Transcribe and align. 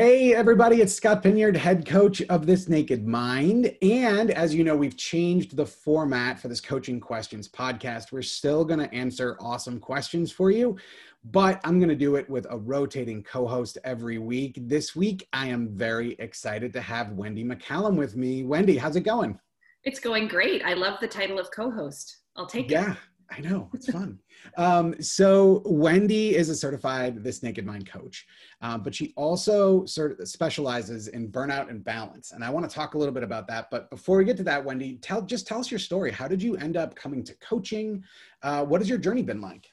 Hey, 0.00 0.32
everybody, 0.32 0.80
it's 0.80 0.94
Scott 0.94 1.24
Pinyard, 1.24 1.56
head 1.56 1.84
coach 1.84 2.22
of 2.22 2.46
This 2.46 2.68
Naked 2.68 3.04
Mind. 3.04 3.74
And 3.82 4.30
as 4.30 4.54
you 4.54 4.62
know, 4.62 4.76
we've 4.76 4.96
changed 4.96 5.56
the 5.56 5.66
format 5.66 6.38
for 6.38 6.46
this 6.46 6.60
Coaching 6.60 7.00
Questions 7.00 7.48
podcast. 7.48 8.12
We're 8.12 8.22
still 8.22 8.64
going 8.64 8.78
to 8.78 8.94
answer 8.94 9.36
awesome 9.40 9.80
questions 9.80 10.30
for 10.30 10.52
you, 10.52 10.76
but 11.24 11.60
I'm 11.64 11.80
going 11.80 11.88
to 11.88 11.96
do 11.96 12.14
it 12.14 12.30
with 12.30 12.46
a 12.48 12.56
rotating 12.56 13.24
co 13.24 13.44
host 13.44 13.76
every 13.82 14.18
week. 14.18 14.60
This 14.68 14.94
week, 14.94 15.26
I 15.32 15.48
am 15.48 15.70
very 15.76 16.12
excited 16.20 16.72
to 16.74 16.80
have 16.80 17.14
Wendy 17.14 17.42
McCallum 17.42 17.96
with 17.96 18.14
me. 18.14 18.44
Wendy, 18.44 18.78
how's 18.78 18.94
it 18.94 19.00
going? 19.00 19.36
It's 19.82 19.98
going 19.98 20.28
great. 20.28 20.64
I 20.64 20.74
love 20.74 21.00
the 21.00 21.08
title 21.08 21.40
of 21.40 21.50
co 21.50 21.72
host. 21.72 22.18
I'll 22.36 22.46
take 22.46 22.70
yeah. 22.70 22.82
it. 22.82 22.88
Yeah. 22.90 22.94
I 23.30 23.40
know 23.40 23.68
it's 23.74 23.90
fun. 23.90 24.18
um, 24.56 25.00
so 25.02 25.62
Wendy 25.66 26.34
is 26.34 26.48
a 26.48 26.54
certified 26.54 27.22
This 27.22 27.42
Naked 27.42 27.66
Mind 27.66 27.90
coach, 27.90 28.26
um, 28.62 28.82
but 28.82 28.94
she 28.94 29.12
also 29.16 29.84
sort 29.84 30.18
of 30.18 30.28
specializes 30.28 31.08
in 31.08 31.30
burnout 31.30 31.68
and 31.68 31.84
balance. 31.84 32.32
And 32.32 32.42
I 32.42 32.50
want 32.50 32.68
to 32.68 32.74
talk 32.74 32.94
a 32.94 32.98
little 32.98 33.12
bit 33.12 33.22
about 33.22 33.46
that. 33.48 33.70
But 33.70 33.90
before 33.90 34.16
we 34.18 34.24
get 34.24 34.36
to 34.38 34.44
that, 34.44 34.64
Wendy, 34.64 34.96
tell 35.02 35.22
just 35.22 35.46
tell 35.46 35.60
us 35.60 35.70
your 35.70 35.80
story. 35.80 36.10
How 36.10 36.26
did 36.26 36.42
you 36.42 36.56
end 36.56 36.76
up 36.76 36.94
coming 36.94 37.22
to 37.24 37.34
coaching? 37.36 38.02
Uh, 38.42 38.64
what 38.64 38.80
has 38.80 38.88
your 38.88 38.98
journey 38.98 39.22
been 39.22 39.40
like? 39.40 39.70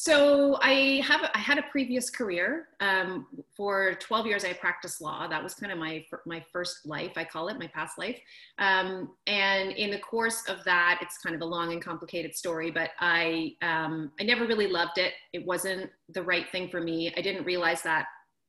So 0.00 0.60
I 0.62 1.02
have 1.04 1.28
I 1.34 1.40
had 1.40 1.58
a 1.58 1.62
previous 1.72 2.08
career. 2.08 2.68
Um, 2.78 3.26
for 3.56 3.94
12 3.94 4.26
years, 4.28 4.44
I 4.44 4.52
practiced 4.52 5.00
law. 5.00 5.26
That 5.26 5.42
was 5.42 5.54
kind 5.54 5.72
of 5.72 5.78
my 5.78 6.04
my 6.24 6.40
first 6.52 6.86
life. 6.86 7.14
I 7.16 7.24
call 7.24 7.48
it 7.48 7.58
my 7.58 7.66
past 7.66 7.98
life. 7.98 8.16
Um, 8.60 9.10
and 9.26 9.72
in 9.72 9.90
the 9.90 9.98
course 9.98 10.44
of 10.48 10.62
that, 10.66 11.00
it's 11.02 11.18
kind 11.18 11.34
of 11.34 11.42
a 11.42 11.44
long 11.44 11.72
and 11.72 11.82
complicated 11.82 12.36
story. 12.36 12.70
But 12.70 12.90
I 13.00 13.56
um, 13.60 14.12
I 14.20 14.22
never 14.22 14.46
really 14.46 14.68
loved 14.68 14.98
it. 14.98 15.14
It 15.32 15.44
wasn't 15.44 15.90
the 16.10 16.22
right 16.22 16.48
thing 16.52 16.68
for 16.68 16.80
me. 16.80 17.12
I 17.16 17.20
didn't 17.20 17.42
realize 17.42 17.82
that 17.82 18.06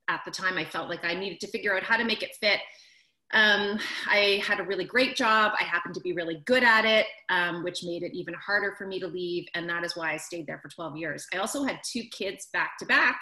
at 0.08 0.22
the 0.26 0.32
time. 0.32 0.56
I 0.56 0.66
felt 0.66 0.88
like 0.88 1.04
I 1.04 1.16
needed 1.16 1.40
to 1.40 1.48
figure 1.48 1.76
out 1.76 1.82
how 1.82 1.98
to 1.98 2.04
make 2.06 2.22
it 2.22 2.36
fit 2.40 2.60
um, 3.32 3.80
I 4.08 4.42
had 4.44 4.60
a 4.60 4.64
really 4.64 4.86
great 4.86 5.16
job. 5.16 5.54
I 5.60 5.64
happened 5.64 5.94
to 5.96 6.02
be 6.02 6.14
really 6.14 6.42
good 6.46 6.64
at 6.64 6.86
it, 6.86 7.06
um, 7.30 7.64
which 7.64 7.84
made 7.84 8.04
it 8.04 8.14
even 8.14 8.34
harder 8.34 8.74
for 8.78 8.88
me 8.88 9.00
to 9.00 9.08
leave. 9.08 9.46
And 9.54 9.70
that 9.70 9.84
is 9.84 9.96
why 9.96 10.14
I 10.14 10.18
stayed 10.18 10.48
there 10.48 10.60
for 10.60 10.70
12 10.70 10.98
years. 10.98 11.28
I 11.34 11.38
also 11.38 11.64
had 11.64 11.80
two 11.84 12.04
kids 12.12 12.48
back 12.54 12.78
to 12.80 12.86
back 12.86 13.22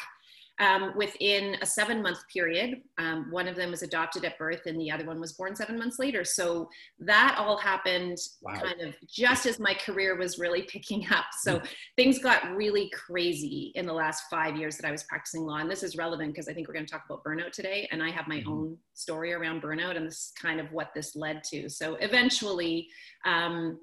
um, 0.59 0.93
within 0.95 1.55
a 1.61 1.65
seven 1.65 2.01
month 2.01 2.19
period. 2.31 2.81
Um, 2.97 3.27
one 3.29 3.47
of 3.47 3.55
them 3.55 3.71
was 3.71 3.83
adopted 3.83 4.25
at 4.25 4.37
birth 4.37 4.61
and 4.65 4.79
the 4.79 4.89
other 4.89 5.05
one 5.05 5.19
was 5.19 5.33
born 5.33 5.55
seven 5.55 5.77
months 5.77 5.99
later. 5.99 6.23
So 6.23 6.69
that 6.99 7.35
all 7.37 7.57
happened 7.57 8.17
wow. 8.41 8.55
kind 8.55 8.81
of 8.81 8.95
just 9.07 9.45
as 9.45 9.59
my 9.59 9.73
career 9.73 10.17
was 10.17 10.39
really 10.39 10.63
picking 10.63 11.05
up. 11.11 11.25
So 11.41 11.59
mm. 11.59 11.67
things 11.95 12.19
got 12.19 12.55
really 12.55 12.89
crazy 12.89 13.71
in 13.75 13.85
the 13.85 13.93
last 13.93 14.23
five 14.29 14.55
years 14.55 14.77
that 14.77 14.87
I 14.87 14.91
was 14.91 15.03
practicing 15.03 15.45
law. 15.45 15.57
And 15.57 15.69
this 15.69 15.83
is 15.83 15.95
relevant 15.95 16.33
because 16.33 16.47
I 16.47 16.53
think 16.53 16.67
we're 16.67 16.73
going 16.73 16.85
to 16.85 16.91
talk 16.91 17.05
about 17.05 17.23
burnout 17.23 17.51
today. 17.51 17.87
And 17.91 18.01
I 18.01 18.09
have 18.09 18.27
my 18.27 18.37
mm-hmm. 18.37 18.51
own 18.51 18.77
story 18.93 19.33
around 19.33 19.61
burnout 19.61 19.95
and 19.95 20.07
this 20.07 20.15
is 20.15 20.33
kind 20.41 20.59
of 20.59 20.71
what 20.71 20.91
this 20.95 21.15
led 21.15 21.43
to. 21.45 21.69
So 21.69 21.95
eventually, 21.95 22.87
um, 23.25 23.79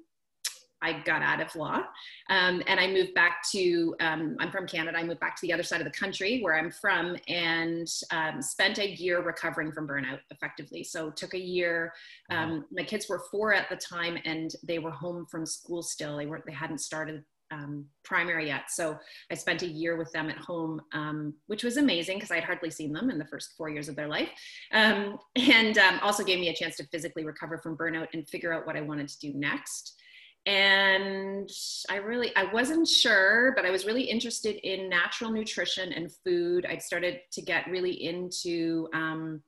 I 0.85 1.01
got 1.03 1.23
out 1.23 1.41
of 1.41 1.55
law 1.55 1.81
um, 2.29 2.61
and 2.67 2.79
I 2.79 2.87
moved 2.87 3.15
back 3.15 3.43
to, 3.51 3.95
um, 3.99 4.35
I'm 4.39 4.51
from 4.51 4.67
Canada. 4.67 4.99
I 4.99 5.03
moved 5.03 5.19
back 5.19 5.35
to 5.37 5.41
the 5.41 5.51
other 5.51 5.63
side 5.63 5.81
of 5.81 5.85
the 5.85 5.97
country 5.97 6.41
where 6.41 6.55
I'm 6.55 6.69
from 6.69 7.17
and 7.27 7.87
um, 8.11 8.39
spent 8.39 8.77
a 8.77 8.87
year 8.87 9.21
recovering 9.23 9.71
from 9.71 9.87
burnout 9.87 10.19
effectively. 10.29 10.83
So 10.83 11.09
took 11.09 11.33
a 11.33 11.39
year. 11.39 11.91
Um, 12.29 12.65
my 12.71 12.83
kids 12.83 13.09
were 13.09 13.23
four 13.31 13.51
at 13.51 13.67
the 13.67 13.77
time 13.77 14.19
and 14.25 14.51
they 14.63 14.77
were 14.77 14.91
home 14.91 15.25
from 15.25 15.47
school 15.47 15.81
still. 15.81 16.17
They 16.17 16.27
weren't, 16.27 16.45
they 16.45 16.53
hadn't 16.53 16.81
started 16.81 17.23
um, 17.49 17.85
primary 18.03 18.47
yet. 18.47 18.69
So 18.69 18.97
I 19.31 19.33
spent 19.33 19.63
a 19.63 19.67
year 19.67 19.97
with 19.97 20.11
them 20.11 20.29
at 20.29 20.37
home, 20.37 20.81
um, 20.93 21.33
which 21.47 21.63
was 21.63 21.77
amazing 21.77 22.17
because 22.17 22.31
I'd 22.31 22.43
hardly 22.43 22.69
seen 22.69 22.93
them 22.93 23.09
in 23.09 23.17
the 23.17 23.25
first 23.25 23.53
four 23.57 23.69
years 23.69 23.89
of 23.89 23.95
their 23.95 24.07
life. 24.07 24.29
Um, 24.71 25.17
and 25.35 25.79
um, 25.79 25.99
also 26.03 26.23
gave 26.23 26.39
me 26.39 26.49
a 26.49 26.55
chance 26.55 26.75
to 26.77 26.87
physically 26.91 27.25
recover 27.25 27.57
from 27.57 27.75
burnout 27.75 28.07
and 28.13 28.27
figure 28.27 28.53
out 28.53 28.67
what 28.67 28.75
I 28.75 28.81
wanted 28.81 29.07
to 29.07 29.19
do 29.19 29.33
next 29.33 29.95
and 30.45 31.49
i 31.89 31.95
really 31.95 32.35
i 32.35 32.43
wasn't 32.53 32.87
sure 32.87 33.53
but 33.55 33.65
i 33.65 33.71
was 33.71 33.85
really 33.85 34.03
interested 34.03 34.55
in 34.67 34.87
natural 34.89 35.31
nutrition 35.31 35.91
and 35.93 36.11
food. 36.23 36.65
I'd 36.69 36.83
started 36.83 37.21
to 37.31 37.41
get 37.41 37.67
really 37.67 38.03
into 38.03 38.87
um, 38.93 39.41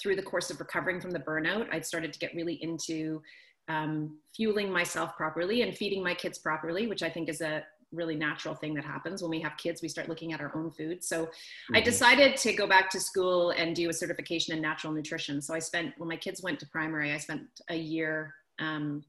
through 0.00 0.16
the 0.16 0.22
course 0.22 0.50
of 0.50 0.58
recovering 0.58 1.00
from 1.00 1.10
the 1.10 1.18
burnout 1.18 1.66
i'd 1.72 1.84
started 1.84 2.12
to 2.12 2.18
get 2.18 2.34
really 2.34 2.54
into 2.62 3.22
um, 3.68 4.18
fueling 4.34 4.72
myself 4.72 5.16
properly 5.16 5.62
and 5.62 5.76
feeding 5.76 6.02
my 6.02 6.14
kids 6.14 6.38
properly 6.38 6.86
which 6.86 7.02
i 7.02 7.10
think 7.10 7.28
is 7.28 7.42
a 7.42 7.62
really 7.92 8.14
natural 8.14 8.54
thing 8.54 8.72
that 8.74 8.84
happens. 8.84 9.20
When 9.20 9.30
we 9.30 9.40
have 9.40 9.56
kids 9.56 9.82
we 9.82 9.88
start 9.88 10.08
looking 10.08 10.32
at 10.32 10.40
our 10.40 10.54
own 10.54 10.70
food. 10.70 11.02
So 11.02 11.24
mm-hmm. 11.24 11.76
i 11.76 11.80
decided 11.80 12.36
to 12.36 12.52
go 12.52 12.66
back 12.66 12.88
to 12.90 13.00
school 13.00 13.50
and 13.50 13.74
do 13.74 13.90
a 13.90 13.92
certification 13.92 14.54
in 14.54 14.62
natural 14.62 14.92
nutrition. 14.92 15.42
So 15.42 15.54
i 15.54 15.58
spent 15.58 15.94
when 15.98 16.08
my 16.08 16.16
kids 16.16 16.42
went 16.42 16.60
to 16.60 16.66
primary 16.66 17.12
i 17.12 17.18
spent 17.18 17.42
a 17.68 17.76
year 17.76 18.34
um, 18.60 19.02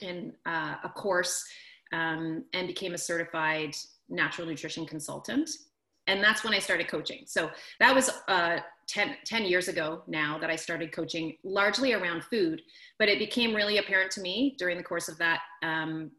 in 0.00 0.32
uh, 0.46 0.76
a 0.84 0.88
course 0.88 1.44
um, 1.92 2.44
and 2.52 2.66
became 2.66 2.94
a 2.94 2.98
certified 2.98 3.74
natural 4.08 4.46
nutrition 4.46 4.86
consultant. 4.86 5.50
And 6.06 6.22
that's 6.22 6.44
when 6.44 6.52
I 6.52 6.58
started 6.58 6.88
coaching. 6.88 7.24
So 7.26 7.50
that 7.80 7.94
was 7.94 8.10
uh, 8.28 8.58
10, 8.88 9.16
10 9.24 9.44
years 9.44 9.68
ago 9.68 10.02
now 10.06 10.38
that 10.38 10.50
I 10.50 10.56
started 10.56 10.92
coaching 10.92 11.36
largely 11.44 11.94
around 11.94 12.24
food. 12.24 12.60
But 12.98 13.08
it 13.08 13.18
became 13.18 13.54
really 13.54 13.78
apparent 13.78 14.10
to 14.12 14.20
me 14.20 14.54
during 14.58 14.76
the 14.76 14.82
course 14.82 15.08
of 15.08 15.16
that 15.18 15.40
um, 15.62 16.10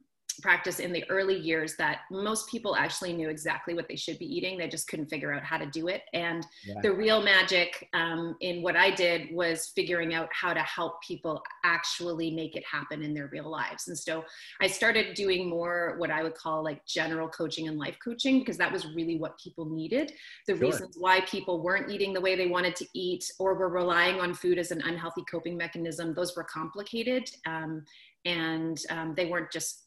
practice 0.42 0.80
in 0.80 0.92
the 0.92 1.04
early 1.10 1.38
years 1.38 1.76
that 1.78 2.02
most 2.12 2.50
people 2.50 2.76
actually 2.76 3.14
knew 3.14 3.30
exactly 3.30 3.74
what 3.74 3.88
they 3.88 3.96
should 3.96 4.20
be 4.20 4.26
eating. 4.26 4.58
They 4.58 4.68
just 4.68 4.88
couldn't 4.88 5.08
figure 5.08 5.34
out 5.34 5.44
how 5.44 5.58
to 5.58 5.66
do 5.66 5.88
it. 5.88 6.04
And 6.14 6.46
yeah. 6.66 6.76
the 6.82 6.92
real 6.94 7.22
magic 7.22 7.90
um, 7.94 8.36
in 8.42 8.62
what 8.62 8.76
I 8.76 8.92
did 8.92 9.34
was 9.34 9.72
figuring 9.76 10.14
out 10.14 10.30
how 10.32 10.54
to 10.54 10.62
help 10.62 11.02
people 11.02 11.44
actually 11.64 12.32
make 12.32 12.56
it 12.56 12.64
happen 12.66 13.04
in 13.04 13.14
their 13.14 13.28
real 13.28 13.50
lives. 13.50 13.88
And 13.88 13.98
so 13.98 14.24
I 14.62 14.68
started 14.68 15.16
doing 15.16 15.50
more 15.50 15.96
what 15.98 16.12
I 16.12 16.24
would 16.24 16.36
call 16.36 16.64
like 16.64 16.86
general 16.86 17.28
coaching 17.30 17.68
and 17.68 17.78
life 17.78 17.98
coaching 18.04 18.40
because 18.40 18.58
that 18.58 18.72
was 18.72 18.86
really 18.96 19.18
what 19.18 19.40
people 19.40 19.66
needed. 19.66 20.12
The 20.48 20.54
sure. 20.54 20.62
reasons 20.62 20.96
why 20.98 21.22
people 21.22 21.62
weren't 21.62 21.92
eating 21.92 22.14
the 22.14 22.22
way 22.22 22.36
they 22.36 22.48
wanted 22.48 22.76
to 22.78 22.86
eat 22.94 23.32
or 23.40 23.56
were 23.56 23.70
relying 23.70 24.20
on 24.20 24.34
food 24.34 24.58
as 24.58 24.72
an 24.72 24.82
unhealthy 24.82 25.24
coping 25.30 25.58
mechanism, 25.58 26.14
those 26.14 26.36
were 26.36 26.44
complicated. 26.44 27.30
Um, 27.46 27.84
and 28.26 28.82
um, 28.90 29.14
they 29.16 29.26
weren't 29.26 29.52
just 29.52 29.85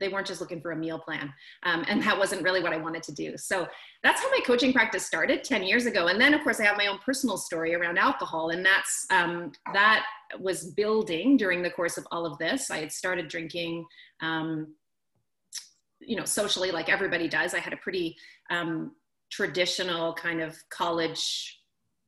they 0.00 0.08
weren't 0.08 0.26
just 0.26 0.40
looking 0.40 0.60
for 0.60 0.72
a 0.72 0.76
meal 0.76 0.98
plan. 0.98 1.32
Um, 1.64 1.84
and 1.88 2.02
that 2.02 2.18
wasn't 2.18 2.42
really 2.42 2.62
what 2.62 2.72
I 2.72 2.76
wanted 2.76 3.02
to 3.04 3.12
do. 3.12 3.36
So 3.36 3.66
that's 4.02 4.22
how 4.22 4.30
my 4.30 4.40
coaching 4.46 4.72
practice 4.72 5.04
started 5.04 5.44
10 5.44 5.64
years 5.64 5.86
ago. 5.86 6.06
And 6.06 6.20
then 6.20 6.34
of 6.34 6.42
course 6.42 6.60
I 6.60 6.64
have 6.64 6.76
my 6.76 6.86
own 6.86 6.98
personal 7.04 7.36
story 7.36 7.74
around 7.74 7.98
alcohol. 7.98 8.50
And 8.50 8.64
that's, 8.64 9.06
um, 9.10 9.52
that 9.72 10.04
was 10.38 10.72
building 10.72 11.36
during 11.36 11.62
the 11.62 11.70
course 11.70 11.98
of 11.98 12.06
all 12.10 12.26
of 12.26 12.38
this. 12.38 12.70
I 12.70 12.78
had 12.78 12.92
started 12.92 13.28
drinking, 13.28 13.84
um, 14.20 14.74
you 16.00 16.16
know, 16.16 16.24
socially 16.24 16.70
like 16.70 16.88
everybody 16.88 17.28
does. 17.28 17.54
I 17.54 17.58
had 17.58 17.72
a 17.72 17.78
pretty 17.78 18.16
um, 18.50 18.92
traditional 19.30 20.14
kind 20.14 20.40
of 20.40 20.56
college 20.70 21.57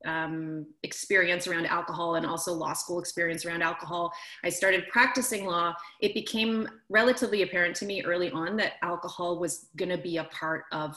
um, 0.06 0.67
experience 0.82 1.47
around 1.47 1.67
alcohol 1.67 2.14
and 2.17 2.26
also 2.26 2.52
law 2.52 2.73
school 2.73 2.99
experience 2.99 3.44
around 3.44 3.62
alcohol. 3.62 4.12
I 4.44 4.49
started 4.49 4.88
practicing 4.88 5.47
law. 5.47 5.75
It 6.00 6.14
became 6.14 6.69
relatively 6.88 7.43
apparent 7.43 7.76
to 7.76 7.85
me 7.85 8.02
early 8.02 8.31
on 8.31 8.56
that 8.56 8.75
alcohol 8.82 9.38
was 9.38 9.67
going 9.76 9.91
to 9.91 9.99
be 9.99 10.17
a 10.17 10.25
part 10.25 10.64
of 10.73 10.97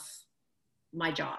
my 0.92 1.10
job. 1.10 1.38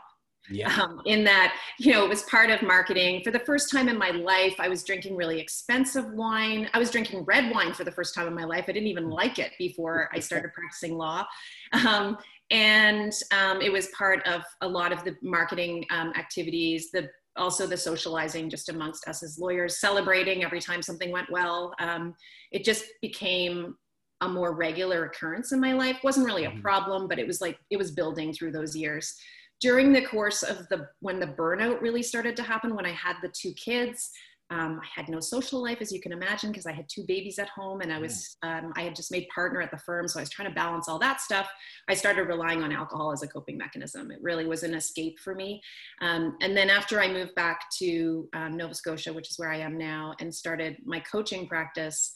Yeah. 0.50 0.71
Um, 0.79 1.01
in 1.06 1.23
that, 1.23 1.56
you 1.79 1.91
know, 1.91 2.03
it 2.03 2.09
was 2.09 2.23
part 2.23 2.51
of 2.51 2.62
marketing. 2.62 3.21
For 3.23 3.31
the 3.31 3.39
first 3.39 3.71
time 3.71 3.89
in 3.89 3.97
my 3.97 4.12
life, 4.12 4.56
I 4.59 4.67
was 4.67 4.83
drinking 4.83 5.15
really 5.15 5.39
expensive 5.39 6.06
wine. 6.12 6.69
I 6.73 6.79
was 6.79 6.91
drinking 6.91 7.25
red 7.25 7.51
wine 7.51 7.73
for 7.73 7.83
the 7.83 7.91
first 7.91 8.13
time 8.13 8.27
in 8.27 8.35
my 8.35 8.44
life. 8.44 8.65
I 8.67 8.71
didn't 8.71 8.88
even 8.88 9.09
like 9.09 9.39
it 9.39 9.53
before 9.57 10.09
I 10.13 10.19
started 10.19 10.53
practicing 10.53 10.97
law. 10.97 11.25
Um, 11.73 12.17
and 12.51 13.12
um, 13.31 13.59
it 13.62 13.71
was 13.71 13.88
part 13.88 14.25
of 14.27 14.44
a 14.62 14.67
lot 14.67 14.91
of 14.91 15.03
the 15.03 15.15
marketing 15.23 15.83
um, 15.89 16.13
activities, 16.15 16.91
the 16.91 17.09
also 17.37 17.67
the 17.67 17.77
socializing 17.77 18.49
just 18.49 18.69
amongst 18.69 19.07
us 19.07 19.23
as 19.23 19.39
lawyers, 19.39 19.79
celebrating 19.79 20.43
every 20.43 20.61
time 20.61 20.81
something 20.81 21.11
went 21.11 21.29
well. 21.29 21.73
Um, 21.79 22.15
it 22.51 22.63
just 22.63 22.85
became 23.01 23.75
a 24.21 24.27
more 24.27 24.55
regular 24.55 25.05
occurrence 25.05 25.51
in 25.51 25.59
my 25.59 25.73
life. 25.73 25.99
wasn't 26.03 26.25
really 26.25 26.45
a 26.45 26.49
mm-hmm. 26.49 26.61
problem, 26.61 27.07
but 27.07 27.19
it 27.19 27.27
was 27.27 27.41
like 27.41 27.57
it 27.69 27.77
was 27.77 27.91
building 27.91 28.33
through 28.33 28.51
those 28.51 28.75
years. 28.75 29.15
During 29.61 29.93
the 29.93 30.05
course 30.05 30.43
of 30.43 30.67
the 30.69 30.87
when 30.99 31.19
the 31.19 31.27
burnout 31.27 31.81
really 31.81 32.03
started 32.03 32.35
to 32.37 32.43
happen, 32.43 32.75
when 32.75 32.85
I 32.85 32.91
had 32.91 33.15
the 33.21 33.29
two 33.29 33.53
kids, 33.53 34.11
Um, 34.51 34.80
I 34.81 34.88
had 34.94 35.09
no 35.09 35.19
social 35.19 35.62
life, 35.62 35.80
as 35.81 35.92
you 35.92 36.00
can 36.00 36.12
imagine, 36.12 36.51
because 36.51 36.68
I 36.68 36.71
had 36.71 36.86
two 36.88 37.03
babies 37.07 37.39
at 37.39 37.50
home, 37.50 37.81
and 37.81 37.92
I 37.92 37.97
was 37.97 38.38
um, 38.44 38.74
I 38.75 38.83
had 38.83 38.95
just 38.95 39.12
made 39.12 39.27
partner 39.33 39.62
at 39.62 39.71
the 39.71 39.77
firm, 39.80 40.07
so 40.07 40.19
I 40.19 40.21
was 40.21 40.30
trying 40.30 40.50
to 40.50 40.53
balance 40.53 40.88
all 40.88 41.00
that 41.00 41.19
stuff. 41.19 41.50
I 41.89 41.95
started 41.95 42.24
relying 42.24 42.62
on 42.62 42.71
alcohol 42.71 43.12
as 43.12 43.24
a 43.24 43.27
coping 43.27 43.57
mechanism. 43.57 44.12
It 44.12 44.19
really 44.21 44.45
was 44.45 44.63
an 44.63 44.75
escape 44.75 45.18
for 45.19 45.33
me. 45.33 45.62
Um, 46.01 46.38
and 46.42 46.56
then 46.56 46.69
after 46.69 47.01
I 47.01 47.07
moved 47.12 47.33
back 47.36 47.59
to 47.80 48.30
um, 48.33 48.56
Nova 48.56 48.75
Scotia, 48.75 49.12
which 49.13 49.30
is 49.31 49.39
where 49.39 49.51
I 49.51 49.57
am 49.57 49.77
now, 49.77 50.13
and 50.19 50.33
started 50.33 50.77
my 50.86 51.00
coaching 51.00 51.48
practice. 51.48 52.13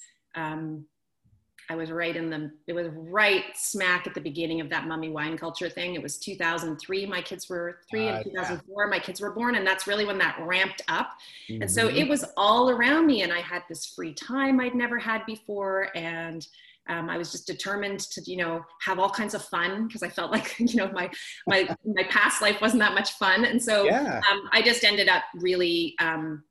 I 1.70 1.76
was 1.76 1.92
right 1.92 2.16
in 2.16 2.30
the, 2.30 2.52
it 2.68 2.74
was 2.74 2.88
right 2.94 3.46
smack 3.54 4.08
at 4.08 4.16
the 4.16 4.22
beginning 4.22 4.60
of 4.60 4.70
that 4.70 4.88
mummy 4.88 5.10
wine 5.10 5.38
culture 5.38 5.70
thing. 5.70 5.94
It 5.94 6.02
was 6.02 6.18
2003. 6.18 7.06
My 7.06 7.22
kids 7.22 7.48
were 7.48 7.80
three 7.90 8.08
uh, 8.08 8.18
in 8.18 8.24
2004. 8.24 8.84
Yeah. 8.84 8.90
My 8.90 9.00
kids 9.00 9.22
were 9.22 9.32
born. 9.32 9.56
And 9.56 9.66
that's 9.66 9.86
really 9.86 10.06
when 10.06 10.18
that 10.18 10.38
ramped 10.42 10.82
up. 10.88 11.12
Mm-hmm. 11.50 11.62
And 11.62 11.72
so 11.72 11.88
mm-hmm. 11.88 11.98
it 11.98 12.10
was 12.10 12.26
all 12.38 12.72
around 12.72 13.06
me. 13.06 13.22
And 13.22 13.32
I 13.32 13.42
had 13.42 13.64
this 13.70 13.86
free 13.86 14.14
time 14.14 14.60
I'd 14.60 14.74
never 14.74 14.98
had 14.98 15.26
before. 15.28 15.90
And 15.96 16.48
um, 16.90 17.08
I 17.08 17.18
was 17.20 17.32
just 17.32 17.46
determined 17.46 18.00
to, 18.00 18.22
you 18.26 18.38
know, 18.38 18.66
have 18.82 18.98
all 18.98 19.10
kinds 19.10 19.36
of 19.36 19.46
fun 19.46 19.88
because 19.88 20.02
I 20.02 20.10
felt 20.10 20.32
like, 20.38 20.60
you 20.60 20.76
know, 20.76 20.92
my 20.92 21.10
my 21.48 21.70
my 21.86 22.04
past 22.10 22.42
life 22.42 22.60
wasn't 22.62 22.82
that 22.82 22.96
much 22.96 23.12
fun, 23.12 23.46
and 23.46 23.62
so 23.62 23.86
yeah. 23.86 24.20
um, 24.30 24.50
I 24.52 24.64
just 24.64 24.84
ended 24.84 25.08
up 25.08 25.24
really 25.36 25.96
um, 26.00 26.44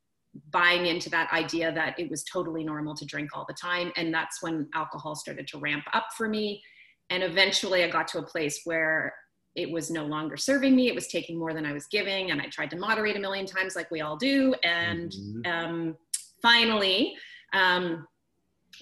buying 0.50 0.86
into 0.86 1.10
that 1.10 1.32
idea 1.32 1.72
that 1.72 1.98
it 1.98 2.10
was 2.10 2.24
totally 2.24 2.64
normal 2.64 2.94
to 2.94 3.04
drink 3.04 3.30
all 3.34 3.44
the 3.48 3.54
time. 3.54 3.92
And 3.96 4.12
that's 4.12 4.42
when 4.42 4.68
alcohol 4.74 5.14
started 5.14 5.46
to 5.48 5.58
ramp 5.58 5.84
up 5.92 6.08
for 6.16 6.28
me. 6.28 6.62
And 7.10 7.22
eventually 7.22 7.84
I 7.84 7.88
got 7.88 8.08
to 8.08 8.18
a 8.18 8.22
place 8.22 8.62
where 8.64 9.14
it 9.54 9.70
was 9.70 9.90
no 9.90 10.04
longer 10.04 10.36
serving 10.36 10.76
me. 10.76 10.88
It 10.88 10.94
was 10.94 11.08
taking 11.08 11.38
more 11.38 11.52
than 11.52 11.66
I 11.66 11.72
was 11.72 11.86
giving. 11.86 12.30
And 12.30 12.40
I 12.40 12.46
tried 12.46 12.70
to 12.70 12.76
moderate 12.76 13.16
a 13.16 13.20
million 13.20 13.46
times, 13.46 13.74
like 13.74 13.90
we 13.90 14.00
all 14.00 14.16
do. 14.16 14.54
And 14.62 15.10
mm-hmm. 15.10 15.50
um, 15.50 15.96
finally, 16.42 17.14
um, 17.52 18.06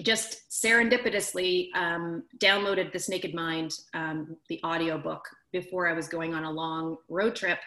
just 0.02 0.50
serendipitously 0.50 1.68
um, 1.74 2.22
downloaded 2.38 2.92
this 2.92 3.08
naked 3.08 3.34
mind 3.34 3.72
um, 3.94 4.36
the 4.48 4.60
audio 4.62 4.98
book 4.98 5.22
before 5.52 5.88
i 5.88 5.92
was 5.92 6.08
going 6.08 6.34
on 6.34 6.44
a 6.44 6.50
long 6.50 6.96
road 7.08 7.34
trip 7.34 7.58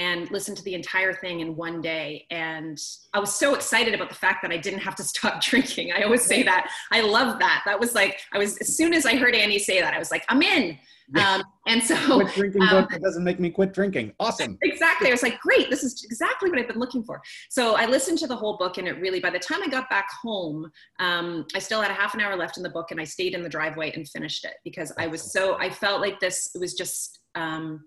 and 0.00 0.30
listened 0.30 0.56
to 0.56 0.64
the 0.64 0.74
entire 0.74 1.12
thing 1.12 1.40
in 1.40 1.54
one 1.54 1.82
day. 1.82 2.26
And 2.30 2.80
I 3.12 3.20
was 3.20 3.34
so 3.34 3.54
excited 3.54 3.92
about 3.92 4.08
the 4.08 4.14
fact 4.14 4.40
that 4.40 4.50
I 4.50 4.56
didn't 4.56 4.80
have 4.80 4.96
to 4.96 5.04
stop 5.04 5.42
drinking. 5.42 5.92
I 5.92 6.02
always 6.02 6.22
say 6.22 6.42
that. 6.42 6.70
I 6.90 7.02
love 7.02 7.38
that. 7.38 7.62
That 7.66 7.78
was 7.78 7.94
like, 7.94 8.18
I 8.32 8.38
was, 8.38 8.56
as 8.58 8.74
soon 8.74 8.94
as 8.94 9.04
I 9.04 9.16
heard 9.16 9.34
Annie 9.34 9.58
say 9.58 9.78
that, 9.82 9.92
I 9.92 9.98
was 9.98 10.10
like, 10.10 10.24
I'm 10.28 10.42
in. 10.42 10.78
Um, 11.20 11.42
and 11.66 11.82
so 11.82 11.96
quit 12.20 12.32
drinking 12.34 12.62
um, 12.62 12.68
book 12.68 12.90
that 12.90 13.02
doesn't 13.02 13.24
make 13.24 13.40
me 13.40 13.50
quit 13.50 13.74
drinking. 13.74 14.12
Awesome. 14.20 14.56
Exactly. 14.62 15.08
I 15.08 15.10
was 15.10 15.24
like, 15.24 15.40
great, 15.40 15.68
this 15.68 15.82
is 15.82 16.04
exactly 16.04 16.48
what 16.48 16.60
I've 16.60 16.68
been 16.68 16.78
looking 16.78 17.02
for. 17.02 17.20
So 17.48 17.74
I 17.74 17.86
listened 17.86 18.18
to 18.18 18.28
the 18.28 18.36
whole 18.36 18.56
book 18.58 18.78
and 18.78 18.86
it 18.86 18.92
really, 19.00 19.18
by 19.18 19.30
the 19.30 19.40
time 19.40 19.60
I 19.60 19.66
got 19.66 19.90
back 19.90 20.06
home, 20.22 20.70
um, 21.00 21.46
I 21.52 21.58
still 21.58 21.82
had 21.82 21.90
a 21.90 21.94
half 21.94 22.14
an 22.14 22.20
hour 22.20 22.36
left 22.36 22.58
in 22.58 22.62
the 22.62 22.70
book 22.70 22.92
and 22.92 23.00
I 23.00 23.04
stayed 23.04 23.34
in 23.34 23.42
the 23.42 23.48
driveway 23.48 23.90
and 23.90 24.08
finished 24.08 24.44
it 24.44 24.52
because 24.62 24.92
I 24.98 25.08
was 25.08 25.32
so, 25.32 25.58
I 25.58 25.68
felt 25.68 26.00
like 26.00 26.20
this, 26.20 26.52
it 26.54 26.60
was 26.60 26.74
just, 26.74 27.18
um, 27.34 27.80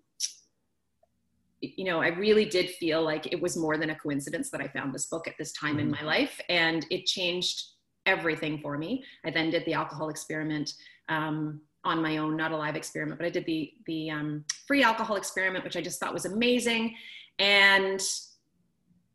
you 1.63 1.85
know, 1.85 2.01
I 2.01 2.07
really 2.07 2.45
did 2.45 2.69
feel 2.71 3.01
like 3.01 3.31
it 3.31 3.41
was 3.41 3.55
more 3.55 3.77
than 3.77 3.91
a 3.91 3.95
coincidence 3.95 4.49
that 4.51 4.61
I 4.61 4.67
found 4.67 4.93
this 4.93 5.05
book 5.05 5.27
at 5.27 5.35
this 5.37 5.53
time 5.53 5.77
mm-hmm. 5.77 5.79
in 5.79 5.91
my 5.91 6.03
life, 6.03 6.39
and 6.49 6.85
it 6.89 7.05
changed 7.05 7.63
everything 8.05 8.59
for 8.59 8.77
me. 8.77 9.03
I 9.25 9.31
then 9.31 9.49
did 9.49 9.63
the 9.65 9.73
alcohol 9.73 10.09
experiment 10.09 10.73
um, 11.07 11.61
on 11.85 12.01
my 12.01 12.17
own, 12.17 12.35
not 12.35 12.51
a 12.51 12.57
live 12.57 12.75
experiment, 12.75 13.17
but 13.17 13.25
I 13.25 13.29
did 13.29 13.45
the 13.45 13.71
the 13.85 14.09
um, 14.09 14.45
free 14.67 14.83
alcohol 14.83 15.15
experiment, 15.15 15.63
which 15.63 15.77
I 15.77 15.81
just 15.81 15.99
thought 15.99 16.13
was 16.13 16.25
amazing. 16.25 16.95
And 17.39 18.01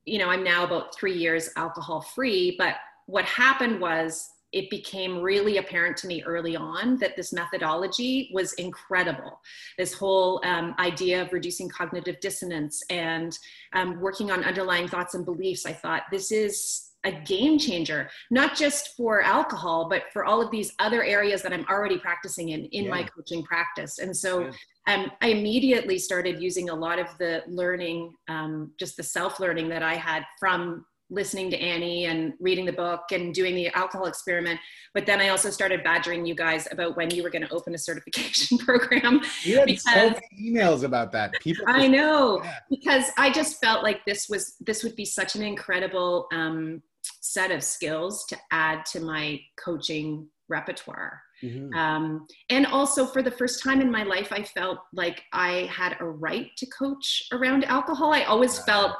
you 0.04 0.18
know, 0.18 0.28
I'm 0.28 0.42
now 0.42 0.64
about 0.64 0.94
three 0.96 1.14
years 1.14 1.50
alcohol 1.56 2.00
free. 2.00 2.54
But 2.56 2.76
what 3.06 3.26
happened 3.26 3.80
was 3.80 4.28
it 4.52 4.70
became 4.70 5.20
really 5.20 5.58
apparent 5.58 5.96
to 5.98 6.06
me 6.06 6.22
early 6.24 6.56
on 6.56 6.96
that 6.98 7.16
this 7.16 7.32
methodology 7.32 8.30
was 8.32 8.54
incredible. 8.54 9.40
This 9.76 9.92
whole 9.92 10.40
um, 10.44 10.74
idea 10.78 11.22
of 11.22 11.32
reducing 11.32 11.68
cognitive 11.68 12.18
dissonance 12.20 12.82
and 12.88 13.38
um, 13.74 14.00
working 14.00 14.30
on 14.30 14.44
underlying 14.44 14.88
thoughts 14.88 15.14
and 15.14 15.24
beliefs, 15.24 15.66
I 15.66 15.72
thought 15.72 16.04
this 16.10 16.32
is 16.32 16.88
a 17.04 17.12
game 17.12 17.58
changer, 17.58 18.10
not 18.30 18.56
just 18.56 18.96
for 18.96 19.22
alcohol, 19.22 19.88
but 19.88 20.04
for 20.12 20.24
all 20.24 20.42
of 20.42 20.50
these 20.50 20.72
other 20.78 21.04
areas 21.04 21.42
that 21.42 21.52
I'm 21.52 21.64
already 21.70 21.98
practicing 21.98 22.48
in 22.50 22.64
in 22.66 22.84
yeah. 22.84 22.90
my 22.90 23.02
coaching 23.04 23.42
practice. 23.44 23.98
And 23.98 24.16
so 24.16 24.40
yeah. 24.40 24.50
um, 24.94 25.12
I 25.20 25.28
immediately 25.28 25.98
started 25.98 26.42
using 26.42 26.70
a 26.70 26.74
lot 26.74 26.98
of 26.98 27.06
the 27.18 27.44
learning, 27.46 28.14
um, 28.28 28.72
just 28.80 28.96
the 28.96 29.02
self 29.02 29.38
learning 29.38 29.68
that 29.68 29.82
I 29.82 29.94
had 29.94 30.24
from 30.40 30.84
listening 31.10 31.50
to 31.50 31.58
Annie 31.58 32.06
and 32.06 32.34
reading 32.40 32.64
the 32.64 32.72
book 32.72 33.04
and 33.12 33.34
doing 33.34 33.54
the 33.54 33.68
alcohol 33.68 34.06
experiment. 34.06 34.60
But 34.94 35.06
then 35.06 35.20
I 35.20 35.28
also 35.28 35.50
started 35.50 35.82
badgering 35.82 36.26
you 36.26 36.34
guys 36.34 36.68
about 36.70 36.96
when 36.96 37.10
you 37.10 37.22
were 37.22 37.30
going 37.30 37.46
to 37.46 37.52
open 37.52 37.74
a 37.74 37.78
certification 37.78 38.58
program. 38.58 39.20
You 39.42 39.58
had 39.58 39.66
because, 39.66 39.82
so 39.82 40.10
many 40.10 40.20
emails 40.40 40.84
about 40.84 41.12
that. 41.12 41.32
People. 41.40 41.64
I 41.68 41.86
know 41.86 42.42
yeah. 42.42 42.58
because 42.70 43.10
I 43.16 43.30
just 43.30 43.60
felt 43.60 43.82
like 43.82 44.04
this 44.04 44.28
was 44.28 44.56
this 44.60 44.82
would 44.84 44.96
be 44.96 45.04
such 45.04 45.34
an 45.34 45.42
incredible 45.42 46.26
um, 46.32 46.82
set 47.20 47.50
of 47.50 47.62
skills 47.62 48.24
to 48.26 48.36
add 48.50 48.84
to 48.86 49.00
my 49.00 49.40
coaching 49.62 50.28
repertoire. 50.48 51.22
Mm-hmm. 51.42 51.72
Um, 51.74 52.26
and 52.50 52.66
also, 52.66 53.06
for 53.06 53.22
the 53.22 53.30
first 53.30 53.62
time 53.62 53.80
in 53.80 53.90
my 53.90 54.02
life, 54.02 54.32
I 54.32 54.42
felt 54.42 54.78
like 54.92 55.22
I 55.32 55.68
had 55.70 55.96
a 56.00 56.04
right 56.04 56.50
to 56.56 56.66
coach 56.66 57.28
around 57.32 57.64
alcohol. 57.64 58.12
I 58.12 58.24
always 58.24 58.58
felt 58.58 58.96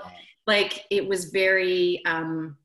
like 0.48 0.86
it 0.90 1.06
was 1.06 1.26
very 1.26 2.02
um, 2.06 2.56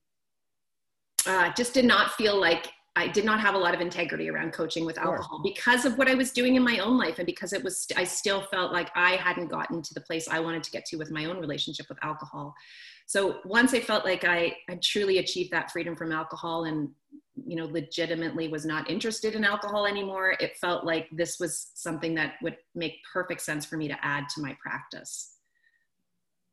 uh, 1.27 1.51
just 1.53 1.73
did 1.73 1.85
not 1.85 2.13
feel 2.13 2.39
like 2.39 2.69
I 2.95 3.07
did 3.07 3.25
not 3.25 3.39
have 3.39 3.55
a 3.55 3.57
lot 3.57 3.73
of 3.73 3.81
integrity 3.81 4.29
around 4.29 4.53
coaching 4.53 4.85
with 4.85 4.97
alcohol 4.97 5.41
sure. 5.43 5.53
because 5.53 5.83
of 5.83 5.97
what 5.97 6.07
I 6.07 6.13
was 6.13 6.31
doing 6.31 6.55
in 6.55 6.63
my 6.63 6.79
own 6.79 6.97
life 6.97 7.17
and 7.17 7.25
because 7.25 7.51
it 7.51 7.63
was 7.63 7.85
I 7.97 8.05
still 8.05 8.41
felt 8.41 8.71
like 8.71 8.89
I 8.95 9.17
hadn't 9.17 9.49
gotten 9.49 9.81
to 9.81 9.93
the 9.93 10.01
place 10.01 10.27
I 10.27 10.39
wanted 10.39 10.63
to 10.63 10.71
get 10.71 10.85
to 10.85 10.97
with 10.97 11.11
my 11.11 11.25
own 11.25 11.39
relationship 11.39 11.87
with 11.89 11.97
alcohol. 12.03 12.55
So 13.05 13.39
once 13.43 13.73
I 13.73 13.81
felt 13.81 14.05
like 14.05 14.23
I 14.23 14.55
had 14.69 14.81
truly 14.81 15.17
achieved 15.17 15.51
that 15.51 15.71
freedom 15.71 15.95
from 15.95 16.13
alcohol 16.13 16.63
and 16.63 16.89
you 17.45 17.57
know 17.57 17.65
legitimately 17.65 18.47
was 18.47 18.65
not 18.65 18.89
interested 18.89 19.35
in 19.35 19.43
alcohol 19.43 19.85
anymore, 19.85 20.37
it 20.39 20.55
felt 20.55 20.85
like 20.85 21.09
this 21.11 21.37
was 21.37 21.71
something 21.73 22.15
that 22.15 22.35
would 22.41 22.55
make 22.75 22.93
perfect 23.11 23.41
sense 23.41 23.65
for 23.65 23.75
me 23.75 23.89
to 23.89 23.97
add 24.01 24.29
to 24.29 24.41
my 24.41 24.55
practice 24.61 25.33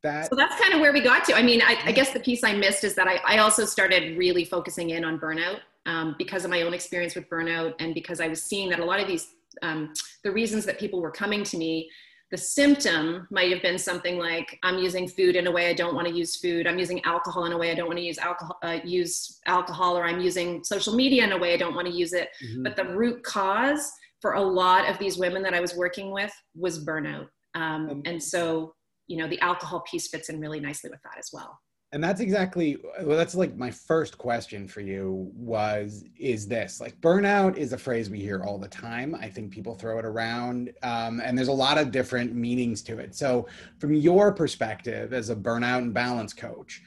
that 0.03 0.29
so 0.29 0.35
that's 0.35 0.59
kind 0.59 0.73
of 0.73 0.79
where 0.79 0.93
we 0.93 1.01
got 1.01 1.23
to. 1.25 1.33
I 1.35 1.41
mean 1.41 1.61
i, 1.61 1.77
I 1.85 1.91
guess 1.91 2.11
the 2.11 2.19
piece 2.19 2.43
i 2.43 2.53
missed 2.53 2.83
is 2.83 2.95
that 2.95 3.07
I, 3.07 3.19
I 3.25 3.37
also 3.39 3.65
started 3.65 4.17
really 4.17 4.45
focusing 4.45 4.91
in 4.91 5.03
on 5.05 5.19
burnout 5.19 5.59
um, 5.85 6.15
because 6.17 6.45
of 6.45 6.51
my 6.51 6.61
own 6.61 6.73
experience 6.73 7.15
with 7.15 7.29
burnout 7.29 7.75
and 7.79 7.93
because 7.93 8.19
i 8.19 8.27
was 8.27 8.41
seeing 8.41 8.69
that 8.69 8.79
a 8.79 8.85
lot 8.85 8.99
of 8.99 9.07
these 9.07 9.35
um, 9.61 9.93
the 10.23 10.31
reasons 10.31 10.65
that 10.65 10.79
people 10.79 11.01
were 11.01 11.11
coming 11.11 11.43
to 11.43 11.57
me 11.57 11.89
the 12.31 12.37
symptom 12.37 13.27
might 13.29 13.51
have 13.51 13.61
been 13.61 13.77
something 13.77 14.17
like 14.17 14.57
i'm 14.63 14.77
using 14.77 15.07
food 15.07 15.35
in 15.35 15.47
a 15.47 15.51
way 15.51 15.69
i 15.69 15.73
don't 15.73 15.93
want 15.93 16.07
to 16.07 16.13
use 16.13 16.37
food. 16.37 16.65
I'm 16.65 16.79
using 16.79 17.03
alcohol 17.03 17.45
in 17.45 17.51
a 17.51 17.57
way 17.57 17.71
i 17.71 17.75
don't 17.75 17.87
want 17.87 17.99
to 17.99 18.05
use 18.05 18.17
alcohol 18.17 18.57
uh, 18.63 18.79
use 18.83 19.39
alcohol 19.45 19.97
or 19.97 20.05
i'm 20.05 20.21
using 20.21 20.63
social 20.63 20.95
media 20.95 21.23
in 21.25 21.33
a 21.33 21.37
way 21.37 21.53
i 21.53 21.57
don't 21.57 21.75
want 21.75 21.87
to 21.87 21.93
use 21.93 22.13
it. 22.13 22.29
Mm-hmm. 22.43 22.63
but 22.63 22.75
the 22.75 22.85
root 22.85 23.23
cause 23.23 23.91
for 24.21 24.33
a 24.33 24.41
lot 24.41 24.89
of 24.89 24.97
these 24.97 25.17
women 25.17 25.43
that 25.43 25.53
i 25.53 25.59
was 25.59 25.75
working 25.75 26.11
with 26.11 26.31
was 26.55 26.85
burnout. 26.85 27.27
Um, 27.53 28.01
and 28.05 28.21
so 28.21 28.75
you 29.11 29.17
know 29.17 29.27
the 29.27 29.39
alcohol 29.41 29.81
piece 29.81 30.07
fits 30.07 30.29
in 30.29 30.39
really 30.39 30.59
nicely 30.59 30.89
with 30.89 31.01
that 31.03 31.17
as 31.19 31.29
well. 31.33 31.59
And 31.93 32.01
that's 32.01 32.21
exactly 32.21 32.77
well 33.03 33.17
that's 33.17 33.35
like 33.35 33.57
my 33.57 33.69
first 33.69 34.17
question 34.17 34.67
for 34.67 34.79
you 34.79 35.29
was 35.35 36.05
is 36.17 36.47
this 36.47 36.79
like 36.79 36.99
burnout 37.01 37.57
is 37.57 37.73
a 37.73 37.77
phrase 37.77 38.09
we 38.09 38.21
hear 38.21 38.43
all 38.45 38.57
the 38.57 38.69
time. 38.69 39.13
I 39.13 39.27
think 39.27 39.51
people 39.51 39.75
throw 39.75 39.99
it 39.99 40.05
around 40.05 40.71
um, 40.83 41.21
and 41.21 41.37
there's 41.37 41.49
a 41.49 41.53
lot 41.53 41.77
of 41.77 41.91
different 41.91 42.33
meanings 42.33 42.81
to 42.83 42.99
it. 42.99 43.13
So 43.13 43.47
from 43.79 43.93
your 43.93 44.31
perspective 44.31 45.11
as 45.11 45.29
a 45.29 45.35
burnout 45.35 45.79
and 45.79 45.93
balance 45.93 46.33
coach 46.33 46.81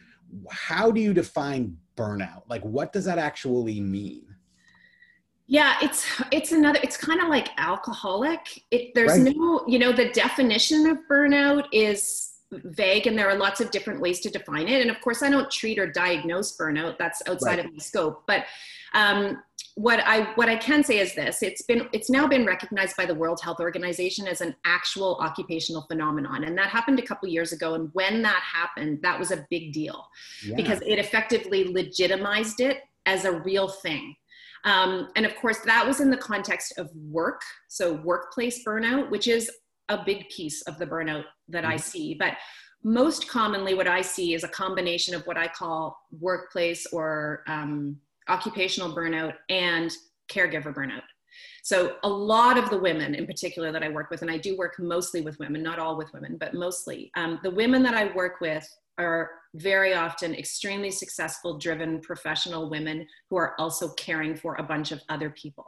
how 0.50 0.90
do 0.90 1.00
you 1.00 1.14
define 1.14 1.76
burnout? 1.96 2.42
Like 2.48 2.62
what 2.62 2.92
does 2.92 3.04
that 3.04 3.18
actually 3.18 3.80
mean 3.80 4.33
yeah 5.46 5.76
it's 5.82 6.06
it's 6.32 6.52
another 6.52 6.78
it's 6.82 6.96
kind 6.96 7.20
of 7.20 7.28
like 7.28 7.48
alcoholic. 7.58 8.64
It 8.70 8.94
there's 8.94 9.18
right. 9.18 9.34
no 9.36 9.64
you 9.66 9.78
know 9.78 9.92
the 9.92 10.10
definition 10.10 10.88
of 10.88 10.98
burnout 11.10 11.66
is 11.72 12.30
vague 12.52 13.06
and 13.06 13.18
there 13.18 13.28
are 13.28 13.36
lots 13.36 13.60
of 13.60 13.70
different 13.70 14.00
ways 14.00 14.20
to 14.20 14.30
define 14.30 14.68
it. 14.68 14.80
And 14.80 14.90
of 14.90 15.00
course 15.00 15.22
i 15.22 15.28
don't 15.28 15.50
treat 15.50 15.78
or 15.78 15.86
diagnose 15.86 16.56
burnout. 16.56 16.98
That's 16.98 17.22
outside 17.26 17.58
right. 17.58 17.66
of 17.66 17.72
my 17.72 17.78
scope. 17.78 18.22
But 18.26 18.44
um, 18.94 19.42
what 19.76 19.98
i 20.06 20.32
what 20.36 20.48
i 20.48 20.56
can 20.56 20.84
say 20.84 20.98
is 20.98 21.14
this. 21.14 21.42
It's 21.42 21.62
been 21.62 21.88
it's 21.92 22.08
now 22.08 22.26
been 22.26 22.46
recognized 22.46 22.96
by 22.96 23.06
the 23.06 23.14
world 23.14 23.40
health 23.42 23.60
organization 23.60 24.26
as 24.26 24.40
an 24.40 24.54
actual 24.64 25.16
occupational 25.20 25.82
phenomenon. 25.82 26.44
And 26.44 26.56
that 26.56 26.68
happened 26.68 27.00
a 27.00 27.02
couple 27.02 27.28
years 27.28 27.52
ago. 27.52 27.74
And 27.74 27.90
when 27.92 28.22
that 28.22 28.42
happened 28.42 29.00
that 29.02 29.18
was 29.18 29.30
a 29.30 29.46
big 29.50 29.72
deal 29.72 30.06
yeah. 30.46 30.56
because 30.56 30.80
it 30.82 30.98
effectively 30.98 31.64
legitimized 31.64 32.60
it 32.60 32.82
as 33.06 33.24
a 33.26 33.32
real 33.32 33.68
thing 33.68 34.16
um, 34.64 35.10
and 35.16 35.26
of 35.26 35.36
course, 35.36 35.58
that 35.60 35.86
was 35.86 36.00
in 36.00 36.10
the 36.10 36.16
context 36.16 36.78
of 36.78 36.90
work, 36.94 37.42
so 37.68 37.94
workplace 37.94 38.64
burnout, 38.64 39.10
which 39.10 39.28
is 39.28 39.50
a 39.90 40.02
big 40.04 40.28
piece 40.30 40.62
of 40.62 40.78
the 40.78 40.86
burnout 40.86 41.24
that 41.48 41.64
mm-hmm. 41.64 41.72
I 41.72 41.76
see. 41.76 42.14
But 42.14 42.36
most 42.82 43.28
commonly, 43.28 43.74
what 43.74 43.86
I 43.86 44.00
see 44.00 44.34
is 44.34 44.44
a 44.44 44.48
combination 44.48 45.14
of 45.14 45.26
what 45.26 45.36
I 45.36 45.48
call 45.48 45.98
workplace 46.18 46.86
or 46.92 47.42
um, 47.46 47.96
occupational 48.28 48.94
burnout 48.94 49.34
and 49.48 49.90
caregiver 50.30 50.74
burnout. 50.74 51.02
So, 51.62 51.96
a 52.02 52.08
lot 52.08 52.56
of 52.56 52.70
the 52.70 52.78
women 52.78 53.14
in 53.14 53.26
particular 53.26 53.72
that 53.72 53.82
I 53.82 53.88
work 53.88 54.10
with, 54.10 54.22
and 54.22 54.30
I 54.30 54.38
do 54.38 54.56
work 54.56 54.74
mostly 54.78 55.20
with 55.20 55.38
women, 55.38 55.62
not 55.62 55.78
all 55.78 55.96
with 55.96 56.12
women, 56.12 56.36
but 56.38 56.54
mostly, 56.54 57.10
um, 57.16 57.40
the 57.42 57.50
women 57.50 57.82
that 57.82 57.94
I 57.94 58.14
work 58.14 58.40
with 58.40 58.66
are 58.98 59.30
very 59.54 59.94
often 59.94 60.34
extremely 60.34 60.90
successful, 60.90 61.58
driven 61.58 62.00
professional 62.00 62.68
women 62.68 63.06
who 63.30 63.36
are 63.36 63.54
also 63.58 63.88
caring 63.94 64.34
for 64.36 64.56
a 64.56 64.62
bunch 64.62 64.92
of 64.92 65.00
other 65.08 65.30
people. 65.30 65.66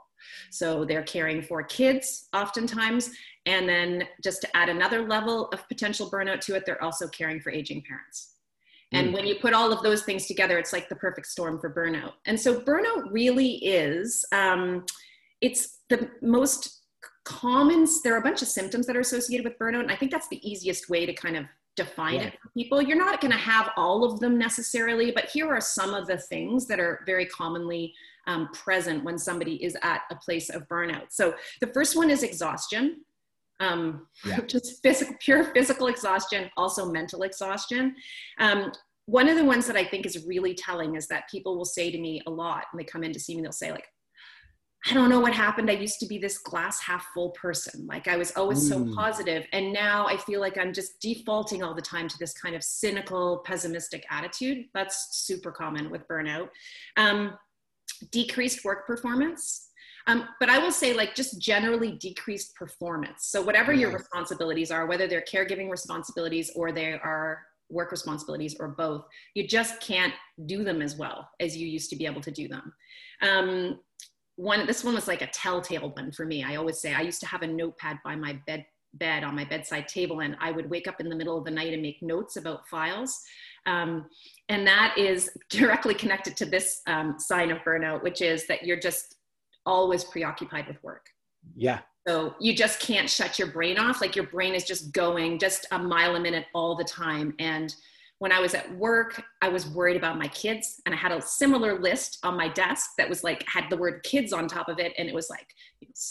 So 0.50 0.84
they're 0.84 1.02
caring 1.02 1.42
for 1.42 1.62
kids 1.62 2.28
oftentimes. 2.34 3.10
And 3.46 3.68
then 3.68 4.04
just 4.22 4.40
to 4.42 4.56
add 4.56 4.68
another 4.68 5.06
level 5.06 5.48
of 5.48 5.66
potential 5.68 6.10
burnout 6.10 6.40
to 6.42 6.56
it, 6.56 6.64
they're 6.66 6.82
also 6.82 7.06
caring 7.08 7.40
for 7.40 7.50
aging 7.50 7.82
parents. 7.86 8.32
And 8.92 9.08
mm. 9.08 9.14
when 9.14 9.26
you 9.26 9.36
put 9.36 9.52
all 9.52 9.72
of 9.72 9.82
those 9.82 10.02
things 10.02 10.26
together, 10.26 10.58
it's 10.58 10.72
like 10.72 10.88
the 10.88 10.96
perfect 10.96 11.26
storm 11.26 11.60
for 11.60 11.72
burnout. 11.72 12.12
And 12.26 12.38
so 12.38 12.60
burnout 12.60 13.10
really 13.10 13.56
is, 13.64 14.24
um, 14.32 14.84
it's 15.40 15.78
the 15.88 16.10
most 16.22 16.82
common, 17.24 17.86
there 18.04 18.14
are 18.14 18.18
a 18.18 18.22
bunch 18.22 18.42
of 18.42 18.48
symptoms 18.48 18.86
that 18.86 18.96
are 18.96 19.00
associated 19.00 19.44
with 19.44 19.58
burnout. 19.58 19.80
And 19.80 19.90
I 19.90 19.96
think 19.96 20.12
that's 20.12 20.28
the 20.28 20.40
easiest 20.48 20.88
way 20.88 21.04
to 21.04 21.12
kind 21.12 21.36
of 21.36 21.44
define 21.76 22.14
yeah. 22.14 22.22
it 22.22 22.38
for 22.40 22.48
people. 22.50 22.82
You're 22.82 22.96
not 22.96 23.20
going 23.20 23.32
to 23.32 23.38
have 23.38 23.70
all 23.76 24.04
of 24.04 24.18
them 24.20 24.38
necessarily, 24.38 25.10
but 25.10 25.26
here 25.26 25.48
are 25.48 25.60
some 25.60 25.94
of 25.94 26.06
the 26.06 26.18
things 26.18 26.66
that 26.66 26.80
are 26.80 27.02
very 27.06 27.26
commonly 27.26 27.94
um, 28.26 28.48
present 28.52 29.04
when 29.04 29.18
somebody 29.18 29.62
is 29.64 29.76
at 29.82 30.02
a 30.10 30.16
place 30.16 30.50
of 30.50 30.66
burnout. 30.68 31.06
So 31.10 31.34
the 31.60 31.68
first 31.68 31.96
one 31.96 32.10
is 32.10 32.22
exhaustion. 32.22 33.02
Um, 33.60 34.06
yeah. 34.26 34.40
just 34.40 34.82
physical, 34.82 35.14
pure 35.20 35.44
physical 35.54 35.86
exhaustion, 35.86 36.50
also 36.56 36.90
mental 36.90 37.22
exhaustion. 37.22 37.94
Um, 38.38 38.72
one 39.06 39.28
of 39.28 39.36
the 39.36 39.44
ones 39.44 39.66
that 39.68 39.76
I 39.76 39.84
think 39.84 40.04
is 40.04 40.26
really 40.26 40.52
telling 40.54 40.96
is 40.96 41.06
that 41.08 41.30
people 41.30 41.56
will 41.56 41.64
say 41.64 41.90
to 41.90 41.98
me 41.98 42.20
a 42.26 42.30
lot 42.30 42.64
when 42.72 42.78
they 42.78 42.84
come 42.84 43.04
in 43.04 43.12
to 43.12 43.20
see 43.20 43.36
me, 43.36 43.42
they'll 43.42 43.52
say, 43.52 43.70
like, 43.70 43.86
I 44.88 44.94
don't 44.94 45.08
know 45.08 45.20
what 45.20 45.32
happened. 45.32 45.68
I 45.68 45.74
used 45.74 45.98
to 46.00 46.06
be 46.06 46.18
this 46.18 46.38
glass 46.38 46.80
half 46.80 47.06
full 47.12 47.30
person. 47.30 47.86
Like 47.86 48.06
I 48.06 48.16
was 48.16 48.32
always 48.36 48.64
mm. 48.64 48.68
so 48.68 48.94
positive, 48.94 49.44
And 49.52 49.72
now 49.72 50.06
I 50.06 50.16
feel 50.16 50.40
like 50.40 50.58
I'm 50.58 50.72
just 50.72 51.00
defaulting 51.00 51.62
all 51.62 51.74
the 51.74 51.82
time 51.82 52.08
to 52.08 52.18
this 52.18 52.32
kind 52.34 52.54
of 52.54 52.62
cynical, 52.62 53.42
pessimistic 53.44 54.04
attitude. 54.10 54.66
That's 54.74 55.08
super 55.10 55.50
common 55.50 55.90
with 55.90 56.06
burnout. 56.06 56.50
Um, 56.96 57.36
decreased 58.12 58.64
work 58.64 58.86
performance. 58.86 59.70
Um, 60.08 60.28
but 60.38 60.48
I 60.48 60.58
will 60.58 60.70
say, 60.70 60.94
like, 60.94 61.16
just 61.16 61.40
generally 61.40 61.92
decreased 61.92 62.54
performance. 62.54 63.26
So, 63.26 63.42
whatever 63.42 63.72
your 63.72 63.90
responsibilities 63.90 64.70
are, 64.70 64.86
whether 64.86 65.08
they're 65.08 65.24
caregiving 65.28 65.68
responsibilities 65.68 66.52
or 66.54 66.70
they 66.70 66.92
are 66.92 67.42
work 67.68 67.90
responsibilities 67.90 68.56
or 68.60 68.68
both, 68.68 69.04
you 69.34 69.48
just 69.48 69.80
can't 69.80 70.14
do 70.46 70.62
them 70.62 70.80
as 70.80 70.96
well 70.96 71.28
as 71.40 71.56
you 71.56 71.66
used 71.66 71.90
to 71.90 71.96
be 71.96 72.06
able 72.06 72.20
to 72.20 72.30
do 72.30 72.46
them. 72.46 72.72
Um, 73.22 73.80
one 74.36 74.66
this 74.66 74.84
one 74.84 74.94
was 74.94 75.08
like 75.08 75.22
a 75.22 75.26
telltale 75.28 75.90
one 75.90 76.12
for 76.12 76.24
me. 76.24 76.44
I 76.44 76.56
always 76.56 76.78
say 76.78 76.94
i 76.94 77.00
used 77.00 77.20
to 77.20 77.26
have 77.26 77.42
a 77.42 77.46
notepad 77.46 77.98
by 78.04 78.16
my 78.16 78.38
bed 78.46 78.64
bed 78.94 79.24
on 79.24 79.34
my 79.34 79.44
bedside 79.44 79.88
table 79.88 80.20
and 80.20 80.36
i 80.40 80.50
would 80.50 80.70
wake 80.70 80.88
up 80.88 81.00
in 81.00 81.08
the 81.10 81.16
middle 81.16 81.36
of 81.36 81.44
the 81.44 81.50
night 81.50 81.72
and 81.72 81.82
make 81.82 82.02
notes 82.02 82.36
about 82.36 82.66
files. 82.68 83.20
Um, 83.66 84.06
and 84.48 84.66
that 84.66 84.96
is 84.96 85.30
directly 85.50 85.94
connected 85.94 86.36
to 86.36 86.46
this 86.46 86.82
um, 86.86 87.16
sign 87.18 87.50
of 87.50 87.58
burnout 87.58 88.02
which 88.02 88.22
is 88.22 88.46
that 88.46 88.64
you're 88.64 88.80
just 88.80 89.16
always 89.64 90.04
preoccupied 90.04 90.68
with 90.68 90.82
work. 90.82 91.06
Yeah. 91.56 91.80
So 92.06 92.34
you 92.40 92.54
just 92.54 92.78
can't 92.78 93.10
shut 93.10 93.38
your 93.38 93.48
brain 93.48 93.78
off. 93.78 94.00
Like 94.00 94.14
your 94.14 94.28
brain 94.28 94.54
is 94.54 94.64
just 94.64 94.92
going 94.92 95.40
just 95.40 95.66
a 95.72 95.78
mile 95.78 96.14
a 96.14 96.20
minute 96.20 96.46
all 96.54 96.76
the 96.76 96.84
time. 96.84 97.34
And 97.40 97.74
when 98.18 98.32
I 98.32 98.40
was 98.40 98.54
at 98.54 98.74
work, 98.76 99.22
I 99.42 99.48
was 99.48 99.68
worried 99.68 99.96
about 99.96 100.18
my 100.18 100.28
kids, 100.28 100.80
and 100.86 100.94
I 100.94 100.98
had 100.98 101.12
a 101.12 101.20
similar 101.20 101.78
list 101.78 102.18
on 102.22 102.36
my 102.36 102.48
desk 102.48 102.90
that 102.96 103.08
was 103.08 103.22
like 103.22 103.44
had 103.46 103.64
the 103.68 103.76
word 103.76 104.02
kids 104.04 104.32
on 104.32 104.48
top 104.48 104.68
of 104.68 104.78
it, 104.78 104.92
and 104.96 105.08
it 105.08 105.14
was 105.14 105.28
like 105.28 105.46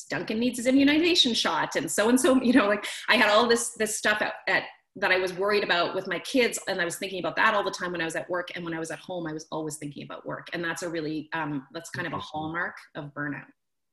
Duncan 0.09 0.39
needs 0.39 0.57
his 0.57 0.67
immunization 0.67 1.33
shot, 1.33 1.75
and 1.75 1.89
so 1.89 2.09
and 2.09 2.19
so. 2.19 2.35
You 2.45 2.53
know, 2.53 2.67
like 2.67 2.85
I 3.09 3.15
had 3.15 3.31
all 3.31 3.47
this 3.47 3.71
this 3.71 3.97
stuff 3.97 4.21
at, 4.21 4.33
at 4.47 4.63
that 4.97 5.11
I 5.11 5.17
was 5.17 5.33
worried 5.33 5.63
about 5.63 5.95
with 5.95 6.07
my 6.07 6.19
kids, 6.19 6.59
and 6.67 6.79
I 6.79 6.85
was 6.85 6.97
thinking 6.97 7.19
about 7.19 7.35
that 7.37 7.55
all 7.55 7.63
the 7.63 7.71
time 7.71 7.91
when 7.91 8.01
I 8.01 8.05
was 8.05 8.15
at 8.15 8.29
work, 8.29 8.49
and 8.55 8.63
when 8.63 8.73
I 8.73 8.79
was 8.79 8.91
at 8.91 8.99
home, 8.99 9.25
I 9.25 9.33
was 9.33 9.47
always 9.51 9.77
thinking 9.77 10.03
about 10.03 10.25
work, 10.25 10.47
and 10.53 10.63
that's 10.63 10.83
a 10.83 10.89
really 10.89 11.27
um, 11.33 11.65
that's 11.73 11.89
kind 11.89 12.05
of 12.05 12.13
a 12.13 12.19
hallmark 12.19 12.75
of 12.95 13.05
burnout 13.15 13.45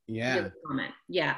yeah. 0.07 0.49
Comment. 0.67 0.93
Yeah. 1.09 1.37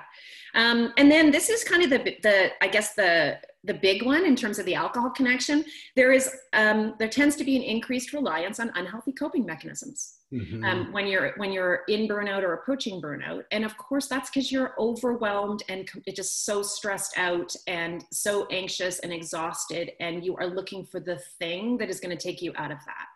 Um, 0.54 0.92
and 0.96 1.10
then 1.10 1.30
this 1.30 1.48
is 1.48 1.64
kind 1.64 1.82
of 1.82 1.90
the 1.90 2.16
the 2.22 2.50
i 2.62 2.68
guess 2.68 2.94
the 2.94 3.38
the 3.64 3.74
big 3.74 4.02
one 4.04 4.26
in 4.26 4.36
terms 4.36 4.58
of 4.58 4.66
the 4.66 4.74
alcohol 4.74 5.10
connection. 5.10 5.64
There 5.96 6.12
is 6.12 6.30
um, 6.52 6.94
there 6.98 7.08
tends 7.08 7.34
to 7.36 7.44
be 7.44 7.56
an 7.56 7.62
increased 7.62 8.12
reliance 8.12 8.60
on 8.60 8.70
unhealthy 8.74 9.12
coping 9.12 9.46
mechanisms 9.46 10.16
mm-hmm. 10.32 10.62
um, 10.64 10.92
when 10.92 11.06
you're 11.06 11.32
when 11.36 11.50
you're 11.50 11.80
in 11.88 12.06
burnout 12.06 12.42
or 12.42 12.52
approaching 12.52 13.00
burnout. 13.00 13.44
And 13.52 13.64
of 13.64 13.76
course 13.78 14.06
that's 14.06 14.30
because 14.30 14.52
you're 14.52 14.74
overwhelmed 14.78 15.62
and 15.68 15.88
just 16.14 16.44
so 16.44 16.62
stressed 16.62 17.14
out 17.16 17.54
and 17.66 18.04
so 18.12 18.46
anxious 18.50 18.98
and 18.98 19.12
exhausted 19.12 19.92
and 20.00 20.24
you 20.24 20.36
are 20.36 20.46
looking 20.46 20.84
for 20.84 21.00
the 21.00 21.18
thing 21.38 21.78
that 21.78 21.88
is 21.88 22.00
going 22.00 22.16
to 22.16 22.22
take 22.22 22.42
you 22.42 22.52
out 22.56 22.70
of 22.70 22.78
that. 22.86 23.06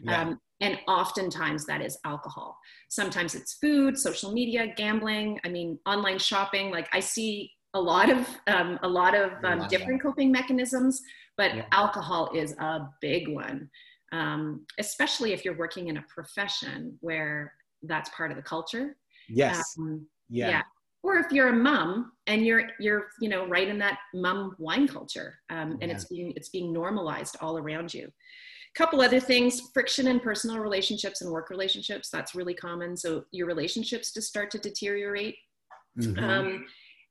Yeah. 0.00 0.20
um, 0.20 0.40
and 0.64 0.78
oftentimes 0.88 1.66
that 1.66 1.82
is 1.82 1.98
alcohol. 2.06 2.58
Sometimes 2.88 3.34
it's 3.34 3.54
food, 3.54 3.98
social 3.98 4.32
media, 4.32 4.72
gambling. 4.76 5.38
I 5.44 5.48
mean, 5.48 5.78
online 5.84 6.18
shopping. 6.18 6.70
Like 6.70 6.88
I 6.92 7.00
see 7.00 7.52
a 7.74 7.80
lot 7.80 8.10
of 8.10 8.26
um, 8.46 8.78
a 8.82 8.88
lot 8.88 9.14
of 9.14 9.32
um, 9.44 9.68
different 9.68 10.00
coping 10.00 10.32
mechanisms, 10.32 11.02
but 11.36 11.54
yeah. 11.54 11.66
alcohol 11.72 12.30
is 12.34 12.52
a 12.52 12.88
big 13.02 13.28
one, 13.28 13.68
um, 14.12 14.64
especially 14.78 15.34
if 15.34 15.44
you're 15.44 15.58
working 15.58 15.88
in 15.88 15.98
a 15.98 16.04
profession 16.08 16.96
where 17.00 17.52
that's 17.82 18.08
part 18.16 18.30
of 18.30 18.38
the 18.38 18.42
culture. 18.42 18.96
Yes. 19.28 19.62
Um, 19.78 20.06
yeah. 20.30 20.48
yeah. 20.48 20.62
Or 21.02 21.18
if 21.18 21.30
you're 21.30 21.48
a 21.48 21.56
mom 21.56 22.12
and 22.26 22.46
you're 22.46 22.68
you're 22.80 23.08
you 23.20 23.28
know 23.28 23.46
right 23.46 23.68
in 23.68 23.78
that 23.80 23.98
mom 24.14 24.56
wine 24.58 24.88
culture, 24.88 25.34
um, 25.50 25.72
and 25.82 25.90
yeah. 25.90 25.94
it's 25.94 26.06
being 26.06 26.32
it's 26.36 26.48
being 26.48 26.72
normalized 26.72 27.36
all 27.42 27.58
around 27.58 27.92
you 27.92 28.10
couple 28.74 29.00
other 29.00 29.20
things 29.20 29.60
friction 29.72 30.08
in 30.08 30.18
personal 30.20 30.58
relationships 30.58 31.20
and 31.20 31.30
work 31.30 31.48
relationships 31.50 32.10
that's 32.10 32.34
really 32.34 32.54
common. 32.54 32.96
So 32.96 33.24
your 33.30 33.46
relationships 33.46 34.12
just 34.12 34.28
start 34.28 34.50
to 34.52 34.58
deteriorate. 34.58 35.36
Mm-hmm. 35.98 36.24
um, 36.24 36.66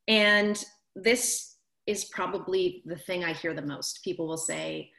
and 0.10 0.62
this 0.93 1.55
is 1.88 2.05
probably 2.05 2.84
the 2.86 2.98
thing 2.98 3.24
i 3.24 3.32
hear 3.32 3.53
the 3.53 3.62
most. 3.62 4.03
People 4.03 4.27
will 4.27 4.38
say 4.38 4.89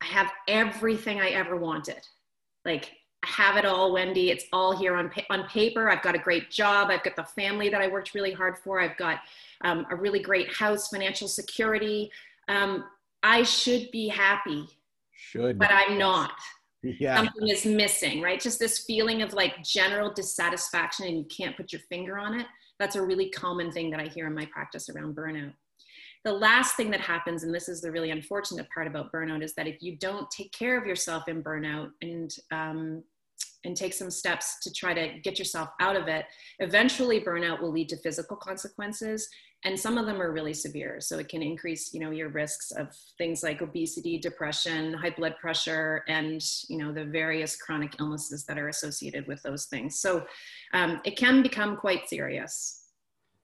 i 0.00 0.06
have 0.06 0.32
everything 0.48 1.20
i 1.20 1.28
ever 1.28 1.56
wanted. 1.56 2.00
Like 2.64 2.90
I 3.22 3.28
have 3.28 3.56
it 3.56 3.64
all 3.64 3.92
wendy. 3.92 4.30
It's 4.30 4.46
all 4.52 4.76
here 4.76 4.96
on, 4.96 5.08
pa- 5.10 5.26
on 5.30 5.46
paper. 5.46 5.88
I've 5.88 6.02
got 6.02 6.16
a 6.16 6.18
great 6.18 6.50
job. 6.50 6.90
I've 6.90 7.04
got 7.04 7.14
the 7.14 7.24
family 7.24 7.68
that 7.68 7.80
i 7.80 7.86
worked 7.86 8.14
really 8.14 8.32
hard 8.32 8.58
for. 8.58 8.80
I've 8.80 8.96
got 8.96 9.20
um, 9.62 9.86
a 9.90 9.96
really 9.96 10.20
great 10.20 10.52
house 10.52 10.88
financial 10.88 11.28
security. 11.28 12.10
Um, 12.48 12.84
i 13.22 13.42
should 13.44 13.88
be 13.92 14.08
happy 14.08 14.66
should. 15.22 15.58
But 15.58 15.70
I'm 15.70 15.98
not. 15.98 16.32
Yeah. 16.84 17.14
Something 17.14 17.46
is 17.46 17.64
missing, 17.64 18.20
right? 18.20 18.40
Just 18.40 18.58
this 18.58 18.80
feeling 18.80 19.22
of 19.22 19.32
like 19.34 19.62
general 19.62 20.12
dissatisfaction 20.12 21.06
and 21.06 21.16
you 21.16 21.24
can't 21.26 21.56
put 21.56 21.72
your 21.72 21.80
finger 21.88 22.18
on 22.18 22.40
it. 22.40 22.46
That's 22.80 22.96
a 22.96 23.06
really 23.06 23.30
common 23.30 23.70
thing 23.70 23.88
that 23.92 24.00
I 24.00 24.08
hear 24.08 24.26
in 24.26 24.34
my 24.34 24.46
practice 24.46 24.88
around 24.88 25.14
burnout. 25.14 25.52
The 26.24 26.32
last 26.32 26.74
thing 26.74 26.90
that 26.90 27.00
happens, 27.00 27.44
and 27.44 27.54
this 27.54 27.68
is 27.68 27.80
the 27.80 27.92
really 27.92 28.10
unfortunate 28.10 28.66
part 28.74 28.88
about 28.88 29.12
burnout, 29.12 29.44
is 29.44 29.54
that 29.54 29.68
if 29.68 29.80
you 29.80 29.96
don't 29.96 30.28
take 30.32 30.50
care 30.50 30.76
of 30.76 30.84
yourself 30.84 31.28
in 31.28 31.40
burnout 31.40 31.90
and 32.00 32.34
um, 32.50 33.04
and 33.64 33.76
take 33.76 33.92
some 33.92 34.10
steps 34.10 34.58
to 34.62 34.72
try 34.72 34.92
to 34.92 35.18
get 35.20 35.38
yourself 35.38 35.68
out 35.80 35.96
of 35.96 36.08
it, 36.08 36.26
eventually 36.58 37.20
burnout 37.20 37.60
will 37.60 37.72
lead 37.72 37.88
to 37.88 37.96
physical 37.98 38.36
consequences 38.36 39.28
and 39.64 39.78
some 39.78 39.96
of 39.96 40.06
them 40.06 40.20
are 40.20 40.32
really 40.32 40.54
severe. 40.54 41.00
So 41.00 41.18
it 41.18 41.28
can 41.28 41.42
increase 41.42 41.92
you 41.94 42.00
know 42.00 42.10
your 42.10 42.28
risks 42.28 42.72
of 42.72 42.88
things 43.18 43.42
like 43.42 43.62
obesity 43.62 44.18
depression 44.18 44.94
high 44.94 45.14
blood 45.16 45.36
pressure 45.40 46.02
and 46.08 46.42
you 46.68 46.78
know 46.78 46.92
the 46.92 47.04
various 47.04 47.56
chronic 47.56 47.94
illnesses 48.00 48.44
that 48.46 48.58
are 48.58 48.68
associated 48.68 49.26
with 49.26 49.42
those 49.42 49.66
things. 49.66 50.00
So 50.00 50.24
um, 50.72 51.00
it 51.04 51.16
can 51.16 51.42
become 51.42 51.76
quite 51.76 52.08
serious. 52.08 52.80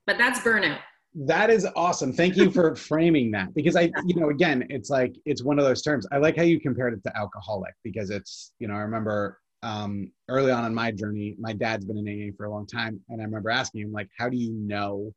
But 0.05 0.17
that's 0.17 0.39
burnout. 0.39 0.79
That 1.15 1.49
is 1.49 1.67
awesome. 1.75 2.13
Thank 2.13 2.35
you 2.35 2.51
for 2.51 2.75
framing 2.91 3.31
that 3.31 3.53
because 3.53 3.75
i 3.75 3.91
you 4.05 4.19
know 4.19 4.29
again 4.29 4.65
it's 4.69 4.89
like 4.89 5.15
it's 5.25 5.43
one 5.43 5.59
of 5.59 5.65
those 5.65 5.81
terms. 5.81 6.05
I 6.11 6.17
like 6.17 6.35
how 6.35 6.43
you 6.43 6.59
compared 6.59 6.93
it 6.93 7.03
to 7.03 7.17
alcoholic 7.17 7.73
because 7.83 8.09
it's 8.09 8.51
you 8.59 8.67
know 8.67 8.73
i 8.73 8.79
remember 8.79 9.39
um, 9.61 10.11
early 10.29 10.51
on 10.51 10.65
in 10.65 10.73
my 10.73 10.91
journey 10.91 11.35
my 11.39 11.53
dad's 11.53 11.85
been 11.85 11.97
in 11.97 12.07
aa 12.07 12.35
for 12.37 12.45
a 12.45 12.51
long 12.51 12.65
time 12.65 12.99
and 13.09 13.21
i 13.21 13.25
remember 13.25 13.49
asking 13.49 13.81
him 13.81 13.91
like 13.91 14.09
how 14.17 14.29
do 14.29 14.37
you 14.37 14.51
know 14.53 15.13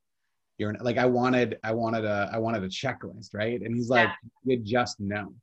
you're 0.62 0.75
like 0.80 0.96
I 0.96 1.06
wanted 1.06 1.58
I 1.64 1.72
wanted 1.72 2.04
a 2.04 2.30
I 2.32 2.38
wanted 2.38 2.62
a 2.62 2.68
checklist, 2.68 3.34
right? 3.34 3.61
And 3.61 3.75
he's 3.75 3.88
like, 3.88 4.08
yeah. 4.44 4.56
you 4.56 4.62
just 4.62 5.00
know. 5.00 5.34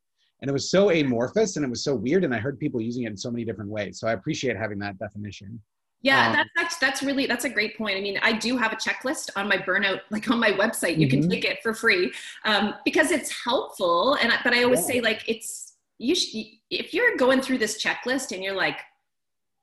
And 0.42 0.50
it 0.50 0.54
was 0.54 0.72
so 0.72 0.90
amorphous 0.90 1.58
and 1.58 1.66
it 1.66 1.70
was 1.70 1.84
so 1.84 1.94
weird. 1.94 2.24
And 2.24 2.34
I 2.34 2.38
heard 2.38 2.58
people 2.58 2.80
using 2.80 3.04
it 3.04 3.08
in 3.08 3.18
so 3.18 3.30
many 3.30 3.44
different 3.44 3.70
ways. 3.70 4.00
So 4.00 4.08
I 4.08 4.14
appreciate 4.14 4.56
having 4.56 4.80
that 4.80 4.98
definition. 4.98 5.62
Yeah, 6.02 6.28
um, 6.28 6.34
that's, 6.34 6.50
that's 6.56 6.78
that's 6.78 7.04
really 7.04 7.26
that's 7.26 7.44
a 7.44 7.50
great 7.50 7.78
point. 7.78 7.98
I 7.98 8.02
mean, 8.02 8.18
I 8.22 8.32
do 8.32 8.56
have 8.56 8.72
a 8.72 8.78
checklist 8.78 9.32
on 9.36 9.50
my 9.50 9.58
burnout, 9.58 10.00
like 10.10 10.30
on 10.32 10.40
my 10.40 10.52
website. 10.52 10.98
You 10.98 11.08
mm-hmm. 11.08 11.22
can 11.22 11.30
take 11.30 11.44
it 11.44 11.62
for 11.62 11.74
free 11.74 12.14
um, 12.46 12.76
because 12.86 13.12
it's 13.12 13.30
helpful. 13.44 14.16
And 14.22 14.32
but 14.46 14.54
I 14.54 14.64
always 14.64 14.80
yeah. 14.82 14.88
say 14.88 15.02
like 15.02 15.28
it's 15.28 15.74
you. 15.98 16.16
Sh- 16.16 16.56
if 16.70 16.94
you're 16.94 17.18
going 17.18 17.42
through 17.42 17.58
this 17.58 17.84
checklist 17.84 18.32
and 18.32 18.42
you're 18.42 18.56
like, 18.56 18.78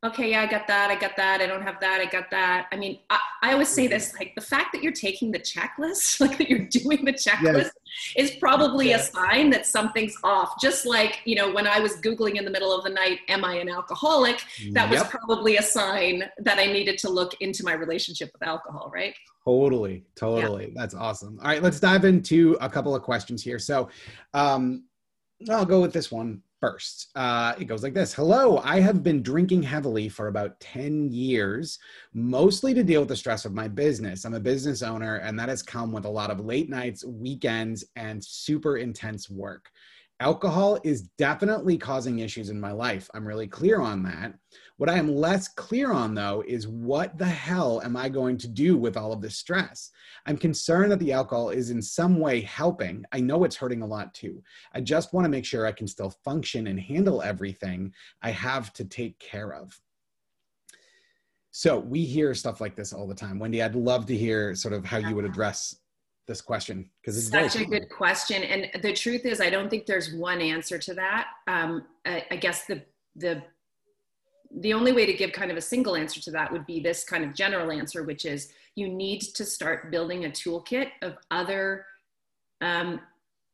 okay, 0.07 0.31
yeah, 0.31 0.43
I 0.43 0.47
got 0.47 0.67
that, 0.67 0.91
I 0.91 0.97
got 0.97 1.17
that, 1.17 1.41
I 1.41 1.47
don't 1.47 1.63
have 1.63 1.81
that, 1.81 2.01
I 2.01 2.07
got 2.07 2.31
that. 2.31 2.67
I 2.73 2.77
mean, 2.77 2.99
I, 3.11 3.19
I 3.43 3.53
always 3.53 3.69
say 3.69 3.87
this 3.87 4.15
like 4.15 4.35
the 4.35 4.41
fact 4.41 4.73
that 4.73 4.83
you're 4.83 4.93
taking 4.93 5.31
the 5.31 5.39
checklist, 5.39 6.21
like 6.27 6.39
that 6.39 6.49
you're 6.49 6.67
doing 6.67 7.05
the 7.05 7.13
checklist, 7.13 7.71
yes. 7.71 7.71
is 8.17 8.31
probably 8.37 8.89
yes. 8.89 9.09
a 9.09 9.13
sign 9.13 9.51
that 9.51 9.67
something's 9.67 10.17
off. 10.25 10.61
Just 10.61 10.87
like, 10.87 11.21
you 11.25 11.35
know, 11.35 11.53
when 11.53 11.67
I 11.67 11.81
was 11.81 11.97
Googling 12.01 12.37
in 12.37 12.45
the 12.45 12.51
middle 12.51 12.73
of 12.73 12.85
the 12.85 12.91
night, 12.91 13.21
am 13.29 13.45
I 13.45 13.57
an 13.57 13.69
alcoholic? 13.69 14.43
That 14.73 14.91
yep. 14.91 14.91
was 14.91 15.03
probably 15.05 15.57
a 15.57 15.63
sign 15.63 16.25
that 16.39 16.59
I 16.59 16.67
needed 16.67 16.99
to 16.99 17.11
look 17.11 17.35
into 17.41 17.65
my 17.65 17.75
relationship 17.75 18.31
with 18.33 18.47
alcohol, 18.47 18.91
right? 18.93 19.15
Totally, 19.45 20.05
totally. 20.17 20.67
Yeah. 20.67 20.75
That's 20.75 20.95
awesome. 20.95 21.39
All 21.41 21.49
right, 21.49 21.63
let's 21.63 21.79
dive 21.79 22.05
into 22.05 22.57
a 22.61 22.69
couple 22.69 22.95
of 22.95 23.03
questions 23.03 23.43
here. 23.43 23.59
So, 23.59 23.89
um, 24.35 24.85
I'll 25.51 25.67
go 25.67 25.81
with 25.81 25.93
this 25.93 26.11
one 26.11 26.43
first. 26.61 27.11
Uh, 27.15 27.55
it 27.59 27.67
goes 27.67 27.83
like 27.83 27.95
this 27.95 28.15
Hello, 28.15 28.59
I 28.59 28.81
have 28.81 29.03
been 29.03 29.23
drinking 29.23 29.63
heavily 29.63 30.09
for 30.09 30.29
about 30.29 30.59
10 30.61 31.11
years, 31.13 31.79
mostly 32.15 32.75
to 32.75 32.83
deal 32.83 33.01
with 33.01 33.09
the 33.09 33.17
stress 33.17 33.45
of 33.45 33.55
my 33.55 33.69
business. 33.69 34.25
I'm 34.25 34.35
a 34.35 34.41
business 34.41 34.83
owner, 34.83 35.17
and 35.17 35.39
that 35.39 35.49
has 35.49 35.63
come 35.63 35.93
with 35.93 36.05
a 36.05 36.11
lot 36.11 36.31
of 36.31 36.45
late 36.45 36.71
nights, 36.71 37.05
weekends, 37.05 37.85
and 37.97 38.25
super 38.25 38.79
intense 38.79 39.29
work. 39.31 39.71
Alcohol 40.21 40.79
is 40.83 41.03
definitely 41.19 41.77
causing 41.77 42.21
issues 42.21 42.49
in 42.49 42.59
my 42.59 42.73
life. 42.73 43.11
I'm 43.13 43.27
really 43.27 43.47
clear 43.47 43.81
on 43.81 44.03
that. 44.05 44.33
What 44.79 44.89
I 44.89 44.97
am 44.97 45.15
less 45.15 45.49
clear 45.49 45.93
on, 45.93 46.15
though, 46.15 46.43
is 46.47 46.67
what 46.67 47.19
the 47.19 47.27
hell 47.27 47.83
am 47.83 47.97
I 47.97 48.09
going 48.09 48.39
to 48.39 48.49
do 48.49 48.79
with 48.79 48.97
all 48.97 49.13
of 49.13 49.21
this 49.21 49.37
stress? 49.37 49.91
I'm 50.26 50.37
concerned 50.37 50.90
that 50.92 50.99
the 50.99 51.12
alcohol 51.12 51.50
is 51.50 51.71
in 51.71 51.80
some 51.80 52.18
way 52.18 52.40
helping. 52.40 53.04
I 53.12 53.21
know 53.21 53.45
it's 53.45 53.56
hurting 53.56 53.83
a 53.83 53.87
lot 53.87 54.12
too. 54.12 54.42
I 54.75 54.80
just 54.80 55.12
want 55.12 55.25
to 55.25 55.28
make 55.28 55.45
sure 55.45 55.66
I 55.66 55.73
can 55.73 55.87
still 55.87 56.11
function 56.11 56.66
and 56.66 56.80
handle 56.80 57.23
everything 57.23 57.92
I 58.23 58.30
have 58.30 58.73
to 58.75 58.85
take 58.85 59.18
care 59.18 59.54
of. 59.54 59.80
So 61.52 61.78
we 61.78 62.04
hear 62.04 62.35
stuff 62.35 62.61
like 62.61 62.76
this 62.76 62.92
all 62.92 63.06
the 63.06 63.14
time. 63.14 63.38
Wendy, 63.38 63.62
I'd 63.62 63.75
love 63.75 64.04
to 64.06 64.16
hear 64.16 64.54
sort 64.54 64.75
of 64.75 64.85
how 64.85 64.99
you 64.99 65.14
would 65.14 65.25
address 65.25 65.76
this 66.26 66.40
question 66.40 66.90
because 67.00 67.16
it's 67.16 67.28
such 67.28 67.62
a 67.62 67.64
good 67.64 67.88
question. 67.88 68.42
And 68.42 68.83
the 68.83 68.92
truth 68.92 69.25
is, 69.25 69.40
I 69.40 69.49
don't 69.49 69.71
think 69.71 69.87
there's 69.87 70.12
one 70.12 70.40
answer 70.40 70.76
to 70.76 70.95
that. 70.95 71.28
Um, 71.47 71.87
I, 72.04 72.25
I 72.33 72.37
guess 72.37 72.66
the 72.66 72.83
the 73.14 73.42
the 74.61 74.73
only 74.73 74.93
way 74.93 75.07
to 75.07 75.12
give 75.12 75.33
kind 75.33 75.50
of 75.50 75.57
a 75.57 75.62
single 75.62 75.97
answer 75.97 76.21
to 76.21 76.31
that 76.31 76.53
would 76.53 76.67
be 76.67 76.81
this 76.81 77.05
kind 77.05 77.25
of 77.25 77.35
general 77.35 77.71
answer, 77.71 78.03
which 78.03 78.25
is 78.25 78.53
you 78.75 78.88
need 78.88 79.21
to 79.21 79.45
start 79.45 79.91
building 79.91 80.25
a 80.25 80.29
toolkit 80.29 80.91
of 81.03 81.17
other 81.31 81.87
um, 82.61 83.00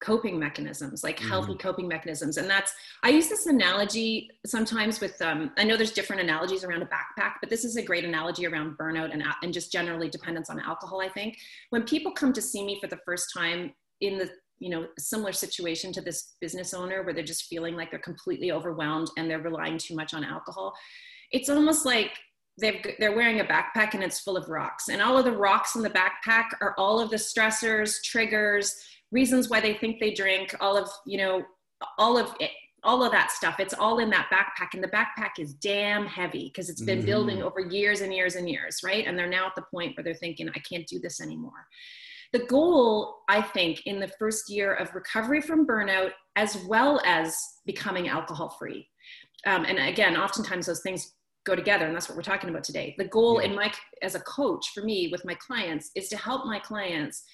coping 0.02 0.38
mechanisms, 0.38 1.04
like 1.04 1.18
healthy 1.18 1.54
mm. 1.54 1.61
coping 1.61 1.87
mechanisms. 1.87 2.37
And 2.37 2.50
that's, 2.50 2.75
I 3.04 3.11
use 3.11 3.28
this 3.28 3.46
analogy 3.46 4.30
sometimes 4.44 5.00
with, 5.00 5.20
um, 5.22 5.52
I 5.56 5.64
know 5.64 5.76
there's 5.76 5.92
different 5.92 6.20
analogies 6.20 6.64
around 6.64 6.82
a 6.82 6.87
backpack, 6.87 7.34
but 7.40 7.49
this 7.49 7.64
is 7.64 7.76
a 7.76 7.82
great 7.82 8.04
analogy 8.04 8.46
around 8.46 8.76
burnout 8.76 9.12
and, 9.12 9.22
and 9.42 9.52
just 9.52 9.70
generally 9.70 10.11
dependence 10.11 10.50
on 10.50 10.58
alcohol, 10.58 11.00
I 11.00 11.08
think. 11.08 11.38
When 11.70 11.84
people 11.84 12.11
come 12.11 12.32
to 12.32 12.42
see 12.42 12.64
me 12.64 12.80
for 12.80 12.88
the 12.88 12.99
first 13.06 13.32
time 13.32 13.72
in 14.00 14.18
the 14.18 14.28
you 14.62 14.71
know 14.71 14.87
similar 14.97 15.33
situation 15.33 15.92
to 15.92 16.00
this 16.00 16.37
business 16.40 16.73
owner 16.73 17.02
where 17.02 17.12
they're 17.12 17.25
just 17.25 17.47
feeling 17.47 17.75
like 17.75 17.90
they're 17.90 17.99
completely 18.00 18.52
overwhelmed 18.52 19.11
and 19.16 19.28
they're 19.28 19.42
relying 19.42 19.76
too 19.76 19.97
much 19.97 20.14
on 20.14 20.25
alcohol. 20.25 20.73
It's 21.33 21.49
almost 21.49 21.85
like 21.85 22.12
they've, 22.61 22.81
they're 23.00 23.16
wearing 23.16 23.40
a 23.40 23.45
backpack 23.45 23.95
and 23.95 24.04
it's 24.04 24.21
full 24.21 24.37
of 24.37 24.49
rocks. 24.49 24.88
And 24.88 25.02
all 25.02 25.19
of 25.19 25.25
the 25.25 25.37
rocks 25.37 25.75
in 25.75 25.83
the 25.83 25.90
backpack 25.90 26.50
are 26.61 26.75
all 26.78 27.00
of 27.00 27.11
the 27.11 27.16
stressors 27.16 28.02
triggers 28.04 28.76
reasons 29.11 29.50
why 29.50 29.61
they 29.61 29.75
think 29.75 29.99
they 29.99 30.14
drink 30.14 30.54
all 30.61 30.76
of 30.76 30.88
you 31.07 31.19
know 31.19 31.42
all 31.99 32.16
of 32.16 32.33
it 32.38 32.50
all 32.85 33.04
of 33.04 33.12
that 33.12 33.31
stuff. 33.31 33.61
It's 33.61 33.75
all 33.75 33.99
in 33.99 34.11
that 34.11 34.28
backpack 34.33 34.75
and 34.75 34.83
the 34.83 34.88
backpack 34.88 35.38
is 35.38 35.54
damn 35.54 36.07
heavy 36.07 36.45
because 36.45 36.69
it's 36.69 36.83
been 36.83 36.98
mm-hmm. 36.98 37.07
building 37.07 37.42
over 37.42 37.61
years 37.61 38.01
and 38.01 38.14
years 38.14 38.37
and 38.37 38.48
years 38.48 38.81
right? 38.85 39.07
And 39.07 39.18
they're 39.18 39.29
now 39.29 39.46
at 39.46 39.55
the 39.57 39.64
point 39.70 39.96
where 39.96 40.05
they're 40.05 40.14
thinking 40.14 40.48
i 40.51 40.59
can't 40.61 40.87
do 40.87 40.98
this 41.01 41.20
anymore 41.20 41.66
the 42.33 42.47
goal, 42.47 43.18
I 43.29 43.42
think, 43.42 43.83
in 43.87 44.01
the 44.01 44.09
first 44.18 44.51
year 44.51 44.75
of 44.75 44.95
recovery 44.95 45.40
from 45.40 45.66
burnout, 45.66 46.12
as 46.37 46.57
well 46.66 47.01
as 47.05 47.37
becoming 47.66 48.09
alcohol 48.09 48.57
free, 48.59 48.88
um, 49.47 49.64
and 49.64 49.79
again, 49.79 50.16
oftentimes 50.16 50.66
those 50.66 50.81
things 50.81 51.14
go 51.45 51.57
together, 51.57 51.87
and 51.87 51.95
that's 51.95 52.09
what 52.09 52.16
we're 52.16 52.23
talking 52.23 52.51
about 52.51 52.64
today. 52.64 52.95
The 52.99 53.05
goal, 53.05 53.40
yeah. 53.40 53.49
in 53.49 53.57
my 53.57 53.73
as 54.03 54.14
a 54.14 54.21
coach 54.21 54.71
for 54.75 54.83
me 54.83 55.09
with 55.11 55.25
my 55.25 55.35
clients, 55.35 55.90
is 55.95 56.09
to 56.11 56.16
help 56.16 56.47
my 56.47 56.59
clients 56.59 57.25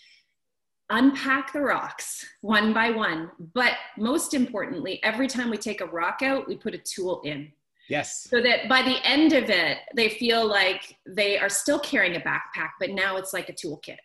unpack 0.90 1.52
the 1.52 1.60
rocks 1.60 2.24
one 2.40 2.72
by 2.72 2.90
one. 2.90 3.30
But 3.52 3.72
most 3.98 4.32
importantly, 4.32 5.00
every 5.02 5.28
time 5.28 5.50
we 5.50 5.58
take 5.58 5.82
a 5.82 5.86
rock 5.86 6.22
out, 6.22 6.48
we 6.48 6.56
put 6.56 6.74
a 6.74 6.78
tool 6.78 7.20
in. 7.24 7.52
Yes. 7.90 8.26
So 8.28 8.40
that 8.42 8.68
by 8.68 8.82
the 8.82 8.98
end 9.06 9.32
of 9.32 9.50
it, 9.50 9.78
they 9.94 10.10
feel 10.10 10.46
like 10.46 10.96
they 11.06 11.38
are 11.38 11.48
still 11.48 11.78
carrying 11.78 12.16
a 12.16 12.20
backpack, 12.20 12.70
but 12.80 12.90
now 12.90 13.16
it's 13.16 13.32
like 13.32 13.48
a 13.48 13.52
toolkit. 13.52 13.96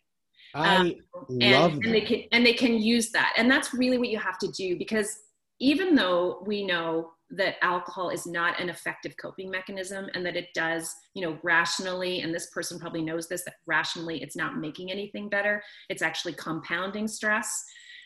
I 0.56 0.76
um, 0.78 0.96
love 1.30 1.74
and, 1.74 1.86
and 1.86 1.94
they 1.94 2.02
can 2.02 2.24
and 2.32 2.46
they 2.46 2.54
can 2.54 2.78
use 2.78 3.12
that. 3.12 3.34
And 3.38 3.50
that's 3.50 3.74
really 3.74 3.98
what 3.98 4.10
you 4.10 4.20
have 4.20 4.38
to 4.40 4.48
do 4.50 4.78
because 4.78 5.20
even 5.60 5.96
though 5.96 6.44
we 6.46 6.66
know 6.66 7.12
that 7.32 7.56
alcohol 7.62 8.10
is 8.10 8.28
not 8.28 8.60
an 8.60 8.70
effective 8.70 9.16
coping 9.18 9.50
mechanism 9.50 10.08
and 10.14 10.26
that 10.26 10.36
it 10.36 10.50
does, 10.54 10.94
you 11.16 11.24
know, 11.24 11.38
rationally, 11.42 12.22
and 12.22 12.34
this 12.34 12.48
person 12.52 12.80
probably 12.80 13.02
knows 13.02 13.28
this, 13.28 13.44
that 13.44 13.56
rationally 13.66 14.22
it's 14.22 14.36
not 14.36 14.58
making 14.58 14.92
anything 14.92 15.30
better, 15.30 15.64
it's 15.90 16.02
actually 16.02 16.34
compounding 16.34 17.08
stress. 17.08 17.66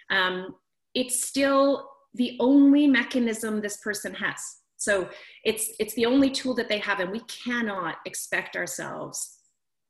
Um, 0.10 0.55
it's 0.93 1.25
still 1.25 1.89
the 2.13 2.38
only 2.39 2.88
mechanism 2.88 3.60
this 3.60 3.77
person 3.77 4.13
has. 4.13 4.39
So 4.77 5.10
it's 5.43 5.71
it's 5.79 5.95
the 5.95 6.05
only 6.05 6.29
tool 6.29 6.53
that 6.55 6.69
they 6.69 6.79
have, 6.79 6.99
and 6.99 7.12
we 7.12 7.21
cannot 7.21 7.95
expect 8.05 8.55
ourselves 8.55 9.39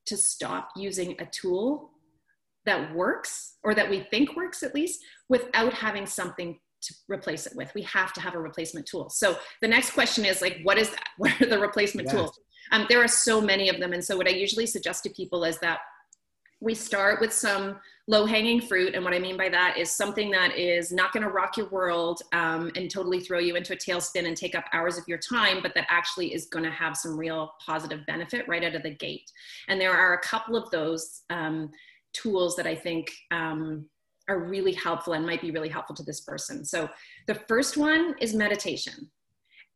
to 0.06 0.16
stop 0.18 0.70
using 0.76 1.16
a 1.20 1.26
tool 1.26 1.92
that 2.68 2.94
works 2.94 3.56
or 3.64 3.74
that 3.74 3.90
we 3.90 4.02
think 4.12 4.36
works 4.36 4.62
at 4.62 4.76
least 4.76 5.02
without 5.30 5.74
having 5.74 6.06
something 6.06 6.60
to 6.82 6.94
replace 7.08 7.48
it 7.48 7.56
with. 7.56 7.74
We 7.74 7.82
have 7.84 8.14
to 8.14 8.22
have 8.22 8.36
a 8.36 8.40
replacement 8.40 8.86
tool. 8.86 9.10
So 9.10 9.38
the 9.62 9.68
next 9.68 9.92
question 9.92 10.26
is 10.26 10.42
like, 10.42 10.60
what 10.64 10.78
is 10.78 10.92
that? 10.92 11.08
What 11.18 11.42
are 11.42 11.48
the 11.48 11.58
replacement 11.58 12.12
tools? 12.12 12.40
Um, 12.72 12.86
there 12.90 13.04
are 13.04 13.08
so 13.08 13.42
many 13.42 13.70
of 13.70 13.80
them. 13.80 13.94
And 13.94 14.04
so 14.04 14.16
what 14.16 14.28
I 14.28 14.32
usually 14.32 14.68
suggest 14.68 15.04
to 15.04 15.10
people 15.10 15.44
is 15.44 15.58
that 15.60 15.80
we 16.60 16.76
start 16.76 17.22
with 17.22 17.34
some 17.34 17.78
low 18.08 18.26
hanging 18.26 18.62
fruit. 18.62 18.96
And 18.96 19.04
what 19.04 19.14
I 19.14 19.20
mean 19.20 19.38
by 19.38 19.50
that 19.50 19.78
is 19.78 19.92
something 19.92 20.32
that 20.32 20.58
is 20.58 20.92
not 20.92 21.12
going 21.12 21.24
to 21.24 21.30
rock 21.30 21.58
your 21.58 21.70
world 21.70 22.22
um, 22.34 22.72
and 22.76 22.90
totally 22.90 23.20
throw 23.20 23.40
you 23.40 23.56
into 23.56 23.74
a 23.74 23.76
tailspin 23.76 24.28
and 24.28 24.36
take 24.36 24.56
up 24.56 24.66
hours 24.74 24.98
of 24.98 25.04
your 25.08 25.18
time, 25.18 25.60
but 25.62 25.74
that 25.76 25.88
actually 25.90 26.34
is 26.34 26.46
going 26.46 26.66
to 26.66 26.72
have 26.72 26.96
some 26.96 27.18
real 27.18 27.54
positive 27.64 28.06
benefit 28.06 28.48
right 28.48 28.64
out 28.64 28.76
of 28.76 28.84
the 28.84 28.92
gate. 28.92 29.32
And 29.68 29.80
there 29.80 29.94
are 29.94 30.14
a 30.14 30.20
couple 30.20 30.56
of 30.56 30.70
those. 30.72 31.22
Um, 31.30 31.72
tools 32.22 32.56
that 32.56 32.68
I 32.68 32.76
think 32.76 33.12
um, 33.32 33.86
are 34.28 34.40
really 34.40 34.74
helpful 34.74 35.14
and 35.14 35.26
might 35.26 35.42
be 35.42 35.52
really 35.52 35.70
helpful 35.70 35.96
to 35.96 36.04
this 36.04 36.22
person. 36.22 36.66
So 36.66 36.90
the 37.28 37.36
first 37.36 37.78
one 37.78 38.16
is 38.20 38.34
meditation. 38.34 39.10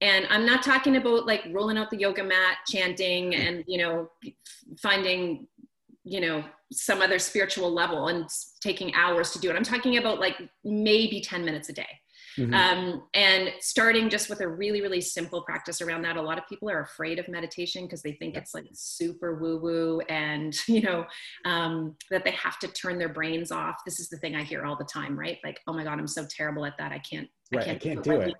And 0.01 0.25
I'm 0.29 0.45
not 0.45 0.63
talking 0.63 0.97
about 0.97 1.27
like 1.27 1.43
rolling 1.51 1.77
out 1.77 1.91
the 1.91 1.97
yoga 1.97 2.23
mat, 2.23 2.57
chanting, 2.67 3.35
and 3.35 3.63
you 3.67 3.77
know, 3.77 4.09
finding, 4.81 5.47
you 6.03 6.19
know, 6.19 6.43
some 6.71 7.01
other 7.01 7.19
spiritual 7.19 7.71
level 7.71 8.07
and 8.07 8.27
taking 8.61 8.93
hours 8.95 9.31
to 9.31 9.39
do 9.39 9.51
it. 9.51 9.55
I'm 9.55 9.63
talking 9.63 9.97
about 9.97 10.19
like 10.19 10.37
maybe 10.63 11.21
10 11.21 11.45
minutes 11.45 11.69
a 11.69 11.73
day. 11.73 12.00
Mm-hmm. 12.37 12.53
Um, 12.53 13.03
and 13.13 13.51
starting 13.59 14.09
just 14.09 14.29
with 14.29 14.41
a 14.41 14.47
really, 14.47 14.81
really 14.81 15.01
simple 15.01 15.41
practice 15.41 15.81
around 15.81 16.03
that. 16.03 16.17
A 16.17 16.21
lot 16.21 16.37
of 16.37 16.47
people 16.47 16.69
are 16.69 16.81
afraid 16.81 17.19
of 17.19 17.27
meditation 17.27 17.83
because 17.85 18.01
they 18.01 18.13
think 18.13 18.35
it's 18.35 18.53
like 18.53 18.65
super 18.73 19.35
woo 19.35 19.57
woo 19.57 19.99
and, 20.09 20.55
you 20.67 20.81
know, 20.81 21.05
um, 21.45 21.95
that 22.09 22.23
they 22.23 22.31
have 22.31 22.59
to 22.59 22.67
turn 22.69 22.97
their 22.97 23.09
brains 23.09 23.51
off. 23.51 23.77
This 23.85 23.99
is 23.99 24.09
the 24.09 24.17
thing 24.17 24.35
I 24.35 24.43
hear 24.43 24.65
all 24.65 24.75
the 24.75 24.85
time, 24.85 25.17
right? 25.17 25.37
Like, 25.43 25.59
oh 25.67 25.73
my 25.73 25.83
God, 25.83 25.99
I'm 25.99 26.07
so 26.07 26.25
terrible 26.29 26.65
at 26.65 26.77
that. 26.77 26.91
I 26.91 26.99
can't, 26.99 27.27
right, 27.53 27.63
I 27.63 27.65
can't, 27.65 27.77
I 27.77 27.79
can't 27.79 28.03
do, 28.03 28.21
it. 28.21 28.35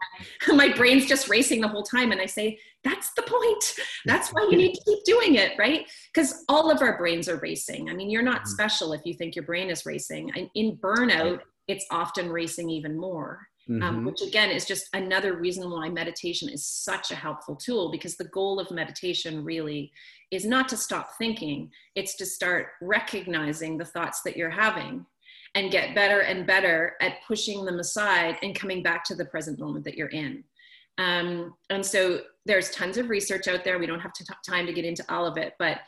it. 0.48 0.56
my 0.56 0.74
brain's 0.74 1.06
just 1.06 1.30
racing 1.30 1.62
the 1.62 1.68
whole 1.68 1.84
time. 1.84 2.12
And 2.12 2.22
I 2.22 2.26
say, 2.26 2.58
that's 2.84 3.12
the 3.14 3.24
point. 3.24 3.76
That's 4.06 4.30
why 4.30 4.48
you 4.50 4.58
need 4.58 4.74
to 4.74 4.82
keep 4.86 5.04
doing 5.04 5.36
it, 5.36 5.58
right? 5.58 5.86
Because 6.14 6.44
all 6.50 6.72
of 6.72 6.82
our 6.82 6.98
brains 6.98 7.30
are 7.30 7.40
racing. 7.40 7.90
I 7.90 7.94
mean, 7.94 8.10
you're 8.10 8.24
not 8.24 8.42
mm-hmm. 8.42 8.50
special 8.52 8.94
if 8.94 9.02
you 9.06 9.14
think 9.14 9.36
your 9.36 9.46
brain 9.46 9.70
is 9.70 9.86
racing. 9.86 10.32
In 10.56 10.78
burnout, 10.78 11.42
it's 11.68 11.86
often 11.92 12.30
racing 12.30 12.70
even 12.70 12.98
more. 12.98 13.48
Um, 13.72 13.80
mm-hmm. 13.80 13.98
Um, 14.00 14.06
which 14.06 14.22
again 14.22 14.50
is 14.50 14.66
just 14.66 14.90
another 14.94 15.38
reason 15.38 15.70
why 15.70 15.88
meditation 15.88 16.50
is 16.50 16.66
such 16.66 17.12
a 17.12 17.16
helpful 17.16 17.56
tool 17.56 17.90
because 17.90 18.18
the 18.18 18.26
goal 18.26 18.60
of 18.60 18.70
meditation 18.70 19.46
really 19.46 19.92
is 20.30 20.46
not 20.46 20.68
to 20.70 20.78
stop 20.78 21.12
thinking, 21.18 21.72
it's 21.96 22.16
to 22.16 22.26
start 22.26 22.70
recognizing 22.82 23.78
the 23.78 23.86
thoughts 23.86 24.24
that 24.24 24.36
you're 24.36 24.50
having 24.50 25.06
and 25.56 25.72
get 25.72 25.96
better 25.96 26.22
and 26.22 26.48
better 26.48 26.96
at 27.02 27.18
pushing 27.28 27.64
them 27.66 27.80
aside 27.80 28.38
and 28.42 28.56
coming 28.56 28.84
back 28.84 29.04
to 29.06 29.16
the 29.16 29.26
present 29.26 29.60
moment 29.60 29.86
that 29.86 29.96
you're 29.96 30.08
in. 30.10 30.44
Um, 30.98 31.54
and 31.70 31.86
so 31.86 32.22
there's 32.46 32.72
tons 32.72 32.98
of 32.98 33.10
research 33.10 33.48
out 33.48 33.64
there. 33.64 33.80
We 33.80 33.88
don't 33.88 34.00
have 34.00 34.14
to 34.14 34.26
t- 34.26 34.34
time 34.46 34.66
to 34.66 34.74
get 34.74 34.86
into 34.86 35.04
all 35.10 35.26
of 35.26 35.38
it, 35.38 35.54
but 35.60 35.80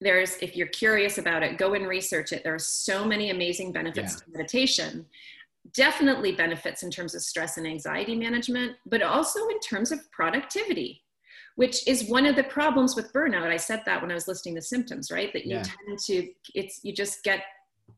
there's 0.00 0.36
if 0.42 0.56
you're 0.56 0.66
curious 0.68 1.18
about 1.18 1.42
it, 1.42 1.56
go 1.56 1.74
and 1.74 1.86
research 1.86 2.32
it. 2.32 2.44
There 2.44 2.54
are 2.54 2.58
so 2.58 3.04
many 3.04 3.30
amazing 3.30 3.72
benefits 3.72 4.14
yeah. 4.14 4.24
to 4.24 4.38
meditation. 4.38 5.06
Definitely 5.74 6.32
benefits 6.32 6.82
in 6.82 6.90
terms 6.90 7.14
of 7.14 7.22
stress 7.22 7.56
and 7.56 7.66
anxiety 7.66 8.14
management, 8.14 8.72
but 8.86 9.02
also 9.02 9.48
in 9.48 9.60
terms 9.60 9.92
of 9.92 10.00
productivity 10.12 11.02
which 11.56 11.88
is 11.88 12.08
one 12.08 12.26
of 12.26 12.36
the 12.36 12.44
problems 12.44 12.94
with 12.94 13.12
burnout. 13.12 13.50
I 13.50 13.56
said 13.56 13.82
that 13.86 14.00
when 14.00 14.10
I 14.10 14.14
was 14.14 14.28
listing 14.28 14.54
the 14.54 14.62
symptoms, 14.62 15.10
right? 15.10 15.32
That 15.32 15.46
you 15.46 15.56
yeah. 15.56 15.62
tend 15.62 15.98
to, 16.04 16.28
it's, 16.54 16.80
you 16.82 16.92
just 16.92 17.24
get 17.24 17.40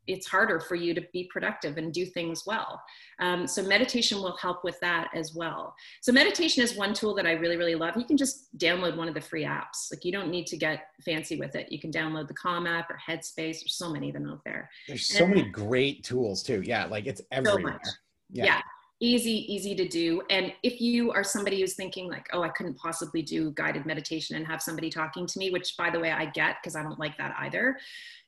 it's 0.09 0.27
harder 0.27 0.59
for 0.59 0.75
you 0.75 0.94
to 0.94 1.03
be 1.12 1.29
productive 1.31 1.77
and 1.77 1.92
do 1.92 2.07
things 2.07 2.44
well. 2.47 2.83
Um, 3.21 3.47
so 3.47 3.62
meditation 3.62 4.18
will 4.18 4.37
help 4.37 4.64
with 4.64 4.81
that 4.81 5.11
as 5.14 5.35
well. 5.35 5.75
So 6.01 6.11
meditation 6.12 6.62
is 6.62 6.75
one 6.75 6.94
tool 6.94 7.14
that 7.14 7.27
I 7.27 7.33
really, 7.33 7.57
really 7.57 7.75
love. 7.75 7.97
You 7.97 8.05
can 8.05 8.16
just 8.16 8.57
download 8.59 8.97
one 8.97 9.09
of 9.09 9.14
the 9.14 9.21
free 9.21 9.44
apps. 9.44 9.92
Like 9.92 10.05
you 10.05 10.12
don't 10.12 10.31
need 10.31 10.47
to 10.49 10.57
get 10.57 10.88
fancy 11.05 11.37
with 11.37 11.55
it. 11.55 11.71
You 11.71 11.79
can 11.79 11.92
download 11.92 12.27
the 12.27 12.35
Calm 12.35 12.66
app 12.66 12.90
or 12.90 12.99
Headspace. 13.07 13.35
There's 13.61 13.77
so 13.77 13.92
many 13.92 14.09
of 14.09 14.14
them 14.14 14.29
out 14.29 14.40
there. 14.44 14.71
There's 14.88 15.07
so 15.07 15.25
and, 15.25 15.35
many 15.35 15.49
great 15.51 16.03
tools 16.03 16.42
too. 16.42 16.62
Yeah, 16.64 16.87
like 16.87 17.07
it's 17.07 17.21
everywhere. 17.31 17.79
So 17.85 17.92
yeah. 18.31 18.44
yeah 18.44 18.61
easy 19.01 19.53
easy 19.53 19.77
to 19.77 19.87
do 19.87 20.21
and 20.29 20.53
if 20.64 20.81
you 20.81 21.12
are 21.12 21.23
somebody 21.23 21.61
who's 21.61 21.75
thinking 21.75 22.09
like 22.09 22.29
oh 22.33 22.42
i 22.42 22.49
couldn't 22.49 22.77
possibly 22.77 23.23
do 23.23 23.53
guided 23.53 23.87
meditation 23.87 24.35
and 24.35 24.44
have 24.44 24.61
somebody 24.61 24.90
talking 24.90 25.25
to 25.25 25.38
me 25.38 25.51
which 25.51 25.77
by 25.77 25.88
the 25.88 26.01
way 26.01 26.11
i 26.11 26.25
get 26.27 26.57
because 26.61 26.75
i 26.75 26.83
don't 26.83 26.99
like 26.99 27.16
that 27.16 27.33
either 27.38 27.79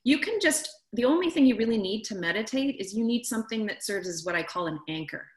you 0.05 0.17
can 0.17 0.39
just 0.39 0.80
the 0.93 1.05
only 1.05 1.29
thing 1.29 1.45
you 1.45 1.55
really 1.55 1.77
need 1.77 2.03
to 2.03 2.15
meditate 2.15 2.75
is 2.79 2.93
you 2.93 3.03
need 3.03 3.25
something 3.25 3.65
that 3.65 3.83
serves 3.83 4.07
as 4.07 4.25
what 4.25 4.35
i 4.35 4.43
call 4.43 4.67
an 4.67 4.79
anchor 4.87 5.27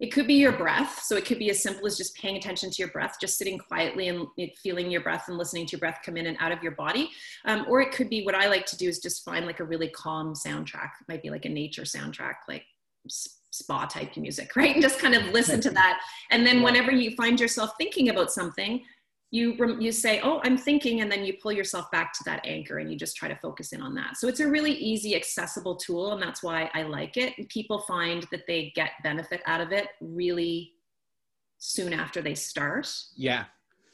it 0.00 0.12
could 0.12 0.26
be 0.26 0.34
your 0.34 0.52
breath 0.52 1.00
so 1.04 1.16
it 1.16 1.24
could 1.24 1.38
be 1.38 1.50
as 1.50 1.62
simple 1.62 1.86
as 1.86 1.96
just 1.96 2.16
paying 2.16 2.36
attention 2.36 2.70
to 2.70 2.82
your 2.82 2.90
breath 2.90 3.16
just 3.20 3.38
sitting 3.38 3.58
quietly 3.58 4.08
and 4.08 4.26
feeling 4.62 4.90
your 4.90 5.00
breath 5.00 5.28
and 5.28 5.38
listening 5.38 5.66
to 5.66 5.72
your 5.72 5.80
breath 5.80 5.98
come 6.04 6.16
in 6.16 6.26
and 6.26 6.36
out 6.40 6.52
of 6.52 6.62
your 6.62 6.72
body 6.72 7.10
um, 7.44 7.64
or 7.68 7.80
it 7.80 7.92
could 7.92 8.08
be 8.08 8.24
what 8.24 8.34
i 8.34 8.48
like 8.48 8.66
to 8.66 8.76
do 8.76 8.88
is 8.88 8.98
just 8.98 9.24
find 9.24 9.46
like 9.46 9.60
a 9.60 9.64
really 9.64 9.88
calm 9.88 10.34
soundtrack 10.34 10.90
it 11.00 11.08
might 11.08 11.22
be 11.22 11.30
like 11.30 11.44
a 11.44 11.48
nature 11.48 11.82
soundtrack 11.82 12.34
like 12.48 12.64
spa 13.52 13.84
type 13.86 14.16
music, 14.16 14.50
right? 14.56 14.74
And 14.74 14.82
just 14.82 14.98
kind 14.98 15.14
of 15.14 15.24
listen 15.32 15.60
to 15.60 15.70
that. 15.80 16.00
And 16.30 16.44
then 16.44 16.62
whenever 16.62 16.90
you 16.90 17.14
find 17.14 17.38
yourself 17.38 17.72
thinking 17.78 18.08
about 18.08 18.32
something, 18.32 18.82
you 19.32 19.56
you 19.80 19.90
say, 19.90 20.20
"Oh, 20.22 20.40
I'm 20.44 20.58
thinking," 20.58 21.00
and 21.00 21.10
then 21.10 21.24
you 21.24 21.32
pull 21.42 21.52
yourself 21.52 21.90
back 21.90 22.12
to 22.12 22.24
that 22.24 22.46
anchor 22.46 22.78
and 22.78 22.92
you 22.92 22.98
just 22.98 23.16
try 23.16 23.28
to 23.28 23.36
focus 23.36 23.72
in 23.72 23.80
on 23.80 23.94
that. 23.94 24.18
So 24.18 24.28
it's 24.28 24.40
a 24.40 24.48
really 24.48 24.72
easy, 24.72 25.16
accessible 25.16 25.76
tool, 25.76 26.12
and 26.12 26.22
that's 26.22 26.42
why 26.42 26.70
I 26.74 26.82
like 26.82 27.16
it. 27.16 27.32
And 27.38 27.48
people 27.48 27.80
find 27.80 28.26
that 28.30 28.42
they 28.46 28.72
get 28.76 28.90
benefit 29.02 29.40
out 29.46 29.62
of 29.62 29.72
it 29.72 29.88
really 30.02 30.72
soon 31.58 31.94
after 31.94 32.20
they 32.20 32.34
start. 32.34 32.92
Yeah. 33.16 33.44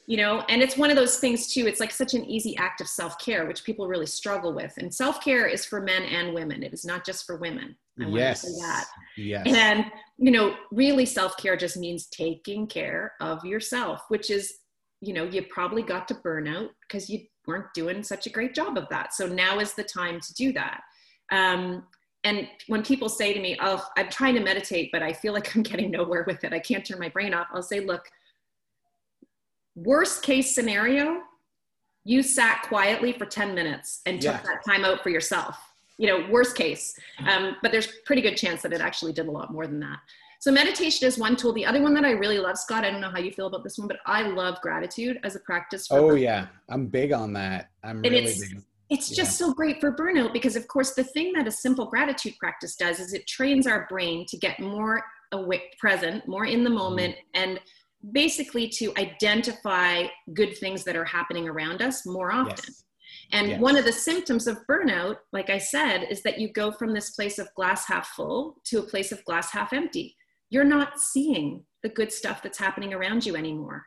You 0.07 0.17
know, 0.17 0.41
and 0.49 0.63
it's 0.63 0.77
one 0.77 0.91
of 0.91 0.97
those 0.97 1.19
things 1.19 1.53
too. 1.53 1.67
It's 1.67 1.81
like 1.81 1.91
such 1.93 2.15
an 2.15 2.25
easy 2.25 2.57
act 2.57 2.81
of 2.81 2.89
self 2.89 3.19
care, 3.19 3.47
which 3.47 3.63
people 3.63 3.87
really 3.87 4.07
struggle 4.07 4.53
with. 4.53 4.73
And 4.79 4.93
self 4.93 5.23
care 5.23 5.47
is 5.47 5.65
for 5.65 5.81
men 5.81 6.03
and 6.03 6.35
women. 6.35 6.65
It 6.65 6.73
is 6.73 6.85
not 6.85 7.07
just 7.07 7.27
for 7.27 7.37
women. 7.37 7.77
I 8.01 8.07
yes. 8.09 8.43
want 8.43 8.55
to 8.55 8.61
say 8.61 8.67
that. 8.67 8.85
Yes. 9.17 9.47
And, 9.47 9.85
you 10.17 10.33
know, 10.33 10.57
really 10.73 11.05
self 11.05 11.37
care 11.37 11.57
just 11.57 11.77
means 11.77 12.07
taking 12.07 12.67
care 12.67 13.13
of 13.21 13.45
yourself, 13.45 14.03
which 14.09 14.31
is, 14.31 14.53
you 15.01 15.13
know, 15.13 15.25
you 15.25 15.43
probably 15.51 15.83
got 15.83 16.09
to 16.09 16.15
burnout 16.15 16.71
because 16.83 17.09
you 17.09 17.21
weren't 17.47 17.73
doing 17.75 18.03
such 18.03 18.27
a 18.27 18.31
great 18.31 18.55
job 18.55 18.77
of 18.77 18.89
that. 18.91 19.15
So 19.15 19.27
now 19.27 19.59
is 19.59 19.75
the 19.75 19.85
time 19.85 20.21
to 20.21 20.35
do 20.35 20.53
that. 20.53 20.81
Um, 21.31 21.85
and 22.25 22.49
when 22.67 22.83
people 22.83 23.09
say 23.09 23.33
to 23.33 23.41
me, 23.41 23.57
Oh, 23.61 23.85
I'm 23.97 24.11
trying 24.11 24.35
to 24.35 24.41
meditate, 24.41 24.91
but 24.93 25.03
I 25.03 25.13
feel 25.13 25.33
like 25.33 25.55
I'm 25.57 25.63
getting 25.63 25.91
nowhere 25.91 26.25
with 26.27 26.45
it, 26.45 26.53
I 26.53 26.59
can't 26.59 26.85
turn 26.85 26.99
my 26.99 27.09
brain 27.09 27.35
off, 27.35 27.47
I'll 27.53 27.63
say, 27.63 27.81
Look, 27.81 28.05
worst 29.75 30.23
case 30.23 30.55
scenario, 30.55 31.23
you 32.05 32.23
sat 32.23 32.63
quietly 32.63 33.13
for 33.13 33.27
10 33.27 33.55
minutes 33.55 34.01
and 34.07 34.21
took 34.21 34.33
yeah. 34.33 34.43
that 34.43 34.65
time 34.65 34.85
out 34.85 35.03
for 35.03 35.11
yourself 35.11 35.59
you 35.99 36.07
know, 36.07 36.27
worst 36.31 36.57
case. 36.57 36.95
Um, 37.29 37.57
but 37.61 37.73
there's 37.73 37.89
pretty 38.07 38.23
good 38.23 38.37
chance 38.37 38.63
that 38.63 38.73
it 38.73 38.81
actually 38.81 39.13
did 39.13 39.27
a 39.27 39.31
lot 39.31 39.53
more 39.53 39.67
than 39.67 39.81
that. 39.81 39.99
So 40.41 40.53
meditation 40.53 41.09
is 41.09 41.19
one 41.19 41.35
tool. 41.35 41.53
The 41.53 41.67
other 41.67 41.83
one 41.83 41.95
that 41.95 42.05
I 42.05 42.13
really 42.13 42.39
love, 42.39 42.59
Scott, 42.59 42.85
I 42.85 42.91
don't 42.91 43.01
know 43.01 43.11
how 43.11 43.19
you 43.19 43.33
feel 43.33 43.49
about 43.49 43.65
this 43.65 43.77
one, 43.77 43.89
but 43.89 43.99
I 44.07 44.23
love 44.23 44.61
gratitude 44.61 45.19
as 45.25 45.35
a 45.35 45.41
practice. 45.41 45.89
oh 45.91 46.03
burnout. 46.03 46.21
yeah, 46.21 46.47
I'm 46.69 46.87
big 46.87 47.13
on 47.13 47.33
that. 47.33 47.71
I'm 47.83 47.97
and 47.97 48.03
really 48.03 48.25
it's, 48.27 48.49
big. 48.49 48.63
It's 48.91 49.11
just 49.11 49.37
so 49.37 49.53
great 49.53 49.81
for 49.81 49.93
burnout 49.93 50.33
because, 50.33 50.57
of 50.57 50.67
course, 50.69 50.95
the 50.95 51.05
thing 51.05 51.33
that 51.35 51.47
a 51.47 51.51
simple 51.51 51.87
gratitude 51.87 52.35
practice 52.39 52.77
does 52.77 53.01
is 53.01 53.13
it 53.13 53.27
trains 53.27 53.67
our 53.67 53.87
brain 53.91 54.25
to 54.29 54.39
get 54.39 54.59
more 54.61 55.03
awake, 55.33 55.77
present, 55.79 56.27
more 56.27 56.47
in 56.47 56.65
the 56.65 56.71
mm-hmm. 56.71 56.79
moment, 56.79 57.15
mm-hmm. 57.15 57.43
and 57.51 57.61
basically 58.13 58.69
to 58.69 58.93
identify 58.97 60.05
good 60.33 60.57
things 60.57 60.85
that 60.85 60.97
are 60.97 61.05
happening 61.05 61.49
around 61.49 61.83
us 61.83 62.07
more 62.07 62.33
often. 62.33 62.55
Yes. 62.57 62.85
And 63.33 63.49
yes. 63.49 63.61
one 63.61 63.77
of 63.77 63.85
the 63.85 63.93
symptoms 63.93 64.47
of 64.47 64.59
burnout, 64.71 65.17
like 65.33 65.51
I 65.51 65.59
said, 65.59 66.07
is 66.11 66.23
that 66.23 66.39
you 66.39 66.53
go 66.53 66.71
from 66.71 66.95
this 66.95 67.11
place 67.11 67.39
of 67.39 67.53
glass 67.55 67.87
half 67.87 68.09
full 68.09 68.57
to 68.67 68.79
a 68.79 68.83
place 68.83 69.13
of 69.13 69.25
glass 69.25 69.51
half 69.51 69.73
empty. 69.73 70.17
You're 70.51 70.65
not 70.65 70.99
seeing 70.99 71.65
the 71.83 71.89
good 71.89 72.13
stuff 72.13 72.43
that's 72.43 72.59
happening 72.59 72.93
around 72.93 73.25
you 73.25 73.37
anymore. 73.37 73.85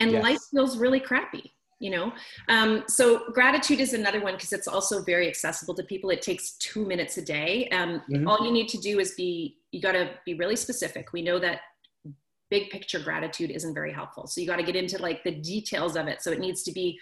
And 0.00 0.12
yes. 0.12 0.22
life 0.22 0.38
feels 0.50 0.78
really 0.78 1.00
crappy, 1.00 1.52
you 1.78 1.90
know? 1.90 2.12
Um, 2.48 2.84
so 2.88 3.30
gratitude 3.32 3.80
is 3.80 3.92
another 3.92 4.20
one 4.20 4.34
because 4.34 4.52
it's 4.52 4.68
also 4.68 5.02
very 5.02 5.28
accessible 5.28 5.74
to 5.74 5.82
people. 5.82 6.10
It 6.10 6.22
takes 6.22 6.52
two 6.52 6.86
minutes 6.86 7.18
a 7.18 7.22
day. 7.22 7.68
Um, 7.68 8.02
mm-hmm. 8.10 8.26
All 8.26 8.44
you 8.44 8.50
need 8.50 8.68
to 8.68 8.78
do 8.78 8.98
is 8.98 9.14
be, 9.14 9.58
you 9.72 9.80
got 9.80 9.92
to 9.92 10.10
be 10.24 10.34
really 10.34 10.56
specific. 10.56 11.12
We 11.12 11.22
know 11.22 11.38
that 11.38 11.60
big 12.50 12.70
picture 12.70 12.98
gratitude 12.98 13.50
isn't 13.50 13.74
very 13.74 13.92
helpful. 13.92 14.26
So 14.26 14.40
you 14.40 14.46
got 14.46 14.56
to 14.56 14.62
get 14.62 14.76
into 14.76 14.98
like 14.98 15.22
the 15.22 15.30
details 15.30 15.96
of 15.96 16.08
it. 16.08 16.22
So 16.22 16.30
it 16.30 16.40
needs 16.40 16.62
to 16.64 16.72
be 16.72 16.98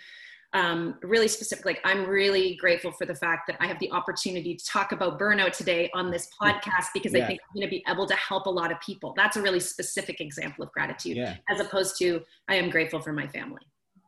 um, 0.55 0.97
really 1.03 1.29
specific. 1.29 1.65
Like, 1.65 1.81
I'm 1.85 2.07
really 2.07 2.57
grateful 2.57 2.91
for 2.93 3.05
the 3.05 3.15
fact 3.15 3.47
that 3.49 3.57
I 3.61 3.67
have 3.67 3.79
the 3.79 3.91
opportunity 3.93 4.55
to 4.55 4.65
talk 4.65 4.93
about 4.93 5.19
burnout 5.19 5.53
today 5.53 5.91
on 5.95 6.11
this 6.11 6.29
podcast 6.41 6.87
because 6.95 7.13
yeah. 7.13 7.25
I 7.25 7.27
think 7.27 7.41
I'm 7.43 7.61
going 7.61 7.67
to 7.67 7.71
be 7.71 7.85
able 7.89 8.07
to 8.07 8.15
help 8.15 8.47
a 8.47 8.51
lot 8.51 8.73
of 8.73 8.81
people. 8.81 9.13
That's 9.17 9.37
a 9.37 9.43
really 9.43 9.61
specific 9.61 10.21
example 10.21 10.65
of 10.65 10.73
gratitude, 10.73 11.17
yeah. 11.17 11.37
as 11.51 11.61
opposed 11.61 11.99
to 11.99 12.23
I 12.49 12.55
am 12.55 12.71
grateful 12.71 13.01
for 13.01 13.13
my 13.13 13.27
family, 13.29 13.61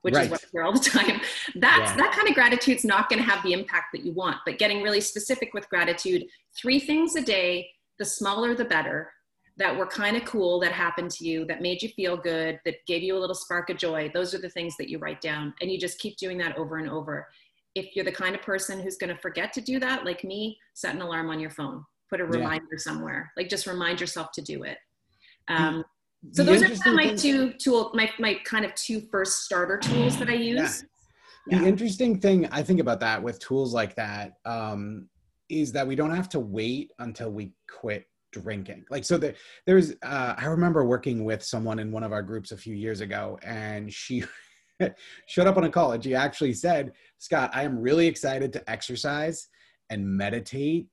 which 0.03 0.15
right. 0.15 0.25
is 0.25 0.31
what 0.31 0.43
I 0.43 0.47
hear 0.51 0.63
all 0.63 0.73
the 0.73 0.81
time. 0.81 1.21
That's 1.57 1.91
yeah. 1.91 1.97
that 1.97 2.13
kind 2.13 2.29
of 2.29 2.35
gratitude's 2.35 2.85
not 2.85 3.11
going 3.11 3.23
to 3.23 3.29
have 3.29 3.43
the 3.43 3.53
impact 3.53 3.89
that 3.93 4.05
you 4.05 4.13
want. 4.13 4.39
But 4.47 4.59
getting 4.59 4.83
really 4.83 5.03
specific 5.03 5.53
with 5.53 5.69
gratitude, 5.69 6.25
three 6.57 6.81
things 6.81 7.17
a 7.17 7.23
day, 7.23 7.69
the 7.99 8.05
smaller 8.07 8.55
the 8.55 8.65
better 8.65 9.13
that 9.61 9.77
were 9.77 9.87
kind 9.87 10.17
of 10.17 10.25
cool 10.25 10.59
that 10.59 10.73
happened 10.73 11.11
to 11.11 11.25
you 11.25 11.45
that 11.45 11.61
made 11.61 11.83
you 11.83 11.91
feel 11.91 12.17
good 12.17 12.59
that 12.65 12.75
gave 12.87 13.03
you 13.03 13.17
a 13.17 13.21
little 13.21 13.35
spark 13.35 13.69
of 13.69 13.77
joy 13.77 14.11
those 14.15 14.35
are 14.35 14.39
the 14.39 14.49
things 14.49 14.75
that 14.79 14.89
you 14.89 14.99
write 14.99 15.21
down 15.21 15.55
and 15.61 15.71
you 15.71 15.79
just 15.79 15.99
keep 15.99 16.17
doing 16.17 16.39
that 16.39 16.57
over 16.57 16.79
and 16.79 16.91
over. 16.91 17.29
If 17.75 17.95
you're 17.95 18.05
the 18.05 18.11
kind 18.11 18.35
of 18.35 18.43
person 18.43 18.81
who's 18.81 18.97
going 18.97 19.15
to 19.15 19.21
forget 19.21 19.53
to 19.53 19.61
do 19.61 19.79
that 19.79 20.05
like 20.05 20.25
me 20.25 20.59
set 20.75 20.95
an 20.95 21.03
alarm 21.03 21.31
on 21.31 21.39
your 21.39 21.51
phone. 21.51 21.85
Put 22.09 22.21
a 22.21 22.25
reminder 22.25 22.67
yeah. 22.73 22.79
somewhere. 22.79 23.31
Like 23.37 23.49
just 23.49 23.67
remind 23.67 24.01
yourself 24.01 24.33
to 24.33 24.43
do 24.43 24.65
it. 24.65 24.79
Um, 25.47 25.85
so 26.33 26.43
those 26.43 26.63
are 26.63 26.69
kind 26.69 26.87
of 26.87 26.95
my 26.95 27.15
two 27.15 27.53
tool 27.55 27.91
my, 27.95 28.11
my 28.19 28.35
kind 28.45 28.65
of 28.65 28.75
two 28.75 29.01
first 29.11 29.45
starter 29.45 29.79
tools 29.79 30.19
that 30.19 30.29
i 30.29 30.35
use. 30.35 30.85
Yeah. 31.47 31.61
the 31.61 31.67
interesting 31.67 32.21
thing 32.21 32.47
i 32.53 32.63
think 32.63 32.79
about 32.79 33.01
that 33.01 33.23
with 33.23 33.39
tools 33.39 33.73
like 33.73 33.97
that 33.97 34.35
um, 34.45 35.09
is 35.49 35.73
that 35.73 35.87
we 35.87 35.97
don't 35.97 36.15
have 36.15 36.29
to 36.31 36.41
wait 36.41 36.93
until 36.99 37.31
we 37.31 37.55
quit 37.67 38.05
drinking. 38.33 38.85
Like 38.91 39.05
so 39.05 39.19
there, 39.19 39.35
there's 39.67 39.93
uh, 40.03 40.35
i 40.37 40.47
remember 40.47 40.85
working 40.85 41.25
with 41.25 41.43
someone 41.43 41.79
in 41.79 41.93
one 41.93 42.03
of 42.03 42.13
our 42.13 42.23
groups 42.23 42.53
a 42.53 42.57
few 42.57 42.75
years 42.75 43.01
ago 43.01 43.39
and 43.43 43.93
she 43.93 44.25
showed 45.27 45.47
up 45.47 45.57
on 45.57 45.65
a 45.65 45.71
call 45.71 45.93
and 45.93 46.03
she 46.03 46.15
actually 46.15 46.55
said 46.55 46.93
scott 47.19 47.51
i 47.53 47.63
am 47.63 47.79
really 47.79 48.07
excited 48.07 48.53
to 48.53 48.71
exercise 48.71 49.49
and 49.91 50.07
meditate 50.07 50.89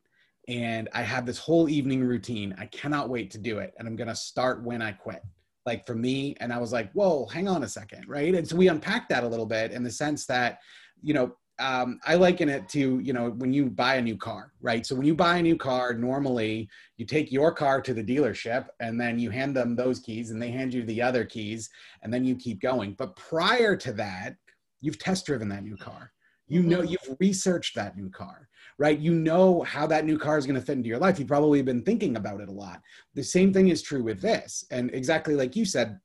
and 0.48 0.90
i 0.94 1.02
have 1.02 1.26
this 1.26 1.38
whole 1.38 1.70
evening 1.70 2.04
routine. 2.04 2.56
I 2.58 2.66
cannot 2.68 3.10
wait 3.10 3.32
to 3.32 3.38
do 3.38 3.60
it 3.60 3.74
and 3.78 3.88
i'm 3.88 3.96
going 3.96 4.10
to 4.10 4.16
start 4.16 4.64
when 4.64 4.82
i 4.82 4.92
quit. 4.92 5.22
Like 5.66 5.86
for 5.86 5.96
me 5.96 6.36
and 6.40 6.52
i 6.52 6.58
was 6.58 6.72
like 6.72 6.92
whoa 6.94 7.26
hang 7.28 7.48
on 7.48 7.64
a 7.64 7.68
second 7.68 8.06
right? 8.08 8.34
And 8.34 8.48
so 8.48 8.56
we 8.56 8.68
unpacked 8.68 9.10
that 9.10 9.24
a 9.24 9.28
little 9.28 9.46
bit 9.46 9.72
in 9.72 9.84
the 9.84 9.92
sense 9.92 10.26
that 10.26 10.60
you 11.02 11.14
know 11.14 11.36
um, 11.60 12.00
I 12.06 12.16
liken 12.16 12.50
it 12.50 12.70
to, 12.70 13.00
you 13.00 13.14
know, 13.14 13.32
when 13.32 13.52
you 13.52 13.66
buy 13.66 13.96
a 13.96 14.02
new 14.02 14.18
car, 14.18 14.54
right? 14.62 14.86
So 14.86 14.96
when 14.96 15.08
you 15.08 15.16
buy 15.16 15.38
a 15.38 15.42
new 15.42 15.58
car, 15.58 15.94
normally 15.94 16.70
you 16.98 17.06
take 17.06 17.32
your 17.32 17.52
car 17.52 17.82
to 17.82 17.94
the 17.94 18.04
dealership 18.04 18.68
and 18.80 19.00
then 19.00 19.18
you 19.18 19.32
hand 19.32 19.56
them 19.56 19.76
those 19.76 20.00
keys 20.00 20.32
and 20.32 20.42
they 20.42 20.52
hand 20.52 20.74
you 20.74 20.84
the 20.84 21.02
other 21.02 21.26
keys 21.26 21.70
and 22.04 22.14
then 22.14 22.24
you 22.24 22.36
keep 22.36 22.62
going. 22.62 22.94
But 22.94 23.16
prior 23.16 23.76
to 23.76 23.94
that, 23.94 24.36
you've 24.82 25.00
test 25.00 25.26
driven 25.26 25.50
that 25.50 25.64
new 25.64 25.78
car. 25.78 26.12
You 26.50 26.64
know, 26.64 26.80
mm-hmm. 26.80 26.92
you've 26.92 27.18
researched 27.20 27.76
that 27.76 27.98
new 27.98 28.10
car, 28.10 28.48
right? 28.78 28.98
You 28.98 29.14
know 29.14 29.64
how 29.64 29.86
that 29.88 30.06
new 30.06 30.18
car 30.18 30.38
is 30.38 30.46
going 30.46 30.60
to 30.60 30.66
fit 30.66 30.78
into 30.78 30.88
your 30.88 31.00
life. 31.00 31.20
You've 31.20 31.28
probably 31.28 31.62
been 31.62 31.84
thinking 31.84 32.16
about 32.16 32.40
it 32.40 32.48
a 32.48 32.54
lot. 32.54 32.82
The 33.16 33.24
same 33.24 33.52
thing 33.52 33.68
is 33.68 33.82
true 33.82 34.02
with 34.02 34.22
this. 34.22 34.64
And 34.72 34.90
exactly 34.94 35.36
like 35.36 35.58
you 35.58 35.66
said, 35.66 36.00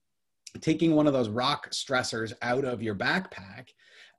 taking 0.60 0.94
one 0.94 1.06
of 1.06 1.12
those 1.12 1.28
rock 1.28 1.70
stressors 1.70 2.32
out 2.42 2.64
of 2.64 2.82
your 2.82 2.94
backpack 2.94 3.68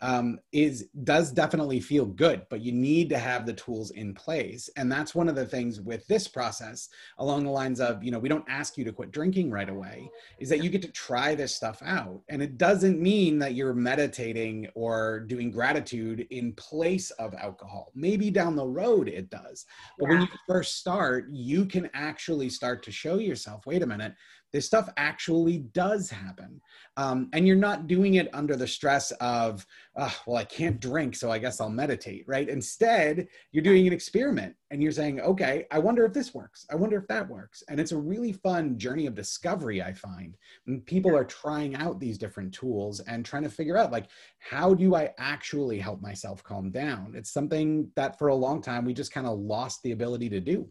um, 0.03 0.37
is 0.51 0.89
does 1.05 1.31
definitely 1.31 1.79
feel 1.79 2.05
good 2.05 2.45
but 2.49 2.59
you 2.59 2.73
need 2.73 3.09
to 3.09 3.17
have 3.17 3.45
the 3.45 3.53
tools 3.53 3.91
in 3.91 4.13
place. 4.13 4.69
And 4.75 4.91
that's 4.91 5.15
one 5.15 5.29
of 5.29 5.35
the 5.35 5.45
things 5.45 5.79
with 5.79 6.05
this 6.07 6.27
process 6.27 6.89
along 7.19 7.45
the 7.45 7.51
lines 7.51 7.79
of 7.79 8.03
you 8.03 8.11
know 8.11 8.19
we 8.19 8.27
don't 8.27 8.45
ask 8.49 8.77
you 8.77 8.83
to 8.83 8.91
quit 8.91 9.11
drinking 9.11 9.49
right 9.49 9.69
away 9.69 10.09
is 10.39 10.49
that 10.49 10.61
you 10.61 10.69
get 10.69 10.81
to 10.81 10.91
try 10.91 11.35
this 11.35 11.55
stuff 11.55 11.81
out. 11.85 12.21
And 12.29 12.41
it 12.41 12.57
doesn't 12.57 12.99
mean 12.99 13.39
that 13.39 13.53
you're 13.53 13.73
meditating 13.73 14.67
or 14.75 15.21
doing 15.21 15.51
gratitude 15.51 16.27
in 16.31 16.51
place 16.53 17.11
of 17.11 17.33
alcohol. 17.35 17.91
Maybe 17.95 18.29
down 18.29 18.57
the 18.57 18.67
road 18.67 19.07
it 19.07 19.29
does 19.29 19.65
but 19.97 20.05
yeah. 20.05 20.09
when 20.09 20.21
you 20.23 20.27
first 20.47 20.79
start 20.79 21.27
you 21.31 21.65
can 21.65 21.89
actually 21.93 22.49
start 22.49 22.83
to 22.83 22.91
show 22.91 23.17
yourself 23.17 23.65
wait 23.65 23.83
a 23.83 23.87
minute 23.87 24.13
this 24.53 24.67
stuff 24.67 24.87
actually 24.97 25.57
does 25.73 26.09
happen. 26.09 26.61
Um, 26.95 27.29
and 27.33 27.47
you're 27.47 27.55
not 27.55 27.87
doing 27.87 28.15
it 28.15 28.29
under 28.33 28.55
the 28.55 28.67
stress 28.67 29.09
of 29.13 29.65
oh, 29.95 30.15
well 30.27 30.37
i 30.37 30.43
can't 30.43 30.79
drink 30.79 31.15
so 31.15 31.31
i 31.31 31.39
guess 31.39 31.59
i'll 31.59 31.69
meditate 31.69 32.23
right? 32.27 32.47
Instead 32.47 33.27
you're 33.51 33.63
doing 33.63 33.87
an 33.87 33.93
experiment 33.93 34.55
and 34.69 34.81
you're 34.81 34.91
saying 34.91 35.19
okay 35.21 35.65
i 35.71 35.79
wonder 35.79 36.05
if 36.05 36.13
this 36.13 36.35
works. 36.35 36.65
I 36.71 36.75
wonder 36.75 36.97
if 36.97 37.07
that 37.07 37.27
works. 37.27 37.63
And 37.67 37.79
it's 37.79 37.93
a 37.93 37.97
really 37.97 38.31
fun 38.31 38.77
journey 38.77 39.07
of 39.07 39.15
discovery 39.15 39.81
i 39.81 39.91
find 39.91 40.35
when 40.65 40.81
people 40.81 41.15
are 41.15 41.25
trying 41.25 41.75
out 41.75 41.99
these 41.99 42.19
different 42.19 42.53
tools 42.53 42.99
and 43.01 43.25
trying 43.25 43.43
to 43.43 43.49
figure 43.49 43.77
out 43.77 43.91
like 43.91 44.07
how 44.37 44.73
do 44.75 44.93
i 44.93 45.09
actually 45.17 45.79
help 45.79 45.99
myself 46.01 46.43
calm 46.43 46.69
down? 46.69 47.13
It's 47.15 47.31
something 47.31 47.89
that 47.95 48.19
for 48.19 48.27
a 48.27 48.35
long 48.35 48.61
time 48.61 48.85
we 48.85 48.93
just 48.93 49.11
kind 49.11 49.25
of 49.25 49.39
lost 49.39 49.81
the 49.81 49.93
ability 49.93 50.29
to 50.29 50.39
do 50.39 50.69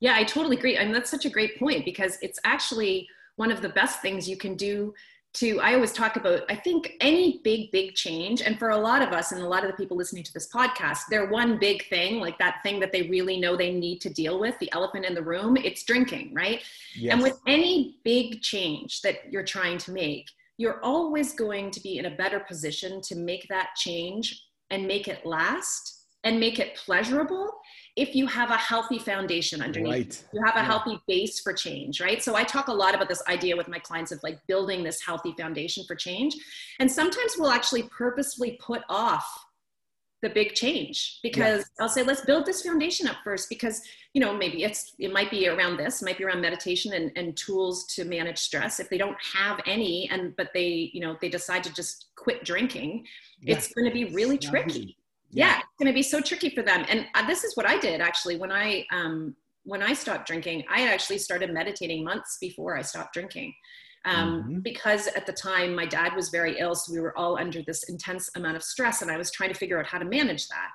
yeah, 0.00 0.14
I 0.16 0.24
totally 0.24 0.56
agree. 0.56 0.78
I 0.78 0.84
mean, 0.84 0.92
that's 0.92 1.10
such 1.10 1.26
a 1.26 1.30
great 1.30 1.58
point 1.58 1.84
because 1.84 2.18
it's 2.22 2.38
actually 2.44 3.08
one 3.36 3.52
of 3.52 3.62
the 3.62 3.68
best 3.68 4.02
things 4.02 4.28
you 4.28 4.36
can 4.36 4.54
do 4.54 4.92
to 5.32 5.60
i 5.60 5.74
always 5.74 5.92
talk 5.92 6.16
about 6.16 6.42
i 6.48 6.54
think 6.54 6.94
any 7.00 7.40
big 7.44 7.70
big 7.70 7.94
change 7.94 8.42
and 8.42 8.58
for 8.58 8.70
a 8.70 8.76
lot 8.76 9.00
of 9.00 9.12
us 9.12 9.30
and 9.30 9.40
a 9.40 9.46
lot 9.46 9.62
of 9.62 9.70
the 9.70 9.76
people 9.76 9.96
listening 9.96 10.24
to 10.24 10.32
this 10.32 10.48
podcast 10.52 10.98
they're 11.08 11.30
one 11.30 11.58
big 11.58 11.88
thing 11.88 12.18
like 12.18 12.36
that 12.38 12.56
thing 12.64 12.80
that 12.80 12.90
they 12.90 13.02
really 13.02 13.38
know 13.38 13.56
they 13.56 13.72
need 13.72 14.00
to 14.00 14.10
deal 14.10 14.40
with 14.40 14.58
the 14.58 14.70
elephant 14.72 15.04
in 15.04 15.14
the 15.14 15.22
room 15.22 15.56
it's 15.56 15.84
drinking 15.84 16.34
right 16.34 16.62
yes. 16.96 17.12
and 17.12 17.22
with 17.22 17.38
any 17.46 17.96
big 18.02 18.40
change 18.42 19.00
that 19.02 19.30
you're 19.30 19.44
trying 19.44 19.78
to 19.78 19.92
make 19.92 20.28
you're 20.56 20.82
always 20.82 21.32
going 21.32 21.70
to 21.70 21.80
be 21.80 21.98
in 21.98 22.06
a 22.06 22.16
better 22.16 22.40
position 22.40 23.00
to 23.00 23.14
make 23.14 23.46
that 23.48 23.70
change 23.76 24.46
and 24.70 24.86
make 24.86 25.06
it 25.06 25.24
last 25.24 26.06
and 26.24 26.40
make 26.40 26.58
it 26.58 26.74
pleasurable 26.74 27.50
if 27.96 28.14
you 28.14 28.26
have 28.26 28.50
a 28.50 28.56
healthy 28.56 28.98
foundation 28.98 29.62
underneath 29.62 29.92
right. 29.92 30.24
you 30.32 30.42
have 30.44 30.56
a 30.56 30.58
yeah. 30.58 30.64
healthy 30.64 31.00
base 31.06 31.40
for 31.40 31.52
change 31.52 32.00
right 32.00 32.22
so 32.22 32.34
i 32.34 32.44
talk 32.44 32.68
a 32.68 32.72
lot 32.72 32.94
about 32.94 33.08
this 33.08 33.22
idea 33.28 33.56
with 33.56 33.68
my 33.68 33.78
clients 33.78 34.12
of 34.12 34.22
like 34.22 34.38
building 34.46 34.82
this 34.82 35.00
healthy 35.00 35.34
foundation 35.38 35.84
for 35.86 35.94
change 35.94 36.36
and 36.78 36.90
sometimes 36.90 37.34
we'll 37.38 37.50
actually 37.50 37.82
purposefully 37.84 38.58
put 38.60 38.82
off 38.88 39.26
the 40.22 40.28
big 40.28 40.54
change 40.54 41.18
because 41.22 41.58
yes. 41.58 41.70
i'll 41.80 41.88
say 41.88 42.02
let's 42.02 42.24
build 42.24 42.44
this 42.44 42.62
foundation 42.62 43.06
up 43.06 43.16
first 43.24 43.48
because 43.48 43.80
you 44.12 44.20
know 44.20 44.36
maybe 44.36 44.64
it's 44.64 44.92
it 44.98 45.12
might 45.12 45.30
be 45.30 45.48
around 45.48 45.76
this 45.76 46.02
might 46.02 46.18
be 46.18 46.24
around 46.24 46.40
meditation 46.40 46.92
and, 46.92 47.10
and 47.16 47.36
tools 47.36 47.86
to 47.86 48.04
manage 48.04 48.38
stress 48.38 48.80
if 48.80 48.88
they 48.90 48.98
don't 48.98 49.16
have 49.22 49.60
any 49.66 50.08
and 50.10 50.36
but 50.36 50.50
they 50.52 50.90
you 50.92 51.00
know 51.00 51.16
they 51.20 51.28
decide 51.28 51.64
to 51.64 51.72
just 51.72 52.10
quit 52.16 52.44
drinking 52.44 53.04
it's 53.42 53.72
going 53.72 53.86
to 53.86 53.92
be 53.92 54.04
really 54.14 54.36
tricky 54.36 54.96
yeah, 55.30 55.46
yeah 55.46 55.58
it's 55.58 55.78
going 55.78 55.86
to 55.86 55.92
be 55.94 56.02
so 56.02 56.20
tricky 56.20 56.50
for 56.50 56.62
them. 56.62 56.84
And 56.88 57.06
uh, 57.14 57.26
this 57.26 57.44
is 57.44 57.56
what 57.56 57.66
i 57.66 57.78
did 57.78 58.00
actually. 58.00 58.36
When 58.36 58.52
i 58.52 58.86
um, 58.92 59.34
when 59.64 59.82
i 59.82 59.92
stopped 59.92 60.26
drinking 60.26 60.64
i 60.70 60.88
actually 60.88 61.18
started 61.18 61.52
meditating 61.52 62.04
months 62.04 62.38
before 62.40 62.76
i 62.76 62.82
stopped 62.82 63.14
drinking. 63.14 63.54
Um, 64.06 64.16
mm-hmm. 64.16 64.58
because 64.60 65.08
at 65.08 65.26
the 65.26 65.32
time 65.34 65.74
my 65.74 65.84
dad 65.84 66.16
was 66.16 66.30
very 66.30 66.58
ill 66.58 66.74
so 66.74 66.90
we 66.90 67.00
were 67.00 67.16
all 67.18 67.36
under 67.38 67.60
this 67.60 67.82
intense 67.90 68.30
amount 68.34 68.56
of 68.56 68.62
stress 68.62 69.02
and 69.02 69.10
i 69.10 69.18
was 69.18 69.30
trying 69.30 69.50
to 69.50 69.58
figure 69.58 69.78
out 69.78 69.84
how 69.84 69.98
to 69.98 70.06
manage 70.06 70.48
that. 70.48 70.70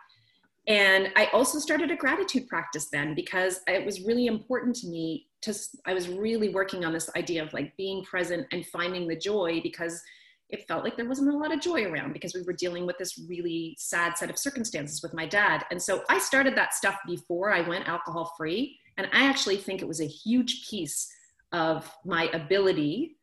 And 0.68 1.12
i 1.16 1.26
also 1.34 1.58
started 1.58 1.90
a 1.90 1.96
gratitude 1.96 2.48
practice 2.48 2.90
then 2.92 3.16
because 3.16 3.62
it 3.68 3.84
was 3.84 4.02
really 4.02 4.28
important 4.28 4.76
to 4.78 4.88
me 4.88 5.28
to 5.42 5.54
i 5.86 5.94
was 5.94 6.08
really 6.08 6.50
working 6.50 6.86
on 6.86 6.94
this 6.94 7.10
idea 7.16 7.42
of 7.44 7.52
like 7.54 7.76
being 7.78 8.04
present 8.04 8.46
and 8.52 8.66
finding 8.68 9.08
the 9.08 9.16
joy 9.16 9.60
because 9.64 10.02
it 10.50 10.68
felt 10.68 10.84
like 10.84 10.96
there 10.96 11.08
wasn't 11.08 11.34
a 11.34 11.38
lot 11.38 11.54
of 11.54 11.60
joy 11.60 11.86
around 11.86 12.14
because 12.14 12.36
we 12.36 12.44
were 12.44 12.54
dealing 12.54 12.86
with 12.86 12.98
this 12.98 13.20
really 13.28 13.76
sad 13.80 14.18
set 14.18 14.30
of 14.30 14.38
circumstances 14.38 15.02
with 15.02 15.14
my 15.14 15.26
dad. 15.26 15.64
And 15.72 15.82
so 15.82 16.04
I 16.10 16.20
started 16.20 16.56
that 16.56 16.74
stuff 16.74 16.98
before 17.08 17.52
I 17.52 17.62
went 17.62 17.88
alcohol 17.88 18.34
free. 18.38 18.78
And 18.98 19.08
I 19.12 19.26
actually 19.26 19.58
think 19.58 19.82
it 19.82 19.88
was 19.88 20.02
a 20.02 20.06
huge 20.06 20.70
piece 20.70 21.12
of 21.52 21.92
my 22.06 22.30
ability 22.34 23.18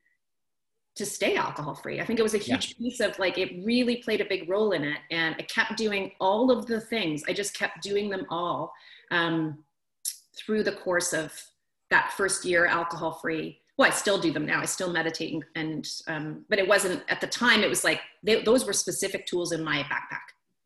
to 0.96 1.06
stay 1.06 1.37
alcohol 1.37 1.74
free. 1.74 2.00
I 2.00 2.04
think 2.04 2.18
it 2.18 2.22
was 2.22 2.35
a 2.35 2.38
huge 2.38 2.70
yeah. 2.70 2.76
piece 2.78 3.00
of 3.00 3.18
like, 3.18 3.38
it 3.38 3.64
really 3.64 3.96
played 3.96 4.20
a 4.20 4.26
big 4.26 4.48
role 4.48 4.72
in 4.72 4.85
it. 4.85 4.98
And 5.11 5.35
I 5.38 5.42
kept 5.42 5.76
doing 5.76 6.12
all 6.20 6.50
of 6.50 6.66
the 6.66 6.80
things, 6.80 7.22
I 7.28 7.32
just 7.32 7.54
kept 7.54 7.82
doing 7.82 8.11
them 8.11 8.26
all 8.30 8.72
um, 9.11 9.64
through 10.37 10.64
the 10.64 10.72
course 10.72 11.12
of 11.12 11.32
that 11.90 12.12
first 12.16 12.44
year 12.44 12.66
alcohol 12.66 13.12
free 13.12 13.62
well, 13.83 13.90
I 13.90 13.95
still 13.95 14.18
do 14.18 14.33
them 14.33 14.47
now. 14.47 14.61
I 14.61 14.64
still 14.64 14.92
meditate 14.92 15.35
and, 15.35 15.45
and 15.57 15.88
um, 16.07 16.45
but 16.49 16.61
it 16.61 16.68
wasn't 16.68 17.03
at 17.09 17.21
the 17.21 17.27
time. 17.27 17.62
It 17.62 17.68
was 17.68 17.83
like 17.83 18.01
they, 18.23 18.40
those 18.42 18.64
were 18.64 18.73
specific 18.73 19.27
tools 19.27 19.51
in 19.51 19.64
my 19.64 19.83
backpack. 19.90 20.21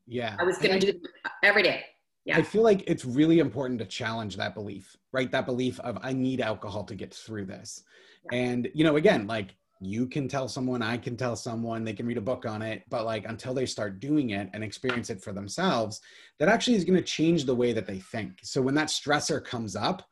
Yeah, 0.06 0.36
I 0.38 0.44
was 0.44 0.58
going 0.58 0.78
to 0.78 0.86
do 0.86 0.92
them 0.92 1.10
every 1.42 1.62
day. 1.62 1.84
Yeah. 2.26 2.36
I 2.36 2.42
feel 2.42 2.62
like 2.62 2.84
it's 2.86 3.06
really 3.06 3.38
important 3.38 3.78
to 3.78 3.86
challenge 3.86 4.36
that 4.36 4.54
belief, 4.54 4.94
right? 5.12 5.30
That 5.32 5.46
belief 5.46 5.80
of 5.80 5.96
I 6.02 6.12
need 6.12 6.42
alcohol 6.42 6.84
to 6.84 6.94
get 6.94 7.14
through 7.14 7.46
this. 7.46 7.84
Yeah. 8.30 8.38
And 8.38 8.68
you 8.74 8.84
know, 8.84 8.96
again, 8.96 9.26
like 9.26 9.54
you 9.80 10.06
can 10.06 10.28
tell 10.28 10.46
someone, 10.46 10.82
I 10.82 10.98
can 10.98 11.16
tell 11.16 11.36
someone, 11.36 11.84
they 11.84 11.94
can 11.94 12.06
read 12.06 12.18
a 12.18 12.22
book 12.22 12.44
on 12.44 12.60
it, 12.60 12.82
but 12.90 13.06
like 13.06 13.24
until 13.26 13.54
they 13.54 13.64
start 13.64 13.98
doing 13.98 14.30
it 14.30 14.50
and 14.52 14.62
experience 14.62 15.08
it 15.08 15.22
for 15.22 15.32
themselves, 15.32 16.02
that 16.38 16.50
actually 16.50 16.76
is 16.76 16.84
going 16.84 16.98
to 16.98 17.02
change 17.02 17.46
the 17.46 17.54
way 17.54 17.72
that 17.72 17.86
they 17.86 17.98
think. 17.98 18.40
So 18.42 18.60
when 18.60 18.74
that 18.74 18.88
stressor 18.88 19.42
comes 19.42 19.74
up, 19.74 20.06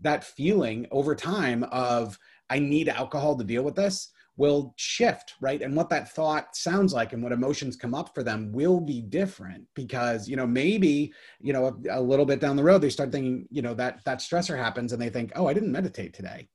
that 0.00 0.24
feeling 0.24 0.86
over 0.90 1.14
time 1.14 1.64
of 1.64 2.18
I 2.50 2.58
need 2.58 2.88
alcohol 2.88 3.36
to 3.36 3.44
deal 3.44 3.62
with 3.62 3.74
this 3.74 4.12
will 4.36 4.74
shift, 4.76 5.34
right? 5.40 5.62
And 5.62 5.74
what 5.74 5.88
that 5.90 6.12
thought 6.12 6.54
sounds 6.54 6.92
like 6.92 7.12
and 7.12 7.22
what 7.22 7.32
emotions 7.32 7.76
come 7.76 7.94
up 7.94 8.14
for 8.14 8.22
them 8.22 8.52
will 8.52 8.80
be 8.80 9.00
different 9.00 9.64
because, 9.74 10.28
you 10.28 10.36
know, 10.36 10.46
maybe, 10.46 11.12
you 11.40 11.52
know, 11.52 11.66
a, 11.88 11.98
a, 11.98 12.00
little 12.00 12.26
bit 12.26 12.40
down 12.40 12.56
the 12.56 12.62
road, 12.62 12.82
they 12.82 12.90
start 12.90 13.12
thinking, 13.12 13.46
you 13.50 13.62
know, 13.62 13.74
that 13.74 14.04
that 14.04 14.18
stressor 14.18 14.56
happens 14.56 14.92
and 14.92 15.00
they 15.00 15.08
think, 15.08 15.32
oh, 15.36 15.46
I 15.46 15.54
didn't 15.54 15.72
meditate 15.72 16.12
today. 16.12 16.48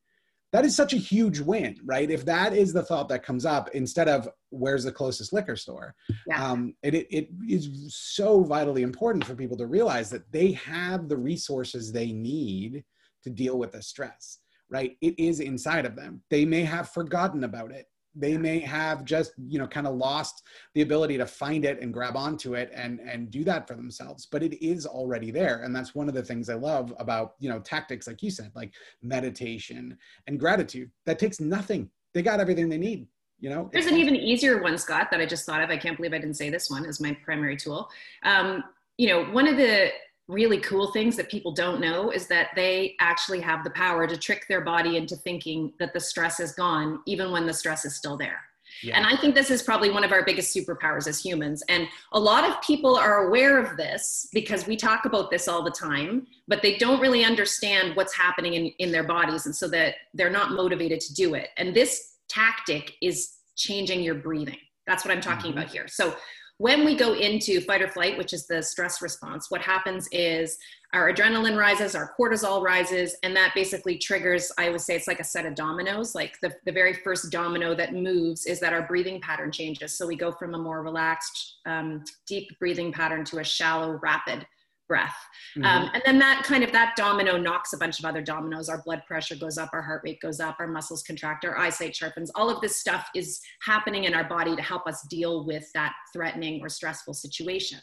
That 0.52 0.66
is 0.66 0.76
such 0.76 0.94
a 0.94 0.98
huge 0.98 1.40
win, 1.40 1.78
right? 1.84 2.12
If 2.12 2.26
that 2.26 2.54
is 2.54 2.74
the 2.74 2.84
thought 2.84 3.08
that 3.10 3.24
comes 3.24 3.46
up 3.46 3.70
instead 3.70 4.10
of 4.10 4.30
where's 4.50 4.84
the 4.84 4.92
closest 4.92 5.32
liquor 5.32 5.56
store, 5.56 5.96
yeah. 6.28 6.52
um, 6.52 6.76
it, 6.84 6.94
it, 6.94 7.08
it 7.10 7.30
is 7.48 7.96
so 7.96 8.44
vitally 8.44 8.84
important 8.84 9.24
for 9.24 9.34
people 9.34 9.56
to 9.58 9.66
realize 9.66 10.10
that 10.10 10.30
they 10.32 10.52
have 10.52 11.08
the 11.08 11.18
resources 11.18 11.92
they 11.92 12.12
need 12.12 12.84
to 13.24 13.30
deal 13.30 13.58
with 13.58 13.72
the 13.72 13.82
stress 13.82 14.40
right? 14.72 14.98
It 15.02 15.20
is 15.20 15.42
inside 15.42 15.86
of 15.86 15.96
them. 15.96 16.22
They 16.32 16.46
may 16.46 16.64
have 16.64 16.90
forgotten 16.90 17.44
about 17.44 17.72
it. 17.72 17.88
They 18.16 18.38
may 18.38 18.60
have 18.60 19.06
just, 19.06 19.34
you 19.48 19.60
know, 19.60 19.68
kind 19.68 19.88
of 19.88 19.96
lost 19.96 20.44
the 20.74 20.82
ability 20.82 21.18
to 21.18 21.26
find 21.26 21.64
it 21.64 21.82
and 21.82 21.94
grab 21.94 22.18
onto 22.18 22.56
it 22.56 22.70
and 22.74 23.00
and 23.00 23.32
do 23.32 23.46
that 23.46 23.68
for 23.68 23.76
themselves. 23.76 24.28
But 24.30 24.44
it 24.44 24.66
is 24.66 24.86
already 24.86 25.32
there, 25.32 25.64
and 25.64 25.74
that's 25.74 25.96
one 25.96 26.10
of 26.10 26.16
the 26.16 26.24
things 26.24 26.50
I 26.50 26.56
love 26.56 26.94
about, 27.00 27.36
you 27.40 27.50
know, 27.50 27.60
tactics 27.60 28.08
like 28.08 28.22
you 28.22 28.30
said, 28.30 28.52
like 28.54 28.74
meditation 29.02 29.98
and 30.28 30.40
gratitude. 30.40 30.92
That 31.06 31.20
takes 31.20 31.40
nothing. 31.40 31.90
They 32.14 32.22
got 32.22 32.42
everything 32.42 32.68
they 32.68 32.78
need. 32.78 33.08
You 33.40 33.50
know, 33.50 33.70
there's 33.72 33.88
an 33.88 33.98
even 33.98 34.16
easier 34.16 34.62
one, 34.62 34.78
Scott, 34.78 35.08
that 35.12 35.22
I 35.22 35.26
just 35.26 35.46
thought 35.46 35.64
of. 35.64 35.70
I 35.70 35.78
can't 35.78 35.96
believe 35.96 36.14
I 36.14 36.20
didn't 36.20 36.36
say 36.36 36.50
this 36.50 36.70
one 36.70 36.86
as 36.86 37.00
my 37.00 37.18
primary 37.24 37.56
tool. 37.56 37.90
Um, 38.24 38.64
you 38.98 39.08
know, 39.08 39.24
one 39.32 39.48
of 39.48 39.56
the 39.56 39.90
really 40.28 40.60
cool 40.60 40.92
things 40.92 41.16
that 41.18 41.30
people 41.30 41.52
don't 41.52 41.82
know 41.82 42.12
is 42.12 42.28
that 42.28 42.50
they 42.56 42.96
actually 43.00 43.42
have 43.42 43.64
the 43.64 43.70
power 43.72 44.08
to 44.08 44.18
trick 44.18 44.46
their 44.48 44.62
body 44.62 44.98
into 44.98 45.16
thinking 45.16 45.74
that 45.80 45.94
the 45.94 46.00
stress 46.00 46.40
is 46.40 46.54
gone, 46.54 47.00
even 47.06 47.32
when 47.32 47.46
the 47.46 47.54
stress 47.54 47.86
is 47.86 47.96
still 47.96 48.18
there. 48.18 48.40
Yeah. 48.84 48.98
And 48.98 49.06
I 49.06 49.16
think 49.18 49.36
this 49.36 49.52
is 49.52 49.62
probably 49.62 49.92
one 49.92 50.04
of 50.04 50.12
our 50.12 50.24
biggest 50.24 50.56
superpowers 50.56 51.08
as 51.08 51.24
humans. 51.24 51.62
And 51.70 51.88
a 52.14 52.20
lot 52.20 52.50
of 52.50 52.62
people 52.62 52.96
are 52.96 53.28
aware 53.28 53.60
of 53.60 53.78
this 53.78 54.28
because 54.32 54.66
we 54.66 54.76
talk 54.76 55.06
about 55.06 55.30
this 55.30 55.48
all 55.48 55.64
the 55.64 55.72
time, 55.72 56.26
but 56.48 56.62
they 56.62 56.78
don't 56.78 57.02
really 57.02 57.24
understand 57.24 57.96
what's 57.96 58.16
happening 58.16 58.54
in, 58.54 58.68
in 58.80 58.92
their 58.92 59.04
bodies. 59.04 59.46
And 59.46 59.56
so 59.56 59.68
that 59.70 59.96
they're 60.14 60.30
not 60.30 60.52
motivated 60.52 61.00
to 61.02 61.14
do 61.14 61.34
it. 61.36 61.50
And 61.58 61.76
this 61.76 62.16
tactic 62.30 62.94
is 63.02 63.34
changing 63.56 64.02
your 64.02 64.16
breathing. 64.16 64.58
That's 64.88 65.06
what 65.06 65.14
I'm 65.14 65.22
talking 65.22 65.52
mm-hmm. 65.52 65.60
about 65.60 65.72
here. 65.72 65.88
So 65.88 66.16
when 66.62 66.86
we 66.86 66.96
go 66.96 67.16
into 67.16 67.60
fight 67.60 67.82
or 67.82 67.88
flight, 67.88 68.16
which 68.20 68.34
is 68.34 68.46
the 68.46 68.62
stress 68.62 69.02
response, 69.02 69.50
what 69.50 69.62
happens 69.62 70.08
is 70.12 70.60
our 70.94 71.12
adrenaline 71.12 71.58
rises, 71.58 71.96
our 71.96 72.14
cortisol 72.16 72.62
rises, 72.62 73.16
and 73.24 73.36
that 73.36 73.56
basically 73.56 73.98
triggers, 73.98 74.52
I 74.60 74.70
would 74.70 74.82
say 74.82 74.96
it's 74.96 75.08
like 75.08 75.20
a 75.20 75.24
set 75.24 75.48
of 75.48 75.56
dominoes. 75.56 76.14
Like 76.14 76.38
the, 76.44 76.54
the 76.68 76.72
very 76.72 76.94
first 76.94 77.32
domino 77.32 77.74
that 77.74 77.96
moves 77.96 78.46
is 78.46 78.60
that 78.60 78.74
our 78.74 78.84
breathing 78.84 79.20
pattern 79.22 79.52
changes. 79.52 79.98
So 79.98 80.06
we 80.06 80.16
go 80.16 80.32
from 80.32 80.54
a 80.54 80.58
more 80.60 80.84
relaxed, 80.84 81.62
um, 81.66 82.04
deep 82.28 82.48
breathing 82.60 82.92
pattern 82.92 83.26
to 83.26 83.40
a 83.40 83.44
shallow, 83.44 84.00
rapid 84.04 84.46
breath. 84.92 85.16
Mm-hmm. 85.58 85.66
um, 85.66 85.90
and 85.94 86.04
then 86.06 86.20
that 86.20 86.44
kind 86.44 86.66
of 86.66 86.74
that 86.74 86.98
domino 86.98 87.38
knocks 87.38 87.72
a 87.72 87.78
bunch 87.78 87.98
of 88.00 88.04
other 88.04 88.22
dominoes. 88.22 88.68
Our 88.68 88.84
blood 88.84 89.04
pressure 89.08 89.38
goes 89.38 89.58
up 89.58 89.70
our 89.72 89.82
heart 89.82 90.02
rate 90.04 90.20
goes 90.20 90.42
up 90.42 90.58
our 90.60 90.68
muscles 90.68 91.02
contract 91.02 91.46
our 91.46 91.58
eyesight 91.58 91.96
sharpens. 91.96 92.30
All 92.36 92.50
of 92.50 92.60
this 92.60 92.76
stuff 92.76 93.08
is 93.16 93.40
happening 93.66 94.04
in 94.04 94.14
our 94.14 94.26
body 94.26 94.54
to 94.54 94.62
help 94.62 94.86
us 94.88 95.08
deal 95.10 95.46
with 95.46 95.66
that 95.76 95.94
threatening 96.12 96.60
or 96.62 96.68
stressful 96.68 97.14
situation. 97.14 97.80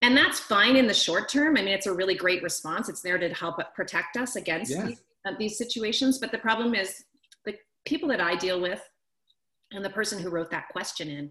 And 0.00 0.16
that's 0.16 0.40
fine 0.40 0.76
in 0.76 0.86
the 0.86 0.94
short 0.94 1.28
term. 1.28 1.58
I 1.58 1.60
mean 1.60 1.74
it's 1.74 1.86
a 1.86 1.92
really 1.92 2.14
great 2.14 2.42
response. 2.42 2.88
It's 2.88 3.02
there 3.02 3.18
to 3.18 3.28
help 3.34 3.60
protect 3.74 4.16
us 4.16 4.36
against 4.36 4.72
yeah. 4.72 4.86
these, 4.86 5.02
uh, 5.28 5.32
these 5.38 5.58
situations. 5.58 6.18
But 6.18 6.32
the 6.32 6.38
problem 6.38 6.74
is 6.74 7.04
the 7.44 7.56
people 7.84 8.08
that 8.08 8.22
i 8.22 8.34
deal 8.34 8.58
with 8.58 8.80
and 9.72 9.84
the 9.84 9.90
person 9.90 10.18
who 10.18 10.30
wrote 10.30 10.50
that 10.50 10.68
question 10.70 11.10
in 11.10 11.30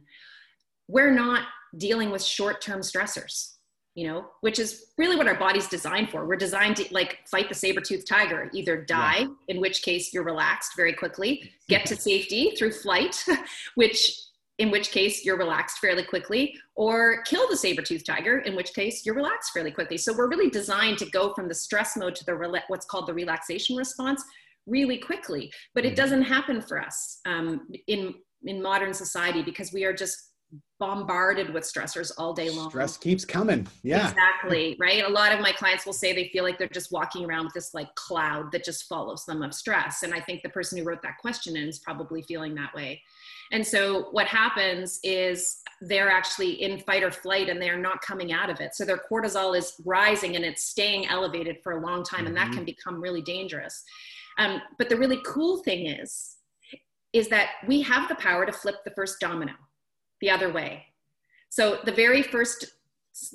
we're 0.87 1.13
not 1.13 1.47
dealing 1.77 2.11
with 2.11 2.21
short-term 2.21 2.81
stressors 2.81 3.52
you 3.95 4.07
know 4.07 4.25
which 4.41 4.59
is 4.59 4.87
really 4.97 5.15
what 5.15 5.27
our 5.27 5.37
body's 5.37 5.67
designed 5.67 6.09
for 6.09 6.25
we're 6.25 6.35
designed 6.35 6.75
to 6.75 6.85
like 6.91 7.19
fight 7.29 7.47
the 7.47 7.55
saber-toothed 7.55 8.07
tiger 8.07 8.49
either 8.53 8.83
die 8.83 9.19
yeah. 9.19 9.27
in 9.49 9.61
which 9.61 9.81
case 9.81 10.13
you're 10.13 10.23
relaxed 10.23 10.71
very 10.75 10.93
quickly 10.93 11.51
get 11.69 11.85
to 11.85 11.95
safety 11.95 12.53
through 12.57 12.71
flight 12.71 13.23
which 13.75 14.19
in 14.59 14.69
which 14.69 14.91
case 14.91 15.25
you're 15.25 15.37
relaxed 15.37 15.79
fairly 15.79 16.03
quickly 16.03 16.55
or 16.75 17.23
kill 17.23 17.47
the 17.49 17.57
saber-toothed 17.57 18.05
tiger 18.05 18.39
in 18.39 18.55
which 18.55 18.73
case 18.73 19.05
you're 19.05 19.15
relaxed 19.15 19.51
fairly 19.51 19.71
quickly 19.71 19.97
so 19.97 20.13
we're 20.15 20.29
really 20.29 20.49
designed 20.49 20.97
to 20.97 21.09
go 21.11 21.33
from 21.33 21.47
the 21.47 21.55
stress 21.55 21.95
mode 21.95 22.15
to 22.15 22.25
the 22.25 22.61
what's 22.67 22.85
called 22.85 23.07
the 23.07 23.13
relaxation 23.13 23.75
response 23.75 24.23
really 24.65 24.97
quickly 24.97 25.51
but 25.75 25.85
it 25.85 25.89
mm-hmm. 25.89 25.95
doesn't 25.95 26.21
happen 26.23 26.61
for 26.61 26.79
us 26.79 27.19
um, 27.25 27.67
in 27.87 28.13
in 28.45 28.61
modern 28.61 28.93
society 28.93 29.41
because 29.41 29.71
we 29.71 29.85
are 29.85 29.93
just 29.93 30.32
bombarded 30.79 31.53
with 31.53 31.63
stressors 31.63 32.11
all 32.17 32.33
day 32.33 32.49
long. 32.49 32.69
Stress 32.69 32.97
keeps 32.97 33.23
coming. 33.23 33.65
Yeah. 33.83 34.09
Exactly. 34.09 34.75
Right. 34.79 35.03
A 35.03 35.09
lot 35.09 35.31
of 35.31 35.39
my 35.39 35.53
clients 35.53 35.85
will 35.85 35.93
say 35.93 36.13
they 36.13 36.27
feel 36.33 36.43
like 36.43 36.57
they're 36.57 36.67
just 36.67 36.91
walking 36.91 37.25
around 37.25 37.45
with 37.45 37.53
this 37.53 37.73
like 37.73 37.93
cloud 37.95 38.51
that 38.51 38.65
just 38.65 38.89
follows 38.89 39.23
them 39.25 39.41
of 39.41 39.53
stress. 39.53 40.03
And 40.03 40.13
I 40.13 40.19
think 40.19 40.43
the 40.43 40.49
person 40.49 40.77
who 40.77 40.83
wrote 40.83 41.01
that 41.03 41.19
question 41.19 41.55
is 41.55 41.79
probably 41.79 42.21
feeling 42.23 42.53
that 42.55 42.73
way. 42.75 43.01
And 43.53 43.65
so 43.65 44.09
what 44.11 44.27
happens 44.27 44.99
is 45.03 45.59
they're 45.81 46.09
actually 46.09 46.61
in 46.61 46.79
fight 46.79 47.03
or 47.03 47.11
flight 47.11 47.49
and 47.49 47.61
they're 47.61 47.77
not 47.77 48.01
coming 48.01 48.33
out 48.33 48.49
of 48.49 48.59
it. 48.59 48.75
So 48.75 48.83
their 48.83 49.01
cortisol 49.09 49.57
is 49.57 49.73
rising 49.85 50.35
and 50.35 50.43
it's 50.43 50.63
staying 50.63 51.07
elevated 51.07 51.57
for 51.63 51.73
a 51.73 51.85
long 51.85 52.03
time. 52.03 52.21
Mm-hmm. 52.21 52.27
And 52.27 52.37
that 52.37 52.47
mm-hmm. 52.47 52.55
can 52.55 52.65
become 52.65 53.01
really 53.01 53.21
dangerous. 53.21 53.83
Um, 54.37 54.61
but 54.77 54.89
the 54.89 54.97
really 54.97 55.21
cool 55.25 55.63
thing 55.63 55.87
is, 55.87 56.37
is 57.13 57.29
that 57.29 57.51
we 57.67 57.81
have 57.83 58.09
the 58.09 58.15
power 58.15 58.45
to 58.45 58.51
flip 58.51 58.77
the 58.83 58.91
first 58.91 59.19
domino 59.19 59.53
the 60.23 60.31
other 60.31 60.49
way. 60.49 60.85
So 61.49 61.79
the 61.83 61.91
very 61.91 62.21
first 62.23 62.65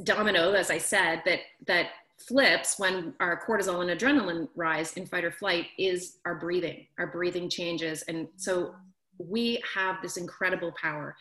domino, 0.05 0.53
as 0.53 0.71
I 0.71 0.79
said, 0.79 1.23
that 1.27 1.41
that 1.67 1.89
flips 2.27 2.79
when 2.79 3.13
our 3.21 3.45
cortisol 3.47 3.83
and 3.83 4.01
adrenaline 4.01 4.49
rise 4.57 4.95
in 4.95 5.05
fight 5.05 5.23
or 5.23 5.31
flight 5.31 5.67
is 5.79 6.17
our 6.25 6.35
breathing. 6.37 6.87
Our 6.99 7.07
breathing 7.07 7.51
changes, 7.51 8.03
and 8.09 8.27
so 8.37 8.75
we 9.19 9.63
have 9.75 9.97
this 10.01 10.17
incredible 10.17 10.73
power 10.81 11.15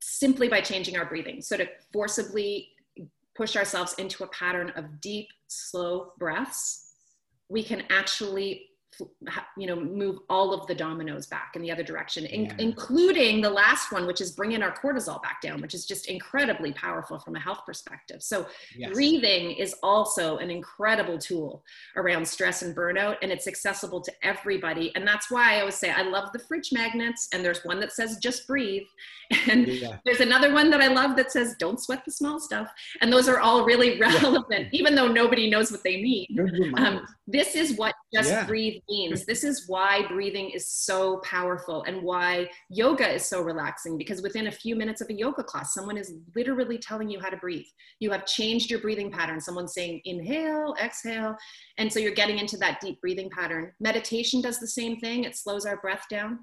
simply 0.00 0.48
by 0.48 0.60
changing 0.60 0.96
our 0.96 1.06
breathing. 1.06 1.40
So 1.40 1.56
to 1.56 1.68
forcibly 1.92 2.70
push 3.36 3.54
ourselves 3.54 3.94
into 3.98 4.24
a 4.24 4.28
pattern 4.28 4.72
of 4.74 5.00
deep, 5.00 5.28
slow 5.46 6.12
breaths, 6.18 6.90
we 7.48 7.62
can 7.62 7.84
actually 7.88 8.70
you 9.56 9.66
know 9.66 9.76
move 9.76 10.18
all 10.28 10.52
of 10.52 10.66
the 10.66 10.74
dominoes 10.74 11.26
back 11.26 11.52
in 11.54 11.62
the 11.62 11.70
other 11.70 11.82
direction 11.82 12.26
in, 12.26 12.44
yeah. 12.44 12.54
including 12.58 13.40
the 13.40 13.50
last 13.50 13.92
one 13.92 14.06
which 14.06 14.20
is 14.20 14.32
bringing 14.32 14.62
our 14.62 14.74
cortisol 14.76 15.22
back 15.22 15.40
down 15.40 15.60
which 15.60 15.74
is 15.74 15.86
just 15.86 16.06
incredibly 16.06 16.72
powerful 16.72 17.18
from 17.18 17.36
a 17.36 17.40
health 17.40 17.60
perspective 17.66 18.22
so 18.22 18.46
yes. 18.76 18.92
breathing 18.92 19.52
is 19.52 19.74
also 19.82 20.38
an 20.38 20.50
incredible 20.50 21.18
tool 21.18 21.64
around 21.96 22.26
stress 22.26 22.62
and 22.62 22.76
burnout 22.76 23.16
and 23.22 23.30
it's 23.30 23.46
accessible 23.46 24.00
to 24.00 24.12
everybody 24.22 24.92
and 24.94 25.06
that's 25.06 25.30
why 25.30 25.56
i 25.56 25.60
always 25.60 25.74
say 25.74 25.90
i 25.90 26.02
love 26.02 26.30
the 26.32 26.38
fridge 26.38 26.72
magnets 26.72 27.28
and 27.32 27.44
there's 27.44 27.64
one 27.64 27.80
that 27.80 27.92
says 27.92 28.18
just 28.18 28.46
breathe 28.46 28.86
and 29.48 29.66
yeah. 29.66 29.96
there's 30.04 30.20
another 30.20 30.52
one 30.52 30.70
that 30.70 30.80
i 30.80 30.88
love 30.88 31.16
that 31.16 31.30
says 31.32 31.54
don't 31.58 31.80
sweat 31.80 32.04
the 32.04 32.10
small 32.10 32.38
stuff 32.38 32.70
and 33.00 33.12
those 33.12 33.28
are 33.28 33.40
all 33.40 33.64
really 33.64 33.98
relevant 33.98 34.44
yeah. 34.50 34.68
even 34.72 34.94
though 34.94 35.08
nobody 35.08 35.48
knows 35.48 35.70
what 35.70 35.82
they 35.82 36.00
mean 36.02 36.72
um, 36.76 37.06
this 37.26 37.54
is 37.54 37.76
what 37.76 37.94
just 38.14 38.46
breathe 38.46 38.82
means. 38.88 39.24
This 39.24 39.44
is 39.44 39.64
why 39.68 40.06
breathing 40.08 40.50
is 40.50 40.70
so 40.70 41.18
powerful 41.18 41.82
and 41.84 42.02
why 42.02 42.48
yoga 42.68 43.08
is 43.08 43.26
so 43.26 43.42
relaxing 43.42 43.98
because 43.98 44.22
within 44.22 44.46
a 44.46 44.52
few 44.52 44.76
minutes 44.76 45.00
of 45.00 45.08
a 45.10 45.14
yoga 45.14 45.42
class, 45.42 45.74
someone 45.74 45.96
is 45.96 46.14
literally 46.34 46.78
telling 46.78 47.08
you 47.08 47.20
how 47.20 47.28
to 47.28 47.36
breathe. 47.36 47.66
You 48.00 48.10
have 48.10 48.26
changed 48.26 48.70
your 48.70 48.80
breathing 48.80 49.10
pattern. 49.10 49.40
Someone's 49.40 49.74
saying 49.74 50.00
inhale, 50.04 50.74
exhale. 50.82 51.36
And 51.78 51.92
so 51.92 51.98
you're 51.98 52.12
getting 52.12 52.38
into 52.38 52.56
that 52.58 52.80
deep 52.80 53.00
breathing 53.00 53.30
pattern. 53.30 53.72
Meditation 53.80 54.40
does 54.40 54.58
the 54.60 54.68
same 54.68 54.98
thing, 54.98 55.24
it 55.24 55.36
slows 55.36 55.66
our 55.66 55.76
breath 55.78 56.04
down. 56.10 56.40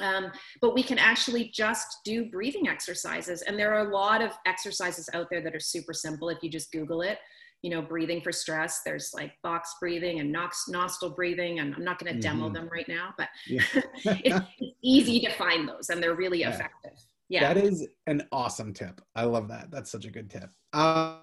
Um, 0.00 0.30
but 0.60 0.74
we 0.74 0.82
can 0.82 0.98
actually 0.98 1.50
just 1.54 1.98
do 2.04 2.28
breathing 2.30 2.68
exercises. 2.68 3.42
And 3.42 3.58
there 3.58 3.72
are 3.72 3.88
a 3.88 3.92
lot 3.92 4.20
of 4.20 4.32
exercises 4.44 5.08
out 5.14 5.28
there 5.30 5.40
that 5.42 5.54
are 5.54 5.60
super 5.60 5.92
simple 5.92 6.28
if 6.28 6.42
you 6.42 6.50
just 6.50 6.72
Google 6.72 7.02
it 7.02 7.18
you 7.66 7.72
know, 7.72 7.82
breathing 7.82 8.20
for 8.20 8.30
stress. 8.30 8.82
There's 8.84 9.10
like 9.12 9.32
box 9.42 9.74
breathing 9.80 10.20
and 10.20 10.30
nox- 10.30 10.68
nostril 10.68 11.10
breathing, 11.10 11.58
and 11.58 11.74
I'm 11.74 11.82
not 11.82 11.98
going 11.98 12.12
to 12.12 12.20
mm-hmm. 12.20 12.38
demo 12.38 12.48
them 12.48 12.68
right 12.72 12.86
now, 12.86 13.12
but 13.18 13.28
yeah. 13.48 13.60
it's, 13.74 14.46
it's, 14.60 14.76
easy 14.84 15.18
to 15.18 15.32
find 15.32 15.68
those, 15.68 15.90
and 15.90 16.00
they're 16.00 16.14
really 16.14 16.40
yeah. 16.42 16.50
effective. 16.50 16.92
Yeah, 17.28 17.52
that 17.52 17.56
is 17.56 17.88
an 18.06 18.22
awesome 18.30 18.72
tip. 18.72 19.00
I 19.16 19.24
love 19.24 19.48
that. 19.48 19.72
That's 19.72 19.90
such 19.90 20.04
a 20.04 20.12
good 20.12 20.30
tip. 20.30 20.48
Um, 20.72 21.16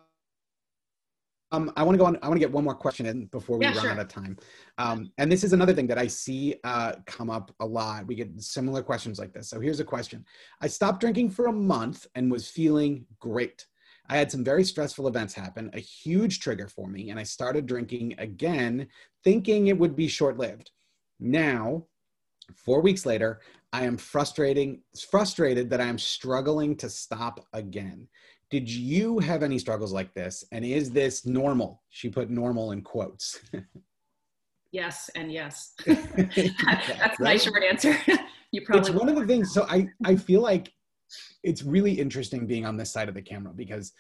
um, 1.53 1.71
I 1.77 1.83
want 1.83 1.93
to 1.93 1.97
go 1.97 2.07
on. 2.07 2.19
I 2.21 2.27
want 2.27 2.35
to 2.35 2.45
get 2.45 2.51
one 2.51 2.65
more 2.65 2.75
question 2.75 3.05
in 3.05 3.27
before 3.27 3.57
we 3.57 3.63
yeah, 3.63 3.71
run 3.71 3.81
sure. 3.81 3.91
out 3.91 3.99
of 3.99 4.09
time. 4.09 4.35
Um, 4.79 5.13
and 5.17 5.31
this 5.31 5.45
is 5.45 5.53
another 5.53 5.73
thing 5.73 5.87
that 5.87 5.97
I 5.97 6.07
see 6.07 6.55
uh, 6.65 6.95
come 7.05 7.29
up 7.29 7.55
a 7.61 7.65
lot. 7.65 8.05
We 8.05 8.15
get 8.15 8.41
similar 8.41 8.83
questions 8.83 9.17
like 9.17 9.31
this. 9.31 9.49
So 9.49 9.61
here's 9.61 9.79
a 9.79 9.85
question: 9.85 10.25
I 10.59 10.67
stopped 10.67 10.99
drinking 10.99 11.29
for 11.29 11.45
a 11.45 11.53
month 11.53 12.05
and 12.15 12.29
was 12.29 12.49
feeling 12.49 13.05
great. 13.21 13.65
I 14.09 14.17
had 14.17 14.31
some 14.31 14.43
very 14.43 14.63
stressful 14.63 15.07
events 15.07 15.33
happen, 15.33 15.69
a 15.73 15.79
huge 15.79 16.39
trigger 16.39 16.67
for 16.67 16.87
me, 16.87 17.09
and 17.09 17.19
I 17.19 17.23
started 17.23 17.65
drinking 17.65 18.15
again, 18.17 18.87
thinking 19.23 19.67
it 19.67 19.77
would 19.77 19.95
be 19.95 20.07
short 20.07 20.37
lived. 20.37 20.71
Now, 21.19 21.85
four 22.55 22.81
weeks 22.81 23.05
later, 23.05 23.39
I 23.71 23.85
am 23.85 23.97
frustrating, 23.97 24.81
frustrated 25.09 25.69
that 25.69 25.81
I 25.81 25.85
am 25.85 25.97
struggling 25.97 26.75
to 26.77 26.89
stop 26.89 27.47
again. 27.53 28.07
Did 28.49 28.69
you 28.69 29.19
have 29.19 29.41
any 29.41 29.57
struggles 29.57 29.93
like 29.93 30.13
this? 30.13 30.43
And 30.51 30.63
is 30.63 30.91
this 30.91 31.25
normal? 31.25 31.81
She 31.89 32.09
put 32.09 32.29
normal 32.29 32.71
in 32.71 32.81
quotes. 32.81 33.39
yes, 34.71 35.09
and 35.15 35.31
yes. 35.31 35.73
That's 35.85 37.19
my 37.19 37.37
short 37.37 37.63
answer. 37.63 37.97
you 38.51 38.61
probably. 38.61 38.81
It's 38.81 38.89
one 38.91 39.09
of 39.09 39.15
the 39.15 39.25
things. 39.25 39.51
So 39.53 39.65
I, 39.69 39.87
I 40.05 40.15
feel 40.15 40.41
like 40.41 40.71
it's 41.43 41.63
really 41.63 41.91
interesting 41.91 42.47
being 42.47 42.65
on 42.65 42.77
this 42.77 42.91
side 42.91 43.09
of 43.09 43.15
the 43.15 43.21
camera 43.21 43.53
because 43.53 43.93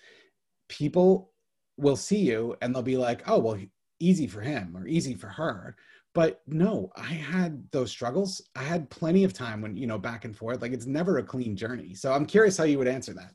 people 0.69 1.31
will 1.77 1.95
see 1.95 2.19
you 2.19 2.55
and 2.61 2.73
they'll 2.73 2.81
be 2.81 2.97
like, 2.97 3.23
oh, 3.27 3.39
well, 3.39 3.57
easy 3.99 4.27
for 4.27 4.41
him 4.41 4.75
or 4.75 4.87
easy 4.87 5.13
for 5.13 5.27
her. 5.27 5.75
But 6.13 6.41
no, 6.45 6.91
I 6.95 7.13
had 7.13 7.63
those 7.71 7.89
struggles. 7.89 8.41
I 8.55 8.63
had 8.63 8.89
plenty 8.89 9.23
of 9.23 9.33
time 9.33 9.61
when, 9.61 9.75
you 9.75 9.87
know, 9.87 9.97
back 9.97 10.25
and 10.25 10.37
forth. 10.37 10.61
Like 10.61 10.71
it's 10.71 10.85
never 10.85 11.17
a 11.17 11.23
clean 11.23 11.55
journey. 11.55 11.95
So 11.95 12.13
I'm 12.13 12.25
curious 12.25 12.57
how 12.57 12.65
you 12.65 12.77
would 12.77 12.87
answer 12.87 13.13
that. 13.13 13.33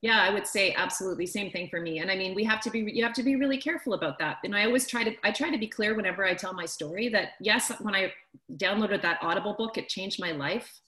Yeah, 0.00 0.20
I 0.20 0.30
would 0.30 0.46
say 0.46 0.74
absolutely 0.76 1.26
same 1.26 1.50
thing 1.50 1.68
for 1.68 1.80
me. 1.80 1.98
And 1.98 2.10
I 2.10 2.16
mean, 2.16 2.34
we 2.34 2.44
have 2.44 2.60
to 2.60 2.70
be 2.70 2.80
you 2.80 3.02
have 3.02 3.14
to 3.14 3.22
be 3.24 3.34
really 3.34 3.58
careful 3.58 3.94
about 3.94 4.18
that. 4.20 4.36
And 4.44 4.54
I 4.54 4.64
always 4.64 4.86
try 4.86 5.02
to 5.02 5.12
I 5.24 5.32
try 5.32 5.50
to 5.50 5.58
be 5.58 5.66
clear 5.66 5.96
whenever 5.96 6.24
I 6.24 6.34
tell 6.34 6.52
my 6.52 6.66
story 6.66 7.08
that 7.08 7.30
yes, 7.40 7.72
when 7.80 7.96
I 7.96 8.12
downloaded 8.52 9.02
that 9.02 9.18
Audible 9.22 9.54
book, 9.54 9.76
it 9.76 9.88
changed 9.88 10.20
my 10.20 10.30
life. 10.30 10.80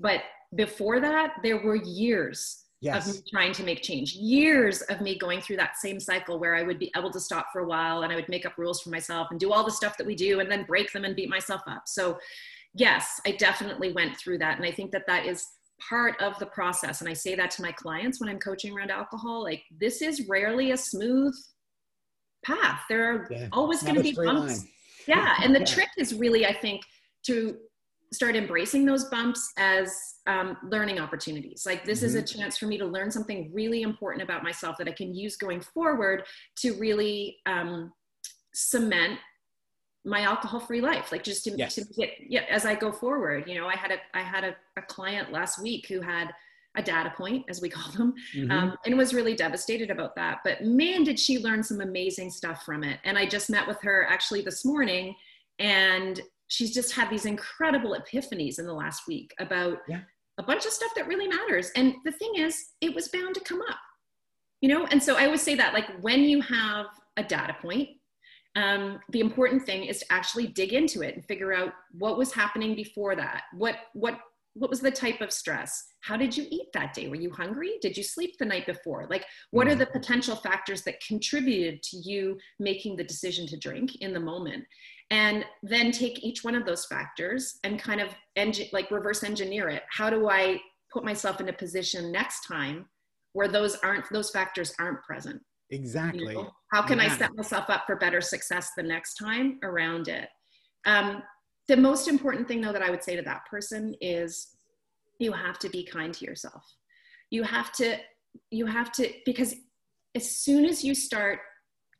But 0.00 0.22
before 0.56 0.98
that, 1.00 1.34
there 1.42 1.62
were 1.62 1.76
years 1.76 2.64
yes. 2.80 3.08
of 3.08 3.14
me 3.14 3.22
trying 3.30 3.52
to 3.52 3.62
make 3.62 3.82
change, 3.82 4.14
years 4.14 4.82
of 4.82 5.00
me 5.00 5.18
going 5.18 5.40
through 5.40 5.58
that 5.58 5.76
same 5.76 6.00
cycle 6.00 6.38
where 6.38 6.56
I 6.56 6.62
would 6.62 6.78
be 6.78 6.90
able 6.96 7.10
to 7.10 7.20
stop 7.20 7.46
for 7.52 7.60
a 7.60 7.66
while 7.66 8.02
and 8.02 8.12
I 8.12 8.16
would 8.16 8.28
make 8.28 8.46
up 8.46 8.56
rules 8.56 8.80
for 8.80 8.90
myself 8.90 9.28
and 9.30 9.38
do 9.38 9.52
all 9.52 9.64
the 9.64 9.70
stuff 9.70 9.96
that 9.98 10.06
we 10.06 10.16
do 10.16 10.40
and 10.40 10.50
then 10.50 10.64
break 10.64 10.92
them 10.92 11.04
and 11.04 11.14
beat 11.14 11.28
myself 11.28 11.60
up. 11.66 11.82
So, 11.86 12.18
yes, 12.74 13.20
I 13.26 13.32
definitely 13.32 13.92
went 13.92 14.16
through 14.16 14.38
that. 14.38 14.56
And 14.56 14.66
I 14.66 14.72
think 14.72 14.90
that 14.92 15.06
that 15.06 15.26
is 15.26 15.46
part 15.88 16.20
of 16.20 16.38
the 16.38 16.46
process. 16.46 17.00
And 17.00 17.08
I 17.08 17.14
say 17.14 17.34
that 17.34 17.50
to 17.52 17.62
my 17.62 17.72
clients 17.72 18.20
when 18.20 18.28
I'm 18.28 18.38
coaching 18.38 18.76
around 18.76 18.90
alcohol 18.90 19.42
like, 19.42 19.62
this 19.78 20.02
is 20.02 20.26
rarely 20.28 20.72
a 20.72 20.76
smooth 20.76 21.34
path. 22.44 22.80
There 22.88 23.12
are 23.12 23.28
yeah, 23.30 23.48
always 23.52 23.82
going 23.82 23.96
to 23.96 24.02
be 24.02 24.12
bumps. 24.12 24.58
Line. 24.58 24.68
Yeah. 25.06 25.36
And 25.42 25.54
the 25.54 25.60
yeah. 25.60 25.64
trick 25.66 25.88
is 25.96 26.14
really, 26.14 26.46
I 26.46 26.52
think, 26.52 26.82
to 27.26 27.56
start 28.12 28.34
embracing 28.34 28.84
those 28.84 29.04
bumps 29.04 29.52
as 29.56 29.94
um, 30.26 30.56
learning 30.64 30.98
opportunities. 30.98 31.64
Like 31.64 31.84
this 31.84 31.98
mm-hmm. 31.98 32.06
is 32.06 32.14
a 32.16 32.22
mm-hmm. 32.22 32.40
chance 32.40 32.58
for 32.58 32.66
me 32.66 32.76
to 32.78 32.84
learn 32.84 33.10
something 33.10 33.50
really 33.52 33.82
important 33.82 34.22
about 34.22 34.42
myself 34.42 34.76
that 34.78 34.88
I 34.88 34.92
can 34.92 35.14
use 35.14 35.36
going 35.36 35.60
forward 35.60 36.24
to 36.56 36.74
really 36.74 37.38
um, 37.46 37.92
cement 38.52 39.18
my 40.04 40.22
alcohol-free 40.22 40.80
life. 40.80 41.12
Like 41.12 41.22
just 41.22 41.44
to, 41.44 41.50
yes. 41.56 41.74
to 41.74 41.84
get 41.96 42.10
yeah, 42.26 42.44
as 42.50 42.64
I 42.64 42.74
go 42.74 42.90
forward. 42.90 43.44
You 43.46 43.56
know, 43.56 43.66
I 43.66 43.76
had 43.76 43.92
a 43.92 43.98
I 44.14 44.22
had 44.22 44.44
a, 44.44 44.56
a 44.76 44.82
client 44.82 45.30
last 45.30 45.62
week 45.62 45.86
who 45.88 46.00
had 46.00 46.32
a 46.76 46.82
data 46.82 47.12
point, 47.16 47.44
as 47.48 47.60
we 47.60 47.68
call 47.68 47.92
them, 47.92 48.14
mm-hmm. 48.34 48.50
um, 48.50 48.76
and 48.86 48.96
was 48.96 49.12
really 49.12 49.34
devastated 49.34 49.90
about 49.90 50.14
that. 50.16 50.38
But 50.44 50.64
man, 50.64 51.04
did 51.04 51.18
she 51.18 51.38
learn 51.38 51.62
some 51.62 51.80
amazing 51.80 52.30
stuff 52.30 52.64
from 52.64 52.84
it. 52.84 53.00
And 53.04 53.18
I 53.18 53.26
just 53.26 53.50
met 53.50 53.66
with 53.66 53.80
her 53.82 54.06
actually 54.08 54.42
this 54.42 54.64
morning, 54.64 55.14
and 55.58 56.20
she's 56.50 56.74
just 56.74 56.92
had 56.92 57.08
these 57.08 57.24
incredible 57.26 57.96
epiphanies 57.96 58.58
in 58.58 58.66
the 58.66 58.74
last 58.74 59.06
week 59.06 59.32
about 59.38 59.78
yeah. 59.88 60.00
a 60.38 60.42
bunch 60.42 60.66
of 60.66 60.72
stuff 60.72 60.90
that 60.96 61.06
really 61.06 61.28
matters. 61.28 61.70
And 61.76 61.94
the 62.04 62.12
thing 62.12 62.32
is, 62.36 62.70
it 62.80 62.94
was 62.94 63.08
bound 63.08 63.36
to 63.36 63.40
come 63.40 63.62
up, 63.62 63.78
you 64.60 64.68
know? 64.68 64.84
And 64.86 65.02
so 65.02 65.16
I 65.16 65.24
always 65.26 65.42
say 65.42 65.54
that, 65.54 65.72
like, 65.72 65.88
when 66.00 66.24
you 66.24 66.42
have 66.42 66.86
a 67.16 67.22
data 67.22 67.56
point, 67.62 67.88
um, 68.56 68.98
the 69.10 69.20
important 69.20 69.64
thing 69.64 69.84
is 69.84 70.00
to 70.00 70.06
actually 70.10 70.48
dig 70.48 70.72
into 70.72 71.02
it 71.02 71.14
and 71.14 71.24
figure 71.24 71.54
out 71.54 71.72
what 71.92 72.18
was 72.18 72.32
happening 72.32 72.74
before 72.74 73.14
that. 73.14 73.42
What, 73.56 73.76
what 73.94 74.18
what 74.54 74.68
was 74.68 74.80
the 74.80 74.90
type 74.90 75.20
of 75.20 75.30
stress 75.30 75.84
how 76.00 76.16
did 76.16 76.36
you 76.36 76.44
eat 76.50 76.66
that 76.74 76.92
day 76.92 77.06
were 77.06 77.14
you 77.14 77.30
hungry 77.30 77.74
did 77.80 77.96
you 77.96 78.02
sleep 78.02 78.34
the 78.38 78.44
night 78.44 78.66
before 78.66 79.06
like 79.08 79.24
what 79.52 79.68
are 79.68 79.76
the 79.76 79.84
mm-hmm. 79.84 79.98
potential 79.98 80.34
factors 80.34 80.82
that 80.82 81.00
contributed 81.06 81.80
to 81.84 81.96
you 81.98 82.36
making 82.58 82.96
the 82.96 83.04
decision 83.04 83.46
to 83.46 83.56
drink 83.56 83.94
in 84.00 84.12
the 84.12 84.18
moment 84.18 84.64
and 85.10 85.44
then 85.62 85.90
take 85.90 86.22
each 86.22 86.44
one 86.44 86.54
of 86.54 86.64
those 86.64 86.86
factors 86.86 87.58
and 87.64 87.80
kind 87.80 88.00
of 88.00 88.08
engi- 88.38 88.72
like 88.72 88.90
reverse 88.90 89.22
engineer 89.24 89.68
it 89.68 89.82
how 89.90 90.08
do 90.08 90.28
i 90.28 90.58
put 90.92 91.04
myself 91.04 91.40
in 91.40 91.48
a 91.48 91.52
position 91.52 92.10
next 92.12 92.46
time 92.46 92.86
where 93.32 93.48
those 93.48 93.76
aren't 93.76 94.04
those 94.12 94.30
factors 94.30 94.72
aren't 94.78 95.02
present 95.02 95.40
exactly 95.70 96.34
you 96.34 96.42
know? 96.42 96.50
how 96.72 96.82
can 96.82 96.98
yeah. 96.98 97.04
i 97.04 97.08
set 97.08 97.30
myself 97.34 97.68
up 97.68 97.84
for 97.86 97.96
better 97.96 98.20
success 98.20 98.70
the 98.76 98.82
next 98.82 99.14
time 99.14 99.58
around 99.62 100.08
it 100.08 100.28
um, 100.86 101.22
the 101.68 101.76
most 101.76 102.08
important 102.08 102.48
thing 102.48 102.60
though 102.60 102.72
that 102.72 102.82
i 102.82 102.90
would 102.90 103.04
say 103.04 103.16
to 103.16 103.22
that 103.22 103.42
person 103.50 103.94
is 104.00 104.48
you 105.18 105.32
have 105.32 105.58
to 105.58 105.68
be 105.68 105.84
kind 105.84 106.14
to 106.14 106.24
yourself 106.24 106.64
you 107.30 107.42
have 107.42 107.72
to 107.72 107.96
you 108.50 108.66
have 108.66 108.90
to 108.92 109.10
because 109.24 109.54
as 110.14 110.28
soon 110.28 110.64
as 110.64 110.82
you 110.84 110.94
start 110.94 111.40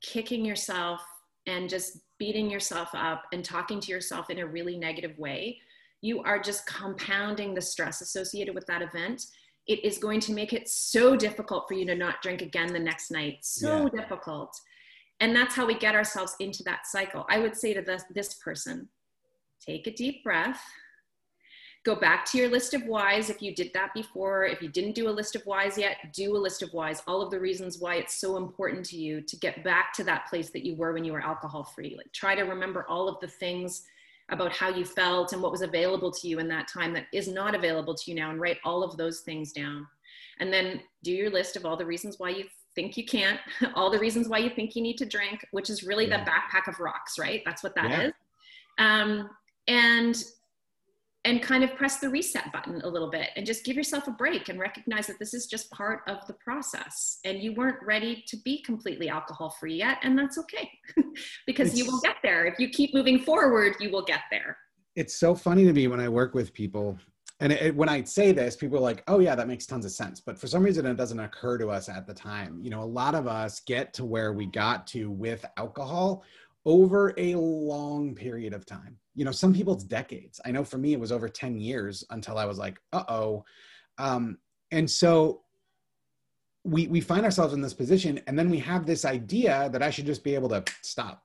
kicking 0.03 0.45
yourself 0.45 1.01
and 1.47 1.69
just 1.69 1.99
beating 2.21 2.49
yourself 2.49 2.91
up 2.95 3.25
and 3.33 3.45
talking 3.45 3.81
to 3.81 3.91
yourself 3.91 4.31
in 4.31 4.39
a 4.39 4.47
really 4.47 4.79
negative 4.79 5.19
way 5.19 5.59
you 6.03 6.23
are 6.23 6.39
just 6.39 6.65
compounding 6.67 7.53
the 7.53 7.61
stress 7.61 8.01
associated 8.01 8.55
with 8.55 8.67
that 8.67 8.83
event 8.83 9.27
it 9.67 9.85
is 9.85 9.99
going 9.99 10.21
to 10.21 10.33
make 10.33 10.53
it 10.53 10.69
so 10.69 11.17
difficult 11.17 11.67
for 11.67 11.75
you 11.75 11.85
to 11.85 11.97
not 11.97 12.23
drink 12.23 12.43
again 12.43 12.73
the 12.73 12.79
next 12.79 13.11
night 13.11 13.39
so 13.41 13.83
yeah. 13.93 14.01
difficult 14.01 14.57
and 15.19 15.35
that's 15.35 15.57
how 15.57 15.67
we 15.67 15.75
get 15.75 15.97
ourselves 15.97 16.37
into 16.39 16.63
that 16.63 16.87
cycle 16.87 17.27
i 17.29 17.41
would 17.41 17.57
say 17.57 17.75
to 17.75 17.83
this, 17.83 18.05
this 18.15 18.35
person 18.35 18.89
take 19.61 19.87
a 19.87 19.93
deep 19.93 20.25
breath. 20.25 20.61
Go 21.83 21.95
back 21.95 22.27
to 22.27 22.39
your 22.39 22.49
list 22.49 22.75
of 22.75 22.85
whys 22.85 23.31
if 23.31 23.41
you 23.41 23.55
did 23.55 23.71
that 23.73 23.95
before. 23.95 24.45
If 24.45 24.61
you 24.61 24.69
didn't 24.69 24.95
do 24.95 25.09
a 25.09 25.11
list 25.11 25.35
of 25.35 25.43
whys 25.47 25.79
yet, 25.79 25.97
do 26.13 26.37
a 26.37 26.39
list 26.39 26.63
of 26.63 26.71
whys. 26.75 27.03
All 27.07 27.23
of 27.23 27.31
the 27.31 27.41
reasons 27.41 27.79
why 27.79 27.95
it's 27.95 28.21
so 28.21 28.37
important 28.37 28.85
to 28.87 28.97
you 28.97 29.23
to 29.23 29.37
get 29.39 29.65
back 29.65 29.95
to 29.95 30.05
that 30.05 30.27
place 30.29 30.51
that 30.51 30.65
you 30.65 30.77
were 30.77 30.93
when 30.93 31.05
you 31.05 31.13
were 31.13 31.23
alcohol 31.23 31.65
free. 31.65 31.95
Like 31.97 32.13
try 32.13 32.35
to 32.35 32.43
remember 32.43 32.85
all 32.87 33.09
of 33.09 33.19
the 33.21 33.29
things 33.29 33.85
about 34.31 34.53
how 34.53 34.69
you 34.69 34.85
felt 34.85 35.33
and 35.33 35.43
what 35.43 35.53
was 35.53 35.63
available 35.63 36.11
to 36.11 36.29
you 36.29 36.39
in 36.39 36.49
that 36.49 36.69
time 36.69 36.93
that 36.93 37.07
is 37.13 37.29
not 37.29 37.55
available 37.55 37.95
to 37.95 38.11
you 38.11 38.15
now 38.15 38.31
and 38.31 38.41
write 38.41 38.59
all 38.65 38.83
of 38.83 38.97
those 38.97 39.21
things 39.21 39.53
down. 39.53 39.87
And 40.39 40.53
then 40.53 40.81
do 41.03 41.13
your 41.13 41.31
list 41.31 41.57
of 41.57 41.65
all 41.65 41.77
the 41.77 41.87
reasons 41.87 42.19
why 42.19 42.31
you 42.31 42.45
think 42.75 42.97
you 42.97 43.05
can't, 43.05 43.41
all 43.75 43.91
the 43.91 43.99
reasons 43.99 44.29
why 44.29 44.39
you 44.39 44.51
think 44.51 44.77
you 44.77 44.83
need 44.83 44.99
to 44.99 45.07
drink, 45.07 45.47
which 45.51 45.71
is 45.71 45.83
really 45.83 46.09
yeah. 46.09 46.25
the 46.25 46.31
backpack 46.31 46.69
of 46.69 46.79
rocks, 46.79 47.19
right? 47.19 47.43
That's 47.45 47.63
what 47.63 47.75
that 47.75 47.91
yeah. 47.91 48.03
is. 48.03 48.13
Um, 48.79 49.31
and 49.67 50.23
and 51.25 51.43
kind 51.43 51.63
of 51.63 51.75
press 51.75 51.99
the 51.99 52.09
reset 52.09 52.51
button 52.53 52.81
a 52.83 52.89
little 52.89 53.11
bit 53.11 53.29
and 53.37 53.45
just 53.45 53.65
give 53.65 53.77
yourself 53.77 54.09
a 54.09 54.11
break 54.11 54.49
and 54.49 54.59
recognize 54.59 55.07
that 55.07 55.19
this 55.19 55.35
is 55.35 55.47
just 55.47 55.71
part 55.71 56.01
of 56.09 56.27
the 56.27 56.33
process. 56.35 57.19
And 57.25 57.43
you 57.43 57.53
weren't 57.55 57.77
ready 57.87 58.25
to 58.29 58.37
be 58.39 58.63
completely 58.63 59.09
alcohol 59.09 59.51
free 59.51 59.75
yet 59.77 59.99
and 60.03 60.19
that's 60.19 60.39
okay. 60.39 60.71
Because 61.47 61.71
it's, 61.71 61.79
you 61.79 61.87
will 61.87 62.01
get 62.01 62.17
there. 62.23 62.47
If 62.47 62.59
you 62.59 62.71
keep 62.71 62.95
moving 62.95 63.19
forward 63.21 63.75
you 63.81 63.91
will 63.91 64.05
get 64.05 64.21
there. 64.31 64.57
It's 64.97 65.19
so 65.19 65.35
funny 65.35 65.65
to 65.65 65.73
me 65.73 65.89
when 65.89 66.01
i 66.01 66.09
work 66.09 66.35
with 66.35 66.53
people 66.53 66.99
and 67.41 67.53
it, 67.53 67.75
when 67.75 67.89
i 67.89 68.03
say 68.03 68.33
this 68.33 68.57
people 68.57 68.79
are 68.79 68.83
like 68.83 69.03
oh 69.09 69.19
yeah 69.19 69.35
that 69.35 69.49
makes 69.49 69.67
tons 69.67 69.85
of 69.85 69.93
sense. 69.93 70.21
But 70.21 70.39
for 70.39 70.47
some 70.47 70.63
reason 70.63 70.87
it 70.87 70.97
doesn't 70.97 71.21
occur 71.21 71.59
to 71.59 71.69
us 71.69 71.89
at 71.91 72.07
the 72.07 72.15
time. 72.15 72.61
You 72.63 72.71
know 72.71 72.83
a 72.83 72.85
lot 72.85 73.15
of 73.15 73.27
us 73.27 73.61
get 73.61 73.93
to 73.95 74.07
where 74.07 74.33
we 74.33 74.47
got 74.47 74.87
to 74.89 75.11
with 75.11 75.45
alcohol 75.59 76.23
over 76.67 77.15
a 77.17 77.35
long 77.35 78.15
period 78.15 78.53
of 78.53 78.67
time. 78.67 78.97
You 79.15 79.25
know, 79.25 79.33
some 79.33 79.53
people 79.53 79.75
it's 79.75 79.85
decades. 79.85 80.41
I 80.45 80.51
know 80.51 80.65
for 80.65 80.79
me 80.79 80.93
it 80.93 81.01
was 81.01 81.13
over 81.13 81.29
10 81.29 81.59
years 81.59 82.05
until 82.11 82.39
I 82.39 82.45
was 82.45 82.59
like, 82.59 82.79
uh-oh. 82.93 83.45
Um, 83.99 84.39
and 84.71 84.89
so 84.89 85.43
we 86.65 86.87
we 86.89 87.01
find 87.01 87.25
ourselves 87.25 87.55
in 87.55 87.63
this 87.63 87.73
position 87.73 88.21
and 88.27 88.39
then 88.39 88.51
we 88.51 88.59
have 88.59 88.85
this 88.85 89.07
idea 89.07 89.71
that 89.73 89.83
I 89.83 89.89
should 89.89 90.07
just 90.07 90.23
be 90.23 90.35
able 90.35 90.51
to 90.51 90.63
stop. 90.83 91.23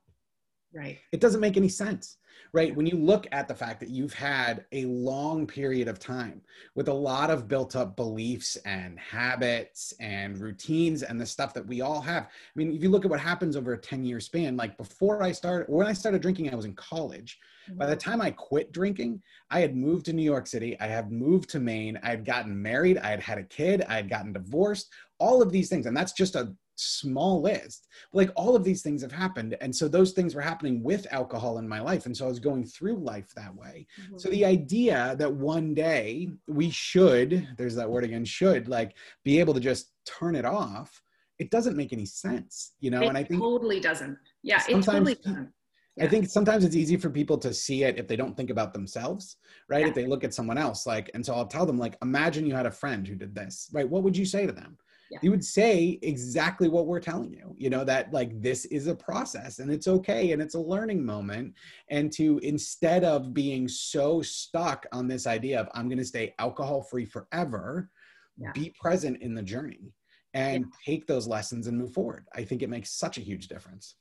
Right. 0.75 0.99
It 1.11 1.21
doesn't 1.21 1.41
make 1.41 1.57
any 1.57 1.69
sense 1.69 2.17
right? 2.55 2.73
When 2.73 2.85
you 2.85 2.95
look 2.95 3.27
at 3.33 3.49
the 3.49 3.53
fact 3.53 3.81
that 3.81 3.89
you've 3.89 4.13
had 4.13 4.63
a 4.71 4.85
long 4.85 5.45
period 5.45 5.89
of 5.89 5.99
time 5.99 6.41
with 6.73 6.87
a 6.87 6.93
lot 6.93 7.29
of 7.29 7.49
built 7.49 7.75
up 7.75 7.97
beliefs 7.97 8.55
and 8.65 8.97
habits 8.97 9.93
and 9.99 10.37
routines 10.39 11.03
and 11.03 11.19
the 11.19 11.25
stuff 11.25 11.53
that 11.53 11.67
we 11.67 11.81
all 11.81 11.99
have. 11.99 12.23
I 12.23 12.29
mean, 12.55 12.73
if 12.73 12.81
you 12.81 12.89
look 12.89 13.03
at 13.03 13.11
what 13.11 13.19
happens 13.19 13.57
over 13.57 13.73
a 13.73 13.77
10 13.77 14.05
year 14.05 14.21
span, 14.21 14.55
like 14.55 14.77
before 14.77 15.21
I 15.21 15.33
started, 15.33 15.67
when 15.67 15.85
I 15.85 15.91
started 15.91 16.21
drinking, 16.21 16.49
I 16.49 16.55
was 16.55 16.63
in 16.63 16.75
college. 16.75 17.37
By 17.73 17.87
the 17.87 17.97
mm-hmm. 17.97 18.11
time 18.11 18.21
I 18.21 18.31
quit 18.31 18.71
drinking, 18.71 19.21
I 19.49 19.59
had 19.59 19.75
moved 19.75 20.05
to 20.05 20.13
New 20.13 20.23
York 20.23 20.47
City. 20.47 20.79
I 20.79 20.85
had 20.85 21.11
moved 21.11 21.49
to 21.49 21.59
Maine. 21.59 21.99
I 22.03 22.09
had 22.11 22.23
gotten 22.23 22.61
married. 22.61 22.99
I 22.99 23.09
had 23.09 23.19
had 23.19 23.37
a 23.39 23.43
kid. 23.43 23.83
I 23.89 23.95
had 23.95 24.09
gotten 24.09 24.31
divorced. 24.31 24.89
All 25.19 25.41
of 25.41 25.51
these 25.51 25.67
things. 25.67 25.87
And 25.87 25.97
that's 25.97 26.13
just 26.13 26.35
a 26.35 26.55
small 26.75 27.41
list. 27.41 27.87
Like 28.13 28.31
all 28.35 28.55
of 28.55 28.63
these 28.63 28.81
things 28.81 29.01
have 29.01 29.11
happened. 29.11 29.57
And 29.61 29.75
so 29.75 29.87
those 29.87 30.11
things 30.11 30.35
were 30.35 30.41
happening 30.41 30.83
with 30.83 31.07
alcohol 31.11 31.57
in 31.57 31.67
my 31.67 31.79
life. 31.79 32.05
And 32.05 32.15
so 32.15 32.25
I 32.25 32.29
was 32.29 32.39
going 32.39 32.65
through 32.65 32.97
life 32.97 33.33
that 33.35 33.55
way. 33.55 33.87
Mm-hmm. 34.01 34.17
So 34.17 34.29
the 34.29 34.45
idea 34.45 35.15
that 35.17 35.33
one 35.33 35.73
day 35.73 36.29
we 36.47 36.69
should, 36.69 37.47
there's 37.57 37.75
that 37.75 37.89
word 37.89 38.03
again, 38.03 38.25
should 38.25 38.67
like 38.67 38.95
be 39.23 39.39
able 39.39 39.53
to 39.53 39.59
just 39.59 39.91
turn 40.05 40.35
it 40.35 40.45
off, 40.45 41.01
it 41.39 41.51
doesn't 41.51 41.75
make 41.75 41.91
any 41.91 42.05
sense, 42.05 42.73
you 42.79 42.91
know? 42.91 43.01
It 43.01 43.07
and 43.07 43.17
I 43.17 43.23
think 43.23 43.41
totally 43.41 43.79
doesn't. 43.79 44.17
Yeah, 44.43 44.61
it 44.69 44.81
totally 44.83 45.15
doesn't. 45.15 45.51
Yeah. 45.97 46.05
I 46.05 46.07
think 46.07 46.27
sometimes 46.27 46.65
it's 46.65 46.75
easy 46.75 46.97
for 46.97 47.09
people 47.09 47.37
to 47.37 47.53
see 47.53 47.83
it 47.83 47.97
if 47.97 48.07
they 48.07 48.17
don't 48.17 48.35
think 48.35 48.49
about 48.49 48.73
themselves, 48.73 49.37
right? 49.69 49.81
Yeah. 49.81 49.87
If 49.87 49.95
they 49.95 50.07
look 50.07 50.25
at 50.25 50.33
someone 50.33 50.57
else, 50.57 50.85
like, 50.85 51.09
and 51.13 51.25
so 51.25 51.33
I'll 51.33 51.47
tell 51.47 51.65
them, 51.65 51.77
like, 51.77 51.97
imagine 52.01 52.45
you 52.45 52.53
had 52.53 52.65
a 52.65 52.71
friend 52.71 53.07
who 53.07 53.15
did 53.15 53.33
this, 53.33 53.69
right? 53.71 53.87
What 53.87 54.03
would 54.03 54.17
you 54.17 54.25
say 54.25 54.45
to 54.45 54.51
them? 54.51 54.77
Yeah. 55.11 55.19
you 55.21 55.31
would 55.31 55.43
say 55.43 55.99
exactly 56.01 56.67
what 56.67 56.87
we're 56.87 56.99
telling 56.99 57.31
you 57.31 57.55
you 57.57 57.69
know 57.69 57.83
that 57.83 58.11
like 58.11 58.41
this 58.41 58.65
is 58.65 58.87
a 58.87 58.95
process 58.95 59.59
and 59.59 59.71
it's 59.71 59.87
okay 59.87 60.31
and 60.31 60.41
it's 60.41 60.55
a 60.55 60.59
learning 60.59 61.03
moment 61.03 61.53
and 61.89 62.11
to 62.11 62.39
instead 62.39 63.03
of 63.03 63.33
being 63.33 63.67
so 63.67 64.21
stuck 64.21 64.85
on 64.91 65.07
this 65.07 65.27
idea 65.27 65.59
of 65.59 65.67
i'm 65.73 65.87
going 65.87 65.97
to 65.97 66.05
stay 66.05 66.33
alcohol 66.39 66.81
free 66.81 67.05
forever 67.05 67.89
yeah. 68.37 68.51
be 68.53 68.73
present 68.79 69.21
in 69.21 69.33
the 69.33 69.43
journey 69.43 69.93
and 70.33 70.65
yeah. 70.65 70.93
take 70.93 71.07
those 71.07 71.27
lessons 71.27 71.67
and 71.67 71.77
move 71.77 71.93
forward 71.93 72.25
i 72.35 72.43
think 72.43 72.61
it 72.61 72.69
makes 72.69 72.91
such 72.91 73.17
a 73.17 73.21
huge 73.21 73.47
difference 73.47 73.95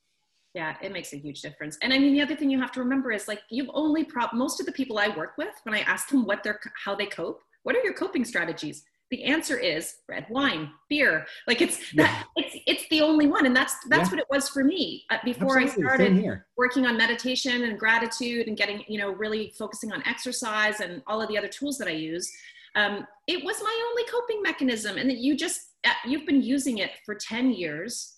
yeah 0.53 0.75
it 0.81 0.91
makes 0.91 1.13
a 1.13 1.17
huge 1.17 1.41
difference 1.41 1.77
and 1.81 1.93
i 1.93 1.99
mean 1.99 2.13
the 2.13 2.21
other 2.21 2.35
thing 2.35 2.49
you 2.49 2.59
have 2.59 2.71
to 2.71 2.79
remember 2.79 3.11
is 3.11 3.27
like 3.27 3.41
you've 3.49 3.69
only 3.73 4.03
prop 4.03 4.33
most 4.33 4.59
of 4.59 4.65
the 4.65 4.71
people 4.71 4.97
i 4.97 5.07
work 5.09 5.33
with 5.37 5.53
when 5.63 5.75
i 5.75 5.79
ask 5.81 6.09
them 6.09 6.25
what 6.25 6.43
they're 6.43 6.59
how 6.83 6.95
they 6.95 7.05
cope 7.05 7.41
what 7.63 7.75
are 7.75 7.83
your 7.83 7.93
coping 7.93 8.25
strategies 8.25 8.83
the 9.11 9.23
answer 9.23 9.57
is 9.57 9.97
red 10.09 10.25
wine 10.29 10.69
beer 10.89 11.25
like 11.47 11.61
it's 11.61 11.93
yeah. 11.93 12.03
that, 12.03 12.27
it's 12.35 12.55
it's 12.65 12.89
the 12.89 13.01
only 13.01 13.27
one 13.27 13.45
and 13.45 13.55
that's 13.55 13.75
that's 13.89 14.09
yeah. 14.09 14.11
what 14.11 14.19
it 14.19 14.27
was 14.29 14.49
for 14.49 14.63
me 14.63 15.03
uh, 15.09 15.17
before 15.23 15.59
Absolutely. 15.59 15.83
i 15.83 15.95
started 15.95 16.41
working 16.57 16.85
on 16.85 16.97
meditation 16.97 17.63
and 17.63 17.79
gratitude 17.79 18.47
and 18.47 18.57
getting 18.57 18.83
you 18.87 18.97
know 18.97 19.11
really 19.11 19.53
focusing 19.57 19.91
on 19.91 20.01
exercise 20.07 20.79
and 20.79 21.01
all 21.07 21.21
of 21.21 21.27
the 21.27 21.37
other 21.37 21.47
tools 21.47 21.77
that 21.77 21.87
i 21.87 21.91
use 21.91 22.31
um, 22.77 23.07
it 23.27 23.41
was 23.45 23.55
my 23.63 23.85
only 23.89 24.03
coping 24.11 24.41
mechanism 24.41 24.97
and 24.97 25.09
that 25.09 25.17
you 25.17 25.37
just 25.37 25.61
uh, 25.85 25.91
you've 26.05 26.25
been 26.25 26.41
using 26.41 26.79
it 26.79 26.91
for 27.05 27.15
10 27.15 27.51
years 27.51 28.15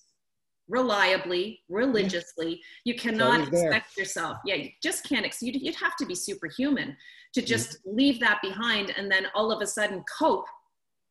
reliably 0.69 1.61
religiously 1.69 2.59
you 2.83 2.95
cannot 2.95 3.47
expect 3.47 3.97
yourself 3.97 4.37
yeah 4.45 4.55
you 4.55 4.69
just 4.83 5.07
can't 5.07 5.25
you'd, 5.41 5.61
you'd 5.61 5.75
have 5.75 5.95
to 5.95 6.05
be 6.05 6.15
superhuman 6.15 6.95
to 7.33 7.41
just 7.41 7.79
mm-hmm. 7.79 7.97
leave 7.97 8.19
that 8.19 8.39
behind 8.41 8.93
and 8.97 9.09
then 9.09 9.27
all 9.33 9.51
of 9.51 9.61
a 9.61 9.67
sudden 9.67 10.03
cope 10.17 10.45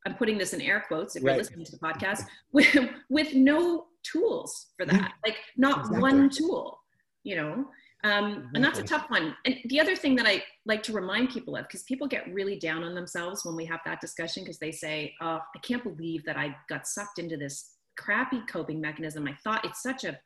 I'm 0.07 0.15
putting 0.15 0.39
this 0.39 0.55
in 0.55 0.61
air 0.61 0.85
quotes 0.87 1.17
if 1.17 1.25
right. 1.25 1.33
you're 1.33 1.39
listening 1.39 1.67
to 1.67 1.73
the 1.73 1.79
podcast, 1.79 2.23
with, 2.53 2.75
with 3.11 3.35
no 3.35 3.87
tools 4.05 4.69
for 4.77 4.87
that, 4.87 5.13
like 5.27 5.37
not 5.57 5.81
exactly. 5.81 6.01
one 6.01 6.31
tool, 6.31 6.79
you 7.25 7.37
know? 7.37 7.67
Um, 8.05 8.51
and 8.55 8.63
that's 8.63 8.79
a 8.79 8.85
tough 8.85 9.11
one. 9.11 9.35
And 9.47 9.57
the 9.65 9.81
other 9.81 9.97
thing 9.97 10.15
that 10.17 10.27
I 10.27 10.45
like 10.65 10.85
to 10.85 10.93
remind 10.93 11.31
people 11.31 11.57
of, 11.57 11.65
because 11.67 11.83
people 11.85 12.07
get 12.07 12.33
really 12.33 12.57
down 12.57 12.85
on 12.85 12.95
themselves 12.95 13.45
when 13.45 13.57
we 13.57 13.65
have 13.65 13.81
that 13.85 14.01
discussion, 14.01 14.45
because 14.45 14.61
they 14.61 14.71
say, 14.71 15.13
oh, 15.21 15.41
I 15.55 15.59
can't 15.63 15.83
believe 15.83 16.25
that 16.25 16.37
I 16.37 16.55
got 16.69 16.87
sucked 16.87 17.19
into 17.19 17.37
this 17.37 17.73
crappy 17.99 18.43
coping 18.49 18.81
mechanism. 18.81 19.27
I 19.27 19.35
thought 19.43 19.65
it's 19.65 19.83
such 19.83 20.05
a, 20.05 20.17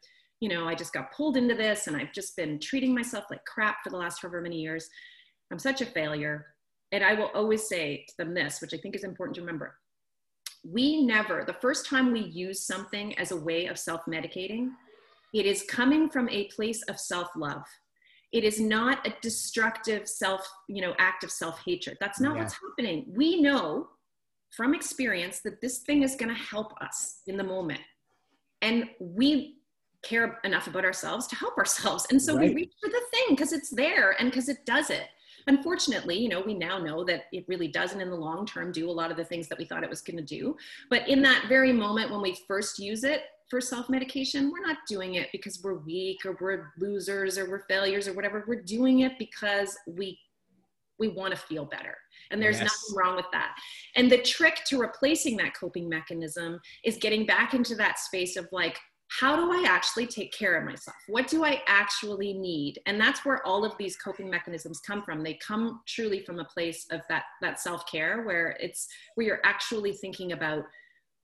you 0.41 0.51
know, 0.51 0.69
I 0.69 0.75
just 0.75 0.93
got 0.93 1.13
pulled 1.13 1.39
into 1.39 1.55
this 1.55 1.87
and 1.87 1.97
I've 1.97 2.13
just 2.13 2.37
been 2.37 2.59
treating 2.61 2.95
myself 2.95 3.25
like 3.31 3.45
crap 3.47 3.77
for 3.83 3.89
the 3.89 3.97
last 3.97 4.21
however 4.21 4.43
many 4.43 4.61
years. 4.61 4.87
I'm 5.51 5.59
such 5.59 5.81
a 5.81 5.87
failure 5.87 6.47
and 6.93 7.05
I 7.05 7.15
will 7.15 7.31
always 7.35 7.69
say 7.69 8.05
to 8.09 8.17
them 8.17 8.35
this, 8.35 8.61
which 8.61 8.75
I 8.75 8.79
think 8.79 8.95
is 8.95 9.05
important 9.05 9.37
to 9.37 9.43
remember. 9.43 9.77
We 10.65 11.03
never, 11.05 11.45
the 11.47 11.55
first 11.55 11.87
time 11.87 12.13
we 12.13 12.21
use 12.21 12.67
something 12.67 13.17
as 13.19 13.31
a 13.31 13.37
way 13.37 13.67
of 13.67 13.79
self 13.79 14.03
medicating, 14.07 14.71
it 15.33 15.47
is 15.47 15.63
coming 15.69 16.11
from 16.11 16.29
a 16.29 16.49
place 16.49 16.83
of 16.83 16.99
self 16.99 17.29
love. 17.37 17.65
It 18.33 18.45
is 18.45 18.61
not 18.61 19.07
a 19.07 19.15
destructive 19.23 20.07
self, 20.07 20.47
you 20.69 20.83
know, 20.83 20.95
act 20.99 21.25
of 21.25 21.31
self 21.31 21.61
hatred. 21.65 21.97
That's 22.01 22.21
not 22.21 22.35
yeah. 22.35 22.43
what's 22.43 22.55
happening. 22.55 23.07
We 23.09 23.41
know 23.41 23.89
from 24.57 24.75
experience 24.75 25.41
that 25.45 25.61
this 25.61 25.79
thing 25.79 26.03
is 26.03 26.17
going 26.17 26.29
to 26.29 26.41
help 26.41 26.75
us 26.81 27.21
in 27.27 27.37
the 27.37 27.45
moment. 27.45 27.81
And 28.63 28.91
we 29.01 29.57
care 30.03 30.39
enough 30.45 30.67
about 30.67 30.85
ourselves 30.85 31.27
to 31.29 31.37
help 31.37 31.57
ourselves. 31.59 32.07
And 32.11 32.21
so 32.21 32.37
right. 32.37 32.49
we 32.49 32.55
reach 32.55 32.73
for 32.81 32.89
the 32.89 33.01
thing 33.13 33.37
because 33.37 33.53
it's 33.53 33.71
there 33.71 34.17
and 34.19 34.31
because 34.31 34.49
it 34.49 34.65
does 34.67 34.91
it. 34.91 35.07
Unfortunately, 35.47 36.19
you 36.19 36.29
know, 36.29 36.41
we 36.41 36.55
now 36.55 36.79
know 36.79 37.05
that 37.05 37.25
it 37.33 37.45
really 37.49 37.69
doesn't 37.69 38.01
in 38.01 38.11
the 38.11 38.17
long 38.17 38.47
term 38.47 38.73
do 38.73 38.91
a 38.91 38.93
lot 38.93 39.11
of 39.11 39.17
the 39.17 39.25
things 39.25 39.49
that 39.49 39.59
we 39.59 39.65
thought 39.65 39.85
it 39.85 39.91
was 39.91 40.01
going 40.03 40.17
to 40.17 40.23
do. 40.23 40.57
But 40.89 41.09
in 41.09 41.23
that 41.23 41.47
very 41.49 41.73
moment 41.73 42.11
when 42.11 42.21
we 42.21 42.39
first 42.47 42.79
use 42.79 43.05
it 43.05 43.23
for 43.49 43.61
self 43.61 43.89
medication, 43.89 44.51
we're 44.51 44.67
not 44.67 44.79
doing 44.89 45.15
it 45.15 45.29
because 45.33 45.61
we're 45.63 45.79
weak 45.79 46.25
or 46.25 46.37
we're 46.41 46.73
losers 46.79 47.39
or 47.39 47.49
we're 47.51 47.65
failures 47.69 48.07
or 48.07 48.13
whatever. 48.13 48.45
We're 48.47 48.63
doing 48.63 49.01
it 49.01 49.13
because 49.19 49.77
we 49.87 50.19
we 51.01 51.09
want 51.09 51.35
to 51.35 51.41
feel 51.41 51.65
better. 51.65 51.97
And 52.31 52.41
there's 52.41 52.61
yes. 52.61 52.65
nothing 52.65 52.97
wrong 52.97 53.17
with 53.17 53.27
that. 53.33 53.57
And 53.97 54.13
the 54.13 54.19
trick 54.19 54.61
to 54.67 54.79
replacing 54.79 55.37
that 55.39 55.55
coping 55.59 55.89
mechanism 55.89 56.61
is 56.85 56.99
getting 56.99 57.27
back 57.27 57.55
into 57.55 57.75
that 57.77 57.99
space 57.99 58.37
of 58.37 58.47
like, 58.53 58.79
how 59.19 59.35
do 59.35 59.51
I 59.51 59.65
actually 59.69 60.07
take 60.07 60.33
care 60.33 60.57
of 60.57 60.65
myself? 60.65 60.97
What 61.09 61.27
do 61.27 61.45
I 61.45 61.63
actually 61.67 62.33
need? 62.33 62.79
And 62.87 63.01
that's 63.01 63.25
where 63.25 63.45
all 63.45 63.65
of 63.65 63.77
these 63.77 63.97
coping 63.97 64.31
mechanisms 64.31 64.79
come 64.79 65.03
from. 65.03 65.25
They 65.25 65.35
come 65.35 65.81
truly 65.87 66.21
from 66.21 66.39
a 66.39 66.45
place 66.45 66.87
of 66.93 67.01
that, 67.09 67.25
that 67.43 67.59
self-care 67.59 68.23
where 68.23 68.57
it's 68.61 68.87
where 69.17 69.27
you're 69.27 69.41
actually 69.45 69.93
thinking 69.93 70.31
about 70.31 70.63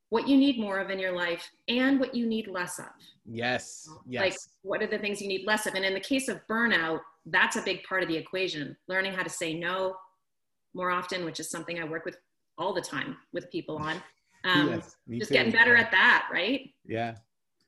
what 0.09 0.27
you 0.27 0.37
need 0.37 0.59
more 0.59 0.79
of 0.79 0.91
in 0.91 0.99
your 0.99 1.13
life 1.13 1.49
and 1.69 2.01
what 2.01 2.13
you 2.13 2.27
need 2.27 2.49
less 2.49 2.81
of. 2.81 2.87
Yes. 3.25 3.89
Yes. 4.05 4.21
Like 4.21 4.37
what 4.63 4.83
are 4.83 4.89
the 4.89 4.99
things 4.99 5.23
you 5.23 5.29
need 5.29 5.47
less 5.47 5.67
of? 5.67 5.75
And 5.75 5.85
in 5.85 5.95
the 5.95 6.01
case 6.01 6.29
of 6.29 6.41
burnout, 6.51 7.01
that's 7.27 7.55
a 7.55 7.63
big 7.63 7.85
part 7.85 8.03
of 8.03 8.09
the 8.09 8.17
equation. 8.17 8.77
Learning 8.89 9.13
how 9.13 9.23
to 9.23 9.31
say 9.31 9.55
no 9.55 9.95
more 10.75 10.91
often, 10.91 11.25
which 11.25 11.39
is 11.39 11.51
something 11.51 11.79
I 11.79 11.85
work 11.85 12.05
with 12.05 12.19
all 12.59 12.75
the 12.75 12.81
time 12.81 13.17
with 13.33 13.51
people 13.51 13.77
on. 13.77 14.03
Um, 14.45 14.69
yes, 14.69 14.95
just 15.19 15.31
too. 15.31 15.35
getting 15.35 15.51
better 15.51 15.75
at 15.75 15.91
that, 15.91 16.29
right? 16.33 16.73
Yeah. 16.85 17.17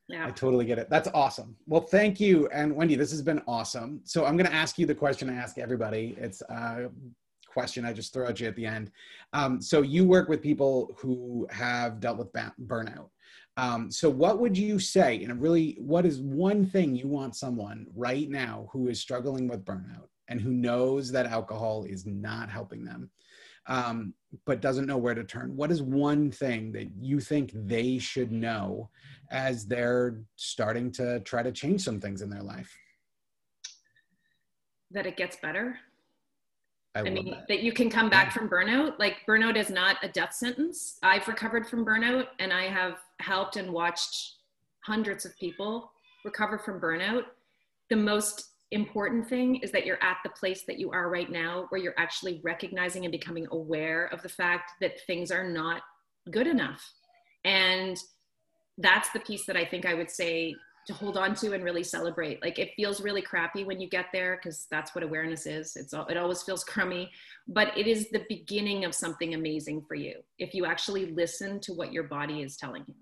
Yeah. 0.08 0.26
I 0.26 0.30
totally 0.30 0.64
get 0.64 0.78
it. 0.78 0.88
That's 0.88 1.08
awesome. 1.12 1.54
Well, 1.66 1.82
thank 1.82 2.18
you. 2.18 2.48
And 2.48 2.74
Wendy, 2.74 2.94
this 2.94 3.10
has 3.10 3.20
been 3.20 3.42
awesome. 3.46 4.00
So 4.04 4.24
I'm 4.24 4.36
going 4.38 4.48
to 4.48 4.54
ask 4.54 4.78
you 4.78 4.86
the 4.86 4.94
question 4.94 5.28
I 5.28 5.34
ask 5.34 5.58
everybody. 5.58 6.16
It's 6.18 6.40
a 6.42 6.88
question 7.46 7.84
I 7.84 7.92
just 7.92 8.12
throw 8.12 8.26
at 8.26 8.40
you 8.40 8.48
at 8.48 8.56
the 8.56 8.64
end. 8.64 8.90
Um, 9.34 9.60
so 9.60 9.82
you 9.82 10.06
work 10.06 10.28
with 10.28 10.40
people 10.40 10.94
who 10.96 11.46
have 11.50 12.00
dealt 12.00 12.16
with 12.16 12.32
burnout. 12.32 13.08
Um, 13.58 13.90
so 13.90 14.08
what 14.08 14.38
would 14.38 14.56
you 14.56 14.78
say, 14.78 15.24
and 15.24 15.42
really, 15.42 15.76
what 15.80 16.06
is 16.06 16.20
one 16.20 16.64
thing 16.64 16.94
you 16.94 17.08
want 17.08 17.34
someone 17.34 17.88
right 17.94 18.30
now 18.30 18.68
who 18.72 18.86
is 18.86 19.00
struggling 19.00 19.48
with 19.48 19.64
burnout 19.64 20.06
and 20.28 20.40
who 20.40 20.52
knows 20.52 21.10
that 21.10 21.26
alcohol 21.26 21.84
is 21.84 22.06
not 22.06 22.48
helping 22.48 22.84
them, 22.84 23.10
um, 23.66 24.14
but 24.46 24.60
doesn't 24.60 24.86
know 24.86 24.96
where 24.96 25.14
to 25.14 25.24
turn? 25.24 25.56
What 25.56 25.72
is 25.72 25.82
one 25.82 26.30
thing 26.30 26.70
that 26.72 26.88
you 27.00 27.18
think 27.18 27.50
they 27.52 27.98
should 27.98 28.30
know 28.30 28.90
as 29.30 29.66
they're 29.66 30.22
starting 30.36 30.90
to 30.92 31.20
try 31.20 31.42
to 31.42 31.52
change 31.52 31.82
some 31.82 32.00
things 32.00 32.22
in 32.22 32.30
their 32.30 32.42
life? 32.42 32.76
That 34.90 35.06
it 35.06 35.16
gets 35.16 35.36
better. 35.36 35.78
I, 36.94 37.00
I 37.00 37.10
mean, 37.10 37.30
that. 37.30 37.48
that. 37.48 37.60
you 37.60 37.72
can 37.72 37.90
come 37.90 38.08
back 38.08 38.26
yeah. 38.26 38.32
from 38.32 38.48
burnout. 38.48 38.98
Like, 38.98 39.18
burnout 39.28 39.56
is 39.56 39.70
not 39.70 39.96
a 40.02 40.08
death 40.08 40.32
sentence. 40.32 40.98
I've 41.02 41.28
recovered 41.28 41.68
from 41.68 41.84
burnout 41.84 42.28
and 42.38 42.52
I 42.52 42.64
have 42.64 42.98
helped 43.20 43.56
and 43.56 43.72
watched 43.72 44.36
hundreds 44.84 45.24
of 45.24 45.36
people 45.38 45.92
recover 46.24 46.58
from 46.58 46.80
burnout. 46.80 47.24
The 47.90 47.96
most 47.96 48.50
important 48.70 49.28
thing 49.28 49.56
is 49.56 49.70
that 49.72 49.86
you're 49.86 50.02
at 50.02 50.18
the 50.22 50.30
place 50.30 50.64
that 50.66 50.78
you 50.78 50.90
are 50.90 51.08
right 51.08 51.30
now 51.30 51.66
where 51.70 51.80
you're 51.80 51.94
actually 51.96 52.40
recognizing 52.44 53.04
and 53.04 53.12
becoming 53.12 53.46
aware 53.50 54.06
of 54.06 54.22
the 54.22 54.28
fact 54.28 54.72
that 54.80 55.00
things 55.06 55.30
are 55.30 55.48
not 55.48 55.82
good 56.30 56.46
enough. 56.46 56.92
And 57.44 57.96
that's 58.78 59.10
the 59.10 59.20
piece 59.20 59.44
that 59.46 59.56
I 59.56 59.64
think 59.64 59.84
I 59.84 59.94
would 59.94 60.10
say 60.10 60.54
to 60.88 60.94
hold 60.94 61.18
on 61.18 61.34
to 61.34 61.52
and 61.52 61.62
really 61.62 61.82
celebrate. 61.82 62.40
Like 62.40 62.58
it 62.58 62.70
feels 62.74 63.02
really 63.02 63.20
crappy 63.20 63.62
when 63.62 63.78
you 63.78 63.88
get 63.88 64.06
there 64.10 64.36
because 64.36 64.66
that's 64.70 64.94
what 64.94 65.04
awareness 65.04 65.44
is. 65.44 65.76
It's 65.76 65.92
all 65.92 66.06
it 66.06 66.16
always 66.16 66.42
feels 66.42 66.64
crummy, 66.64 67.10
but 67.46 67.76
it 67.76 67.86
is 67.86 68.08
the 68.08 68.24
beginning 68.28 68.86
of 68.86 68.94
something 68.94 69.34
amazing 69.34 69.82
for 69.86 69.96
you 69.96 70.14
if 70.38 70.54
you 70.54 70.64
actually 70.64 71.12
listen 71.12 71.60
to 71.60 71.74
what 71.74 71.92
your 71.92 72.04
body 72.04 72.42
is 72.42 72.56
telling 72.56 72.84
you. 72.86 72.94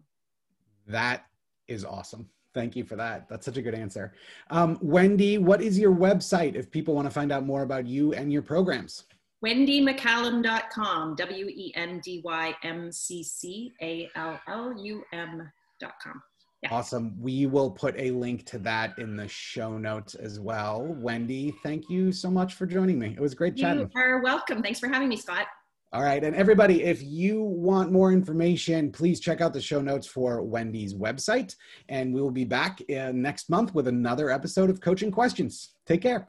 That 0.89 1.27
is 1.69 1.85
awesome. 1.85 2.29
Thank 2.55 2.75
you 2.75 2.85
for 2.85 2.97
that. 2.97 3.29
That's 3.29 3.45
such 3.45 3.57
a 3.57 3.63
good 3.63 3.75
answer. 3.75 4.15
Um, 4.51 4.79
Wendy, 4.81 5.39
what 5.39 5.63
is 5.63 5.79
your 5.79 5.95
website 5.95 6.57
if 6.57 6.71
people 6.71 6.95
want 6.95 7.07
to 7.07 7.13
find 7.13 7.31
out 7.31 7.45
more 7.45 7.63
about 7.63 7.87
you 7.87 8.15
and 8.15 8.33
your 8.33 8.43
programs? 8.43 9.05
WendyMccallum.com, 9.45 11.15
W 11.15 11.47
E 11.47 11.73
N 11.77 12.01
D 12.03 12.21
Y 12.25 12.55
M 12.65 12.91
C 12.91 13.23
C 13.23 13.75
A 13.81 14.09
L 14.17 14.41
L 14.49 14.75
U 14.77 15.05
M 15.13 15.53
com. 15.81 16.23
Yeah. 16.63 16.75
Awesome. 16.75 17.21
We 17.21 17.47
will 17.47 17.71
put 17.71 17.95
a 17.99 18.11
link 18.13 18.47
to 18.47 18.59
that 18.61 18.99
in 18.99 19.17
the 19.17 19.29
show 19.29 19.77
notes 19.77 20.15
as 20.15 20.41
well. 20.41 20.97
Wendy, 20.99 21.55
thank 21.63 21.91
you 21.91 22.13
so 22.13 22.31
much 22.31 22.55
for 22.55 22.67
joining 22.67 22.99
me. 22.99 23.15
It 23.17 23.21
was 23.21 23.35
great 23.35 23.57
chatting. 23.57 23.91
You 23.95 24.01
are 24.01 24.23
welcome. 24.23 24.63
Thanks 24.63 24.81
for 24.81 24.89
having 24.89 25.09
me, 25.09 25.17
Scott. 25.17 25.47
All 25.93 26.03
right. 26.03 26.23
And 26.25 26.35
everybody, 26.35 26.83
if 26.83 27.03
you 27.03 27.43
want 27.43 27.93
more 27.93 28.13
information, 28.13 28.91
please 28.91 29.21
check 29.21 29.41
out 29.41 29.53
the 29.53 29.61
show 29.61 29.81
notes 29.81 30.07
for 30.07 30.43
Wendy's 30.43 30.95
website. 30.95 31.55
And 31.89 32.13
we 32.13 32.21
will 32.21 32.31
be 32.31 32.45
back 32.45 32.81
uh, 32.91 33.13
next 33.13 33.49
month 33.51 33.75
with 33.75 33.87
another 33.87 34.31
episode 34.31 34.69
of 34.69 34.81
Coaching 34.81 35.11
Questions. 35.11 35.75
Take 35.87 36.03
care. 36.03 36.29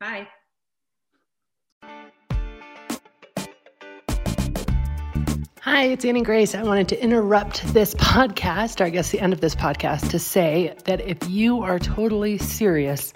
Bye. 0.00 0.28
Hi, 5.64 5.84
it's 5.84 6.04
Annie 6.04 6.20
Grace. 6.20 6.54
I 6.54 6.62
wanted 6.62 6.88
to 6.88 7.02
interrupt 7.02 7.72
this 7.72 7.94
podcast, 7.94 8.82
or 8.82 8.84
I 8.84 8.90
guess 8.90 9.10
the 9.10 9.18
end 9.18 9.32
of 9.32 9.40
this 9.40 9.54
podcast, 9.54 10.10
to 10.10 10.18
say 10.18 10.76
that 10.84 11.00
if 11.00 11.30
you 11.30 11.62
are 11.62 11.78
totally 11.78 12.36
serious 12.36 13.14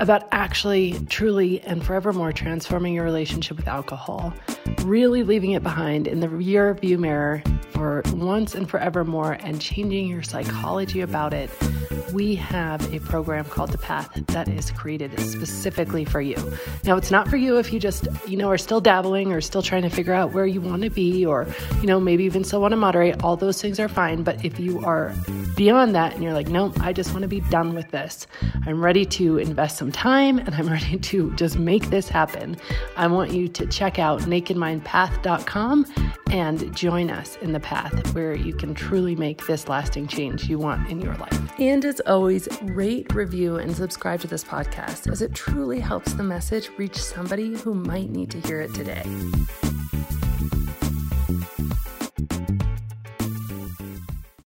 about 0.00 0.28
actually, 0.32 0.94
truly, 1.08 1.60
and 1.62 1.84
forevermore 1.84 2.32
transforming 2.32 2.94
your 2.94 3.04
relationship 3.04 3.56
with 3.56 3.68
alcohol, 3.68 4.32
really 4.82 5.22
leaving 5.22 5.52
it 5.52 5.62
behind 5.62 6.06
in 6.06 6.20
the 6.20 6.28
rear 6.28 6.74
view 6.74 6.98
mirror 6.98 7.42
for 7.70 8.02
once 8.14 8.54
and 8.54 8.68
forevermore, 8.68 9.32
and 9.40 9.60
changing 9.60 10.08
your 10.08 10.22
psychology 10.22 11.00
about 11.00 11.32
it 11.32 11.50
we 12.12 12.34
have 12.34 12.92
a 12.92 13.00
program 13.00 13.44
called 13.44 13.70
The 13.70 13.78
Path 13.78 14.10
that 14.28 14.48
is 14.48 14.70
created 14.70 15.18
specifically 15.20 16.04
for 16.04 16.20
you. 16.20 16.36
Now, 16.84 16.96
it's 16.96 17.10
not 17.10 17.28
for 17.28 17.36
you 17.36 17.58
if 17.58 17.72
you 17.72 17.78
just, 17.78 18.08
you 18.26 18.36
know, 18.36 18.48
are 18.48 18.58
still 18.58 18.80
dabbling 18.80 19.32
or 19.32 19.40
still 19.40 19.62
trying 19.62 19.82
to 19.82 19.90
figure 19.90 20.12
out 20.12 20.32
where 20.32 20.46
you 20.46 20.60
want 20.60 20.82
to 20.82 20.90
be 20.90 21.24
or, 21.24 21.46
you 21.80 21.86
know, 21.86 22.00
maybe 22.00 22.24
even 22.24 22.44
still 22.44 22.60
want 22.60 22.72
to 22.72 22.76
moderate. 22.76 23.22
All 23.22 23.36
those 23.36 23.60
things 23.60 23.78
are 23.78 23.88
fine. 23.88 24.22
But 24.22 24.44
if 24.44 24.58
you 24.58 24.84
are 24.84 25.14
beyond 25.56 25.94
that 25.94 26.14
and 26.14 26.22
you're 26.22 26.32
like, 26.32 26.48
no, 26.48 26.72
I 26.80 26.92
just 26.92 27.10
want 27.10 27.22
to 27.22 27.28
be 27.28 27.40
done 27.40 27.74
with 27.74 27.90
this, 27.90 28.26
I'm 28.66 28.82
ready 28.82 29.04
to 29.04 29.38
invest 29.38 29.77
some 29.78 29.92
time 29.92 30.38
and 30.38 30.54
I'm 30.54 30.68
ready 30.68 30.98
to 30.98 31.32
just 31.36 31.58
make 31.58 31.88
this 31.88 32.08
happen, 32.08 32.56
I 32.96 33.06
want 33.06 33.32
you 33.32 33.48
to 33.48 33.66
check 33.66 33.98
out 33.98 34.20
nakedmindpath.com 34.22 35.86
and 36.30 36.76
join 36.76 37.10
us 37.10 37.36
in 37.40 37.52
the 37.52 37.60
path 37.60 38.14
where 38.14 38.34
you 38.34 38.52
can 38.52 38.74
truly 38.74 39.14
make 39.14 39.46
this 39.46 39.68
lasting 39.68 40.08
change 40.08 40.48
you 40.48 40.58
want 40.58 40.90
in 40.90 41.00
your 41.00 41.14
life. 41.14 41.60
And 41.60 41.84
as 41.84 42.00
always, 42.00 42.48
rate, 42.62 43.14
review, 43.14 43.56
and 43.56 43.74
subscribe 43.74 44.20
to 44.20 44.26
this 44.26 44.44
podcast 44.44 45.10
as 45.10 45.22
it 45.22 45.32
truly 45.32 45.80
helps 45.80 46.12
the 46.12 46.24
message 46.24 46.70
reach 46.76 46.96
somebody 46.96 47.56
who 47.56 47.72
might 47.72 48.10
need 48.10 48.30
to 48.32 48.40
hear 48.40 48.60
it 48.60 48.74
today. 48.74 49.04